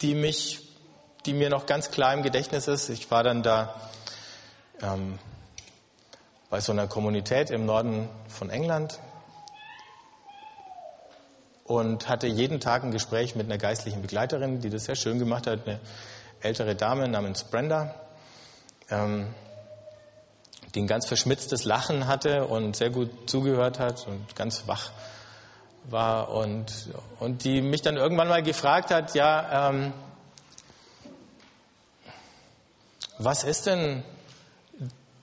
die 0.00 0.14
mich, 0.14 0.60
die 1.26 1.34
mir 1.34 1.50
noch 1.50 1.66
ganz 1.66 1.90
klar 1.90 2.14
im 2.14 2.22
Gedächtnis 2.22 2.68
ist, 2.68 2.88
ich 2.88 3.10
war 3.10 3.22
dann 3.22 3.42
da 3.42 3.74
ähm, 4.82 5.18
bei 6.48 6.60
so 6.60 6.72
einer 6.72 6.86
Kommunität 6.86 7.50
im 7.50 7.66
Norden 7.66 8.08
von 8.28 8.50
England 8.50 8.98
und 11.64 12.08
hatte 12.08 12.26
jeden 12.26 12.58
Tag 12.58 12.82
ein 12.82 12.90
Gespräch 12.90 13.36
mit 13.36 13.46
einer 13.46 13.58
geistlichen 13.58 14.02
Begleiterin, 14.02 14.60
die 14.60 14.70
das 14.70 14.86
sehr 14.86 14.96
schön 14.96 15.18
gemacht 15.18 15.46
hat, 15.46 15.68
eine 15.68 15.80
ältere 16.40 16.74
Dame 16.74 17.06
namens 17.06 17.44
Brenda. 17.44 17.94
Ähm, 18.90 19.28
die 20.74 20.82
ein 20.82 20.86
ganz 20.86 21.06
verschmitztes 21.06 21.64
Lachen 21.64 22.06
hatte 22.06 22.46
und 22.46 22.76
sehr 22.76 22.90
gut 22.90 23.28
zugehört 23.28 23.78
hat 23.78 24.06
und 24.06 24.36
ganz 24.36 24.64
wach 24.66 24.90
war 25.84 26.30
und, 26.30 26.66
und 27.18 27.44
die 27.44 27.62
mich 27.62 27.82
dann 27.82 27.96
irgendwann 27.96 28.28
mal 28.28 28.42
gefragt 28.42 28.90
hat, 28.90 29.14
ja, 29.14 29.70
ähm, 29.70 29.92
was 33.18 33.44
ist 33.44 33.66
denn 33.66 34.04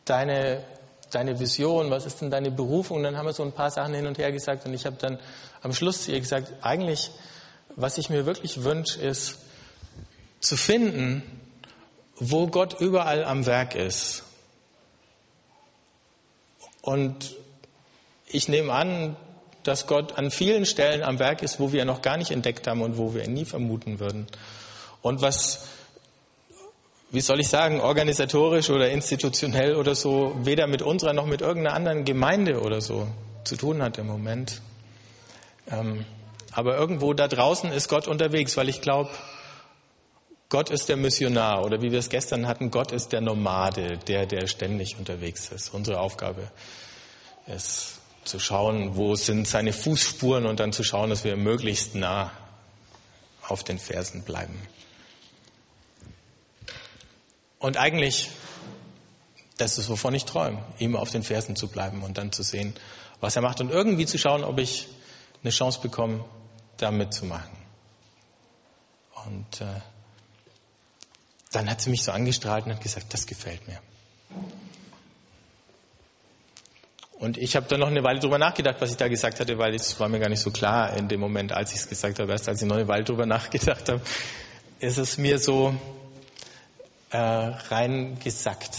deine, 0.06 0.64
deine 1.12 1.40
Vision, 1.40 1.90
was 1.90 2.06
ist 2.06 2.22
denn 2.22 2.30
deine 2.30 2.52
Berufung? 2.52 2.98
Und 2.98 3.04
dann 3.04 3.18
haben 3.18 3.26
wir 3.26 3.34
so 3.34 3.44
ein 3.44 3.54
paar 3.54 3.72
Sachen 3.72 3.94
hin 3.94 4.08
und 4.08 4.18
her 4.18 4.32
gesagt 4.32 4.66
und 4.66 4.74
ich 4.74 4.86
habe 4.86 4.98
dann 4.98 5.20
am 5.62 5.74
Schluss 5.74 6.04
zu 6.04 6.12
ihr 6.12 6.20
gesagt, 6.20 6.52
eigentlich, 6.62 7.12
was 7.76 7.98
ich 7.98 8.10
mir 8.10 8.26
wirklich 8.26 8.64
wünsche, 8.64 9.00
ist 9.00 9.38
zu 10.40 10.58
finden, 10.58 11.24
wo 12.16 12.48
Gott 12.48 12.80
überall 12.80 13.24
am 13.24 13.46
Werk 13.46 13.76
ist 13.76 14.24
und 16.88 17.36
ich 18.28 18.48
nehme 18.48 18.72
an, 18.72 19.18
dass 19.64 19.88
Gott 19.88 20.18
an 20.18 20.32
vielen 20.32 20.66
Stellen 20.66 21.04
am 21.04 21.20
Werk 21.20 21.44
ist, 21.44 21.60
wo 21.60 21.74
wir 21.74 21.82
ihn 21.82 21.88
noch 21.88 22.02
gar 22.02 22.16
nicht 22.16 22.32
entdeckt 22.32 22.66
haben 22.66 22.82
und 22.82 22.98
wo 22.98 23.14
wir 23.14 23.26
ihn 23.26 23.34
nie 23.34 23.44
vermuten 23.44 24.00
würden. 24.00 24.26
Und 25.02 25.22
was, 25.22 25.68
wie 27.12 27.20
soll 27.20 27.42
ich 27.42 27.50
sagen, 27.50 27.82
organisatorisch 27.82 28.70
oder 28.70 28.90
institutionell 28.90 29.76
oder 29.76 29.96
so, 29.96 30.34
weder 30.44 30.66
mit 30.66 30.82
unserer 30.82 31.12
noch 31.12 31.26
mit 31.26 31.42
irgendeiner 31.42 31.76
anderen 31.76 32.06
Gemeinde 32.06 32.62
oder 32.62 32.80
so 32.80 33.06
zu 33.44 33.58
tun 33.58 33.82
hat 33.82 33.98
im 33.98 34.08
Moment. 34.08 34.62
Ähm, 35.70 36.06
aber 36.54 36.78
irgendwo 36.78 37.14
da 37.14 37.28
draußen 37.28 37.70
ist 37.74 37.90
Gott 37.90 38.08
unterwegs, 38.08 38.56
weil 38.56 38.70
ich 38.70 38.80
glaube, 38.80 39.10
Gott 40.50 40.70
ist 40.70 40.88
der 40.88 40.96
Missionar 40.96 41.66
oder 41.66 41.82
wie 41.82 41.92
wir 41.92 42.00
es 42.00 42.10
gestern 42.10 42.48
hatten, 42.48 42.72
Gott 42.72 42.94
ist 42.94 43.12
der 43.12 43.20
Nomade, 43.20 43.98
der, 43.98 44.26
der 44.26 44.48
ständig 44.48 44.98
unterwegs 44.98 45.50
ist. 45.50 45.74
Unsere 45.74 46.00
Aufgabe 46.00 46.50
ist 47.48 48.00
zu 48.24 48.40
schauen, 48.40 48.96
wo 48.96 49.16
sind 49.16 49.48
seine 49.48 49.74
Fußspuren 49.74 50.46
und 50.46 50.60
dann 50.60 50.72
zu 50.72 50.84
schauen, 50.84 51.10
dass 51.10 51.24
wir 51.26 51.36
möglichst 51.36 51.96
nah 51.96 52.32
auf 53.48 53.64
den 53.64 53.78
Fersen 53.78 54.24
bleiben. 54.24 54.58
Und 57.60 57.78
eigentlich, 57.78 58.30
das 59.58 59.78
ist, 59.78 59.90
wovon 59.90 60.14
ich 60.14 60.26
träume, 60.26 60.64
ihm 60.78 60.96
auf 60.96 61.12
den 61.12 61.24
Fersen 61.24 61.56
zu 61.56 61.68
bleiben 61.68 62.04
und 62.04 62.18
dann 62.18 62.32
zu 62.32 62.44
sehen, 62.44 62.74
was 63.20 63.36
er 63.36 63.42
macht 63.42 63.60
und 63.60 63.72
irgendwie 63.72 64.06
zu 64.06 64.18
schauen, 64.18 64.44
ob 64.44 64.60
ich 64.60 64.88
eine 65.42 65.52
Chance 65.52 65.80
bekomme, 65.82 66.24
da 66.78 66.92
mitzumachen. 66.92 67.58
Und 69.26 69.62
äh, 69.62 69.66
dann 71.58 71.72
hat 71.72 71.82
sie 71.82 71.90
mich 71.90 72.04
so 72.04 72.12
angestrahlt 72.12 72.68
und 72.68 72.74
hat 72.74 72.82
gesagt, 72.82 73.12
das 73.14 73.26
gefällt 73.26 73.68
mir. 73.68 73.80
Und 77.18 77.40
ich 77.40 77.56
habe 77.56 77.66
dann 77.68 77.80
noch 77.80 77.88
eine 77.88 78.04
Weile 78.04 78.20
drüber 78.20 78.38
nachgedacht, 78.38 78.76
was 78.80 78.92
ich 78.92 78.98
da 78.98 79.08
gesagt 79.08 79.40
hatte, 79.40 79.58
weil 79.58 79.74
es 79.74 80.00
war 80.00 80.08
mir 80.08 80.20
gar 80.20 80.30
nicht 80.30 80.42
so 80.42 80.52
klar 80.52 80.96
in 80.96 81.08
dem 81.08 81.20
Moment, 81.20 81.52
als 81.52 81.72
ich 81.72 81.80
es 81.80 81.90
gesagt 81.90 82.20
habe. 82.20 82.32
Erst 82.32 82.48
als 82.48 82.62
ich 82.62 82.68
noch 82.68 82.76
eine 82.76 82.88
Weile 82.88 83.04
drüber 83.04 83.26
nachgedacht 83.26 83.90
habe, 83.90 84.02
ist 84.80 85.00
es 85.00 85.18
mir 85.18 85.40
so 85.40 85.74
äh, 87.10 87.18
reingesackt. 87.18 88.78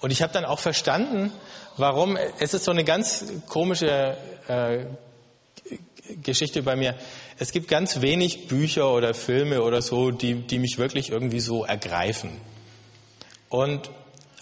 Und 0.00 0.12
ich 0.12 0.22
habe 0.22 0.32
dann 0.32 0.46
auch 0.46 0.60
verstanden, 0.60 1.30
warum. 1.76 2.16
Es 2.38 2.54
ist 2.54 2.64
so 2.64 2.70
eine 2.70 2.84
ganz 2.84 3.26
komische 3.48 4.16
äh, 4.48 4.86
Geschichte 6.22 6.62
bei 6.62 6.76
mir. 6.76 6.94
Es 7.38 7.52
gibt 7.52 7.68
ganz 7.68 8.00
wenig 8.00 8.48
Bücher 8.48 8.92
oder 8.92 9.14
Filme 9.14 9.62
oder 9.62 9.82
so, 9.82 10.10
die, 10.10 10.34
die 10.34 10.58
mich 10.58 10.78
wirklich 10.78 11.10
irgendwie 11.10 11.40
so 11.40 11.64
ergreifen. 11.64 12.30
Und 13.48 13.90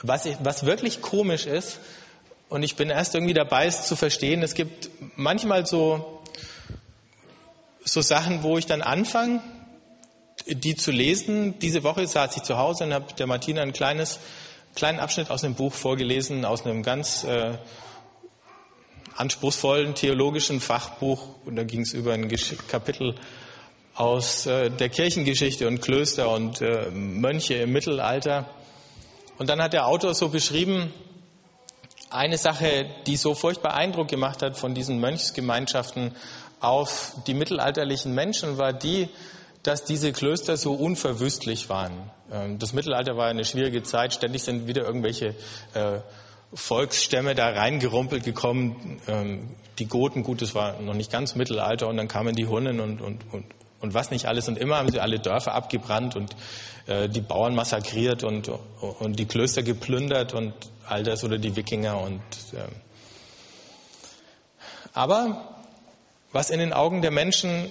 was, 0.03 0.27
ich, 0.27 0.37
was 0.43 0.66
wirklich 0.66 1.01
komisch 1.03 1.47
ist, 1.47 1.81
und 2.49 2.62
ich 2.62 2.77
bin 2.77 2.89
erst 2.89 3.14
irgendwie 3.14 3.35
dabei, 3.35 3.66
es 3.66 3.87
zu 3.87 3.95
verstehen, 3.95 4.43
es 4.43 4.55
gibt 4.55 4.89
manchmal 5.16 5.66
so, 5.66 6.23
so 7.85 8.01
Sachen, 8.01 8.43
wo 8.43 8.57
ich 8.57 8.66
dann 8.66 8.81
anfange, 8.81 9.43
die 10.47 10.75
zu 10.75 10.91
lesen. 10.91 11.59
Diese 11.59 11.83
Woche 11.83 12.07
saß 12.07 12.37
ich 12.37 12.43
zu 12.43 12.57
Hause 12.57 12.85
und 12.85 12.95
habe 12.95 13.12
der 13.19 13.27
Martina 13.27 13.61
ein 13.62 13.73
kleines, 13.73 14.19
kleinen 14.75 14.99
Abschnitt 14.99 15.31
aus 15.31 15.45
einem 15.45 15.55
Buch 15.55 15.75
vorgelesen, 15.75 16.45
aus 16.45 16.64
einem 16.64 16.83
ganz 16.83 17.25
äh, 17.25 17.59
anspruchsvollen 19.19 19.95
theologischen 19.95 20.61
Fachbuch. 20.61 21.21
Und 21.45 21.57
da 21.57 21.64
ging 21.64 21.81
es 21.81 21.93
über 21.93 22.14
ein 22.14 22.29
Kapitel 22.69 23.16
aus 23.95 24.47
äh, 24.47 24.71
der 24.71 24.89
Kirchengeschichte 24.89 25.66
und 25.66 25.81
Klöster 25.81 26.31
und 26.31 26.61
äh, 26.61 26.91
Mönche 26.91 27.55
im 27.55 27.73
Mittelalter. 27.73 28.49
Und 29.39 29.51
dann 29.51 29.61
hat 29.61 29.73
der 29.73 29.87
Autor 29.87 30.14
so 30.14 30.29
beschrieben, 30.29 30.93
eine 32.11 32.39
Sache, 32.39 32.87
die 33.07 33.16
so 33.16 33.35
furchtbar 33.35 33.75
Eindruck 33.75 34.09
gemacht 34.09 34.43
hat 34.43 34.57
von 34.57 34.75
diesen 34.75 35.01
Mönchsgemeinschaften 35.01 36.14
auf 36.61 37.12
die 37.27 37.35
mittelalterlichen 37.35 38.14
Menschen, 38.14 38.57
war 38.57 38.73
die, 38.73 39.09
dass 39.64 39.85
diese 39.85 40.12
Klöster 40.12 40.57
so 40.57 40.75
unverwüstlich 40.75 41.69
waren. 41.69 42.11
Ähm, 42.33 42.59
das 42.61 42.73
Mittelalter 42.73 43.16
war 43.16 43.27
eine 43.27 43.45
schwierige 43.45 43.83
Zeit, 43.83 44.14
ständig 44.14 44.45
sind 44.45 44.69
wieder 44.69 44.85
irgendwelche 44.85 45.35
äh, 45.75 45.99
Volksstämme 46.53 47.34
da 47.34 47.51
reingerumpelt 47.51 48.24
gekommen. 48.24 49.01
Ähm, 49.07 49.51
die 49.78 49.86
Goten, 49.86 50.22
gut, 50.22 50.42
das 50.42 50.55
war 50.55 50.80
noch 50.80 50.94
nicht 50.94 51.12
ganz 51.12 51.34
Mittelalter, 51.34 51.88
und 51.88 51.96
dann 51.96 52.09
kamen 52.09 52.34
die 52.34 52.46
Hunnen 52.46 52.80
und, 52.80 53.01
und, 53.01 53.32
und, 53.32 53.44
und 53.80 53.94
was 53.94 54.11
nicht 54.11 54.26
alles. 54.26 54.49
Und 54.49 54.59
immer 54.59 54.78
haben 54.78 54.90
sie 54.90 55.01
alle 55.01 55.18
Dörfer 55.18 55.55
abgebrannt 55.55 56.16
und 56.16 56.34
äh, 56.86 57.09
die 57.09 57.20
Bauern 57.20 57.55
massakriert 57.55 58.24
und, 58.24 58.49
und 58.49 59.18
die 59.18 59.26
Klöster 59.26 59.62
geplündert 59.62 60.34
und 60.34 60.55
all 60.86 61.03
das 61.03 61.22
oder 61.22 61.38
die 61.38 61.55
Wikinger. 61.55 62.01
Und, 62.01 62.20
äh. 62.55 62.66
Aber 64.94 65.55
was 66.32 66.51
in 66.51 66.59
den 66.59 66.72
Augen 66.72 67.03
der 67.03 67.11
Menschen 67.11 67.70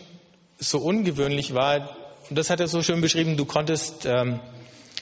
so 0.60 0.80
ungewöhnlich 0.80 1.54
war, 1.54 1.96
und 2.30 2.38
das 2.38 2.50
hat 2.50 2.60
er 2.60 2.68
so 2.68 2.82
schön 2.84 3.02
beschrieben, 3.02 3.38
du 3.38 3.46
konntest 3.46 4.06
ähm, 4.06 4.40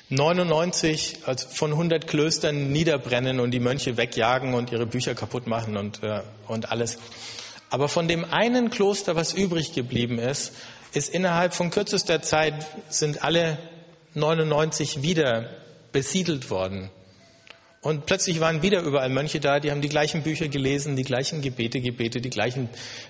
99 0.10 1.20
also 1.26 1.48
von 1.48 1.72
100 1.72 2.06
Klöstern 2.08 2.72
niederbrennen 2.72 3.40
und 3.40 3.52
die 3.52 3.60
Mönche 3.60 3.98
wegjagen 3.98 4.54
und 4.54 4.72
ihre 4.72 4.86
Bücher 4.86 5.16
kaputt 5.16 5.48
machen 5.48 5.78
und, 5.78 6.04
äh, 6.04 6.22
und 6.48 6.72
alles. 6.72 7.00
Aber 7.70 7.90
von 7.90 8.08
dem 8.08 8.24
einen 8.26 8.70
Kloster, 8.70 9.16
was 9.16 9.34
übrig 9.34 9.74
geblieben 9.74 10.20
ist, 10.20 10.54
ist 10.94 11.14
innerhalb 11.14 11.54
von 11.54 11.72
kürzester 11.72 12.22
Zeit 12.22 12.54
sind 12.90 13.24
alle 13.24 13.58
99 14.14 15.02
wieder 15.02 15.50
besiedelt 15.92 16.50
worden. 16.50 16.90
Und 17.82 18.06
plötzlich 18.08 18.40
waren 18.40 18.64
wieder 18.64 18.82
überall 18.82 19.10
Mönche 19.10 19.40
da, 19.40 19.60
die 19.60 19.70
haben 19.70 19.82
die 19.82 19.90
gleichen 19.90 20.24
Bücher 20.24 20.48
gelesen, 20.48 20.96
die 20.96 21.04
gleichen 21.04 21.42
Gebete 21.42 21.82
gebetet, 21.82 22.26
die 22.26 22.32
gleichen 22.32 22.70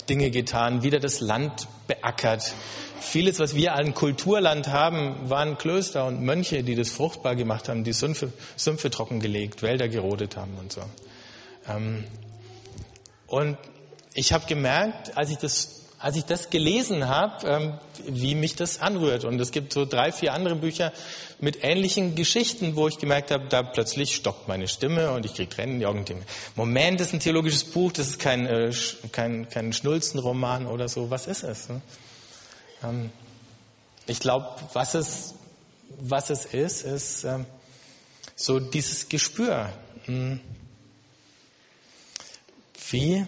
Dinge 0.09 0.31
getan, 0.31 0.83
wieder 0.83 0.99
das 0.99 1.21
Land 1.21 1.67
beackert. 1.87 2.53
Vieles, 2.99 3.39
was 3.39 3.55
wir 3.55 3.75
an 3.75 3.93
Kulturland 3.93 4.67
haben, 4.67 5.29
waren 5.29 5.57
Klöster 5.57 6.05
und 6.05 6.21
Mönche, 6.21 6.63
die 6.63 6.75
das 6.75 6.89
fruchtbar 6.89 7.35
gemacht 7.35 7.69
haben, 7.69 7.83
die 7.83 7.93
Sümpfe, 7.93 8.31
Sümpfe 8.55 8.89
trockengelegt, 8.89 9.61
Wälder 9.61 9.87
gerodet 9.87 10.37
haben 10.37 10.57
und 10.57 10.71
so. 10.71 10.81
Ähm, 11.69 12.03
und 13.27 13.57
ich 14.13 14.33
habe 14.33 14.45
gemerkt, 14.45 15.17
als 15.17 15.31
ich 15.31 15.37
das 15.37 15.85
als 16.05 16.17
ich 16.17 16.25
das 16.25 16.51
gelesen 16.51 17.07
habe, 17.07 17.47
ähm, 17.47 17.73
wie 18.07 18.35
mich 18.35 18.55
das 18.55 18.79
anrührt. 18.79 19.25
Und 19.25 19.39
es 19.39 19.51
gibt 19.51 19.73
so 19.73 19.85
drei, 19.85 20.11
vier 20.11 20.33
andere 20.33 20.55
Bücher 20.55 20.93
mit 21.39 21.63
ähnlichen 21.63 22.13
Geschichten, 22.13 22.75
wo 22.75 22.87
ich 22.87 22.99
gemerkt 22.99 23.31
habe, 23.31 23.45
da 23.49 23.63
plötzlich 23.63 24.15
stockt 24.15 24.47
meine 24.47 24.67
Stimme 24.67 25.11
und 25.13 25.25
ich 25.25 25.33
kriege 25.33 25.49
Tränen 25.49 25.75
in 25.75 25.79
die 25.79 25.85
Augen. 25.87 26.05
Moment, 26.55 26.99
das 26.99 27.07
ist 27.07 27.13
ein 27.13 27.19
theologisches 27.21 27.63
Buch, 27.63 27.91
das 27.91 28.07
ist 28.07 28.19
kein, 28.19 28.45
äh, 28.45 28.71
kein, 29.11 29.49
kein 29.49 29.73
Schnulzenroman 29.73 30.67
oder 30.67 30.89
so. 30.89 31.09
Was 31.09 31.25
ist 31.25 31.43
es? 31.43 31.69
Ne? 31.69 31.81
Ähm, 32.85 33.11
ich 34.07 34.19
glaube, 34.19 34.47
was 34.73 34.93
es, 34.93 35.33
was 35.99 36.29
es 36.29 36.45
ist, 36.45 36.83
ist 36.83 37.23
ähm, 37.23 37.45
so 38.35 38.59
dieses 38.59 39.09
Gespür. 39.09 39.71
Hm. 40.05 40.39
Wie 42.91 43.25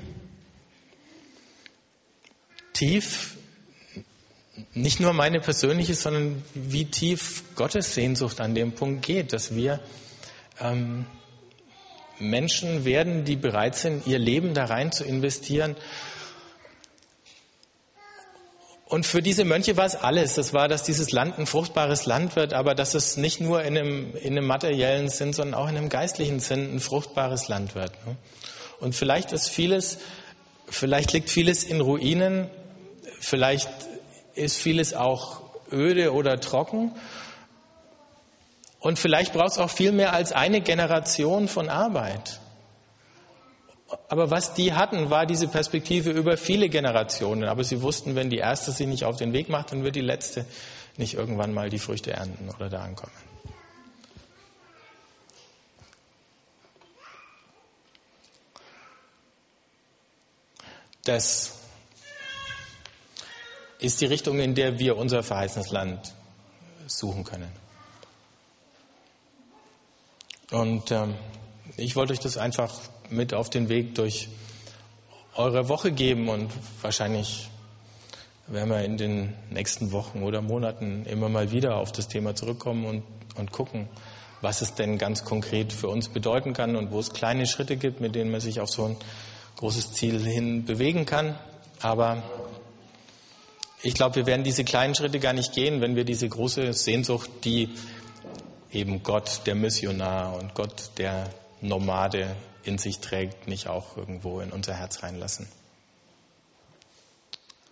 tief, 2.73 3.35
nicht 4.73 4.99
nur 4.99 5.13
meine 5.13 5.39
persönliche, 5.39 5.95
sondern 5.95 6.43
wie 6.53 6.85
tief 6.85 7.43
Gottes 7.55 7.95
Sehnsucht 7.95 8.39
an 8.39 8.53
dem 8.53 8.73
Punkt 8.73 9.05
geht, 9.05 9.33
dass 9.33 9.55
wir 9.55 9.79
ähm, 10.59 11.07
Menschen 12.19 12.85
werden, 12.85 13.25
die 13.25 13.35
bereit 13.35 13.75
sind, 13.75 14.05
ihr 14.07 14.19
Leben 14.19 14.53
da 14.53 14.65
rein 14.65 14.91
zu 14.91 15.03
investieren. 15.03 15.75
Und 18.87 19.05
für 19.05 19.21
diese 19.21 19.43
Mönche 19.43 19.75
war 19.75 19.85
es 19.85 19.95
alles. 19.95 20.35
Das 20.35 20.53
war, 20.53 20.67
dass 20.67 20.83
dieses 20.83 21.11
Land 21.11 21.37
ein 21.37 21.45
fruchtbares 21.45 22.05
Land 22.05 22.35
wird, 22.35 22.53
aber 22.53 22.73
dass 22.73 22.93
es 22.93 23.17
nicht 23.17 23.41
nur 23.41 23.63
in 23.63 23.77
einem, 23.77 24.15
in 24.15 24.37
einem 24.37 24.47
materiellen 24.47 25.09
Sinn, 25.09 25.33
sondern 25.33 25.59
auch 25.59 25.69
in 25.69 25.75
einem 25.75 25.89
geistlichen 25.89 26.39
Sinn 26.39 26.75
ein 26.75 26.79
fruchtbares 26.79 27.49
Land 27.49 27.75
wird. 27.75 27.91
Ne? 28.05 28.15
Und 28.79 28.95
vielleicht 28.95 29.33
ist 29.33 29.49
vieles, 29.49 29.97
vielleicht 30.69 31.11
liegt 31.11 31.29
vieles 31.29 31.63
in 31.63 31.81
Ruinen, 31.81 32.49
Vielleicht 33.19 33.69
ist 34.35 34.57
vieles 34.57 34.93
auch 34.93 35.41
öde 35.71 36.13
oder 36.13 36.39
trocken. 36.39 36.93
Und 38.79 38.99
vielleicht 38.99 39.33
braucht 39.33 39.53
es 39.53 39.57
auch 39.57 39.69
viel 39.69 39.91
mehr 39.91 40.13
als 40.13 40.31
eine 40.31 40.61
Generation 40.61 41.47
von 41.47 41.69
Arbeit. 41.69 42.39
Aber 44.09 44.29
was 44.29 44.53
die 44.53 44.73
hatten, 44.73 45.09
war 45.09 45.25
diese 45.25 45.47
Perspektive 45.47 46.11
über 46.11 46.37
viele 46.37 46.69
Generationen. 46.69 47.45
Aber 47.45 47.63
sie 47.63 47.81
wussten, 47.81 48.15
wenn 48.15 48.29
die 48.29 48.37
erste 48.37 48.71
sich 48.71 48.87
nicht 48.87 49.05
auf 49.05 49.17
den 49.17 49.33
Weg 49.33 49.49
macht, 49.49 49.71
dann 49.71 49.83
wird 49.83 49.95
die 49.95 50.01
letzte 50.01 50.45
nicht 50.97 51.13
irgendwann 51.13 51.53
mal 51.53 51.69
die 51.69 51.79
Früchte 51.79 52.11
ernten 52.11 52.49
oder 52.49 52.69
da 52.69 52.81
ankommen. 52.81 53.13
Das 61.03 61.53
ist 63.79 64.01
die 64.01 64.05
Richtung, 64.07 64.39
in 64.39 64.55
der 64.55 64.79
wir 64.79 64.97
unser 64.97 65.23
verheißenes 65.23 65.71
Land 65.71 66.13
suchen 66.87 67.23
können. 67.23 67.51
Und 70.51 70.91
ähm, 70.91 71.15
ich 71.77 71.95
wollte 71.95 72.11
euch 72.11 72.19
das 72.19 72.37
einfach 72.37 72.73
mit 73.09 73.33
auf 73.33 73.49
den 73.49 73.69
Weg 73.69 73.95
durch 73.95 74.29
eure 75.35 75.69
Woche 75.69 75.91
geben 75.91 76.29
und 76.29 76.51
wahrscheinlich 76.81 77.49
werden 78.47 78.69
wir 78.69 78.83
in 78.83 78.97
den 78.97 79.33
nächsten 79.49 79.91
Wochen 79.91 80.23
oder 80.23 80.41
Monaten 80.41 81.05
immer 81.05 81.29
mal 81.29 81.51
wieder 81.51 81.75
auf 81.77 81.91
das 81.91 82.07
Thema 82.07 82.33
zurückkommen 82.33 82.85
und, 82.85 83.03
und 83.35 83.51
gucken, 83.51 83.87
was 84.41 84.61
es 84.61 84.73
denn 84.73 84.97
ganz 84.97 85.25
konkret 85.25 85.73
für 85.73 85.89
uns 85.89 86.09
bedeuten 86.09 86.53
kann 86.53 86.75
und 86.75 86.91
wo 86.91 86.99
es 86.99 87.11
kleine 87.11 87.45
Schritte 87.45 87.77
gibt, 87.77 87.99
mit 87.99 88.15
denen 88.15 88.31
man 88.31 88.39
sich 88.39 88.59
auf 88.59 88.69
so 88.69 88.85
ein 88.85 88.95
großes 89.57 89.93
Ziel 89.93 90.19
hin 90.19 90.65
bewegen 90.65 91.05
kann. 91.05 91.35
Aber 91.81 92.23
ich 93.83 93.93
glaube, 93.93 94.15
wir 94.15 94.25
werden 94.25 94.43
diese 94.43 94.63
kleinen 94.63 94.95
Schritte 94.95 95.19
gar 95.19 95.33
nicht 95.33 95.53
gehen, 95.53 95.81
wenn 95.81 95.95
wir 95.95 96.03
diese 96.03 96.27
große 96.27 96.73
Sehnsucht, 96.73 97.29
die 97.43 97.69
eben 98.71 99.03
Gott, 99.03 99.41
der 99.45 99.55
Missionar 99.55 100.37
und 100.37 100.53
Gott, 100.53 100.91
der 100.97 101.29
Nomade 101.61 102.35
in 102.63 102.77
sich 102.77 102.99
trägt, 102.99 103.47
nicht 103.47 103.67
auch 103.67 103.97
irgendwo 103.97 104.39
in 104.41 104.51
unser 104.51 104.73
Herz 104.73 105.03
reinlassen. 105.03 105.47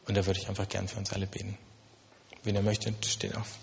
Und 0.08 0.16
da 0.16 0.26
würde 0.26 0.40
ich 0.40 0.48
einfach 0.48 0.70
gern 0.70 0.88
für 0.88 1.00
uns 1.00 1.14
alle 1.14 1.28
beten. 1.28 1.58
Wenn 2.44 2.56
ihr 2.56 2.62
möchtet, 2.62 3.06
steht 3.06 3.36
auf. 3.36 3.58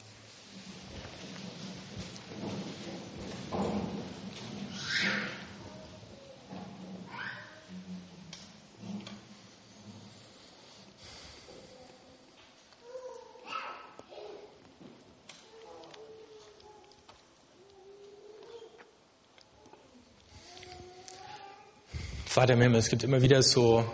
Vater 22.32 22.54
im 22.54 22.62
Himmel, 22.62 22.78
es 22.78 22.88
gibt 22.88 23.04
immer 23.04 23.20
wieder 23.20 23.42
so 23.42 23.84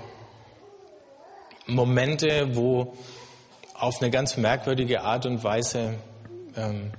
Momente, 1.66 2.54
wo 2.54 2.96
auf 3.74 4.00
eine 4.00 4.12
ganz 4.12 4.36
merkwürdige 4.36 5.00
Art 5.00 5.26
und 5.26 5.42
Weise 5.42 5.98
ähm, 6.54 6.92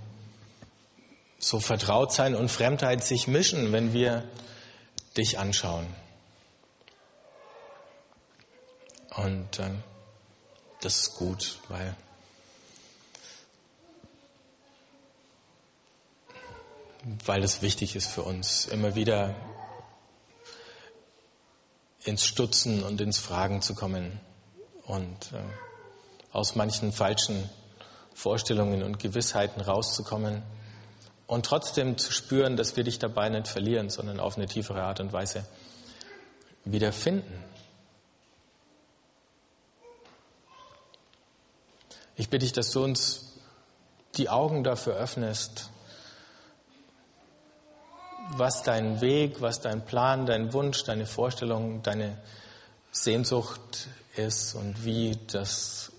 so 1.37 1.61
Vertrautsein 1.61 2.35
und 2.35 2.49
Fremdheit 2.49 3.05
sich 3.05 3.29
mischen, 3.29 3.71
wenn 3.71 3.93
wir 3.93 4.25
dich 5.15 5.39
anschauen. 5.39 5.87
Und 9.15 9.59
ähm, 9.59 9.81
das 10.81 10.97
ist 10.97 11.15
gut, 11.15 11.59
weil 11.69 11.95
weil 17.23 17.41
es 17.45 17.61
wichtig 17.61 17.95
ist 17.95 18.07
für 18.07 18.23
uns, 18.23 18.65
immer 18.65 18.93
wieder 18.95 19.35
ins 22.03 22.25
Stutzen 22.25 22.83
und 22.83 23.01
ins 23.01 23.17
Fragen 23.17 23.61
zu 23.61 23.75
kommen 23.75 24.19
und 24.85 25.31
äh, 25.33 25.37
aus 26.31 26.55
manchen 26.55 26.91
falschen 26.91 27.49
Vorstellungen 28.13 28.83
und 28.83 28.99
Gewissheiten 28.99 29.61
rauszukommen 29.61 30.41
und 31.27 31.45
trotzdem 31.45 31.97
zu 31.97 32.11
spüren, 32.11 32.57
dass 32.57 32.75
wir 32.75 32.83
dich 32.83 32.99
dabei 32.99 33.29
nicht 33.29 33.47
verlieren, 33.47 33.89
sondern 33.89 34.19
auf 34.19 34.37
eine 34.37 34.47
tiefere 34.47 34.81
Art 34.81 34.99
und 34.99 35.13
Weise 35.13 35.45
wiederfinden. 36.65 37.43
Ich 42.15 42.29
bitte 42.29 42.45
dich, 42.45 42.53
dass 42.53 42.71
du 42.71 42.83
uns 42.83 43.37
die 44.17 44.29
Augen 44.29 44.63
dafür 44.63 44.95
öffnest, 44.95 45.69
was 48.37 48.63
dein 48.63 49.01
Weg, 49.01 49.41
was 49.41 49.61
dein 49.61 49.85
Plan, 49.85 50.25
dein 50.25 50.53
Wunsch, 50.53 50.83
deine 50.83 51.05
Vorstellung, 51.05 51.81
deine 51.83 52.17
Sehnsucht 52.91 53.87
ist 54.15 54.55
und 54.55 54.85
wie 54.85 55.17
das 55.31 55.91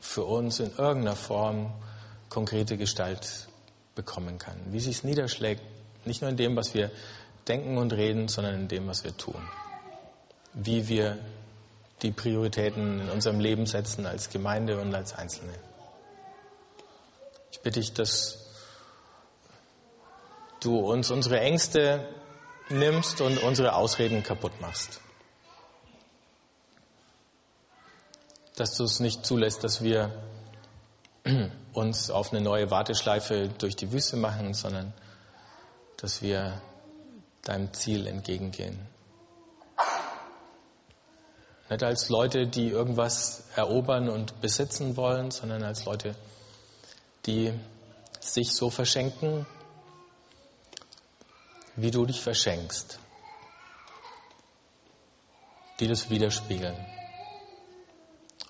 für 0.00 0.24
uns 0.24 0.60
in 0.60 0.70
irgendeiner 0.76 1.16
Form 1.16 1.72
konkrete 2.28 2.76
Gestalt 2.76 3.48
bekommen 3.94 4.38
kann. 4.38 4.56
Wie 4.66 4.80
sich 4.80 4.96
es 4.96 5.04
niederschlägt, 5.04 5.62
nicht 6.04 6.22
nur 6.22 6.30
in 6.30 6.36
dem, 6.36 6.56
was 6.56 6.74
wir 6.74 6.90
denken 7.46 7.78
und 7.78 7.92
reden, 7.92 8.28
sondern 8.28 8.54
in 8.54 8.68
dem, 8.68 8.86
was 8.86 9.04
wir 9.04 9.16
tun. 9.16 9.40
Wie 10.54 10.88
wir 10.88 11.18
die 12.02 12.10
Prioritäten 12.10 13.00
in 13.00 13.08
unserem 13.08 13.38
Leben 13.38 13.66
setzen 13.66 14.06
als 14.06 14.28
Gemeinde 14.30 14.80
und 14.80 14.94
als 14.94 15.14
Einzelne. 15.14 15.52
Ich 17.52 17.60
bitte 17.60 17.80
dich, 17.80 17.92
dass 17.92 18.41
du 20.64 20.78
uns 20.78 21.10
unsere 21.10 21.40
Ängste 21.40 22.08
nimmst 22.68 23.20
und 23.20 23.38
unsere 23.38 23.74
Ausreden 23.74 24.22
kaputt 24.22 24.60
machst. 24.60 25.00
Dass 28.56 28.76
du 28.76 28.84
es 28.84 29.00
nicht 29.00 29.24
zulässt, 29.24 29.64
dass 29.64 29.82
wir 29.82 30.12
uns 31.72 32.10
auf 32.10 32.32
eine 32.32 32.40
neue 32.40 32.70
Warteschleife 32.70 33.48
durch 33.58 33.76
die 33.76 33.92
Wüste 33.92 34.16
machen, 34.16 34.54
sondern 34.54 34.92
dass 35.96 36.22
wir 36.22 36.60
deinem 37.42 37.72
Ziel 37.72 38.06
entgegengehen. 38.06 38.86
Nicht 41.70 41.82
als 41.82 42.08
Leute, 42.08 42.46
die 42.46 42.68
irgendwas 42.68 43.44
erobern 43.56 44.10
und 44.10 44.40
besitzen 44.40 44.96
wollen, 44.96 45.30
sondern 45.30 45.62
als 45.62 45.86
Leute, 45.86 46.14
die 47.24 47.52
sich 48.20 48.52
so 48.52 48.68
verschenken, 48.68 49.46
wie 51.76 51.90
du 51.90 52.04
dich 52.04 52.20
verschenkst, 52.20 52.98
die 55.80 55.88
das 55.88 56.10
widerspiegeln 56.10 56.76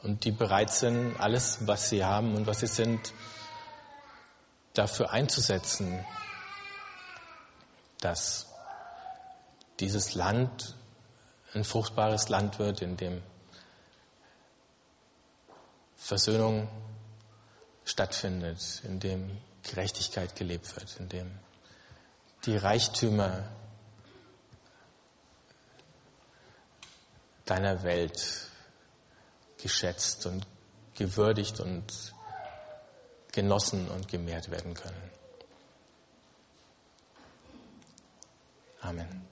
und 0.03 0.25
die 0.25 0.33
bereit 0.33 0.71
sind, 0.71 1.17
alles, 1.19 1.67
was 1.67 1.89
sie 1.89 2.05
haben 2.05 2.35
und 2.35 2.47
was 2.47 2.61
sie 2.61 2.67
sind, 2.67 3.13
dafür 4.75 5.11
einzusetzen, 5.13 6.05
dass 8.01 8.47
dieses 9.79 10.15
Land 10.15 10.75
ein 11.55 11.65
fruchtbares 11.65 12.29
Land 12.29 12.59
wird, 12.59 12.83
in 12.83 12.97
dem 12.97 13.23
Versöhnung 15.97 16.69
stattfindet, 17.85 18.83
in 18.85 18.99
dem 18.99 19.39
Gerechtigkeit 19.63 20.35
gelebt 20.35 20.75
wird, 20.75 20.97
in 20.99 21.09
dem 21.09 21.39
die 22.45 22.57
Reichtümer 22.57 23.49
deiner 27.45 27.83
Welt 27.83 28.49
geschätzt 29.63 30.27
und 30.27 30.47
gewürdigt 30.95 31.61
und 31.61 32.15
genossen 33.33 33.89
und 33.89 34.09
gemehrt 34.09 34.51
werden 34.51 34.75
können. 34.75 35.11
Amen. 38.81 39.32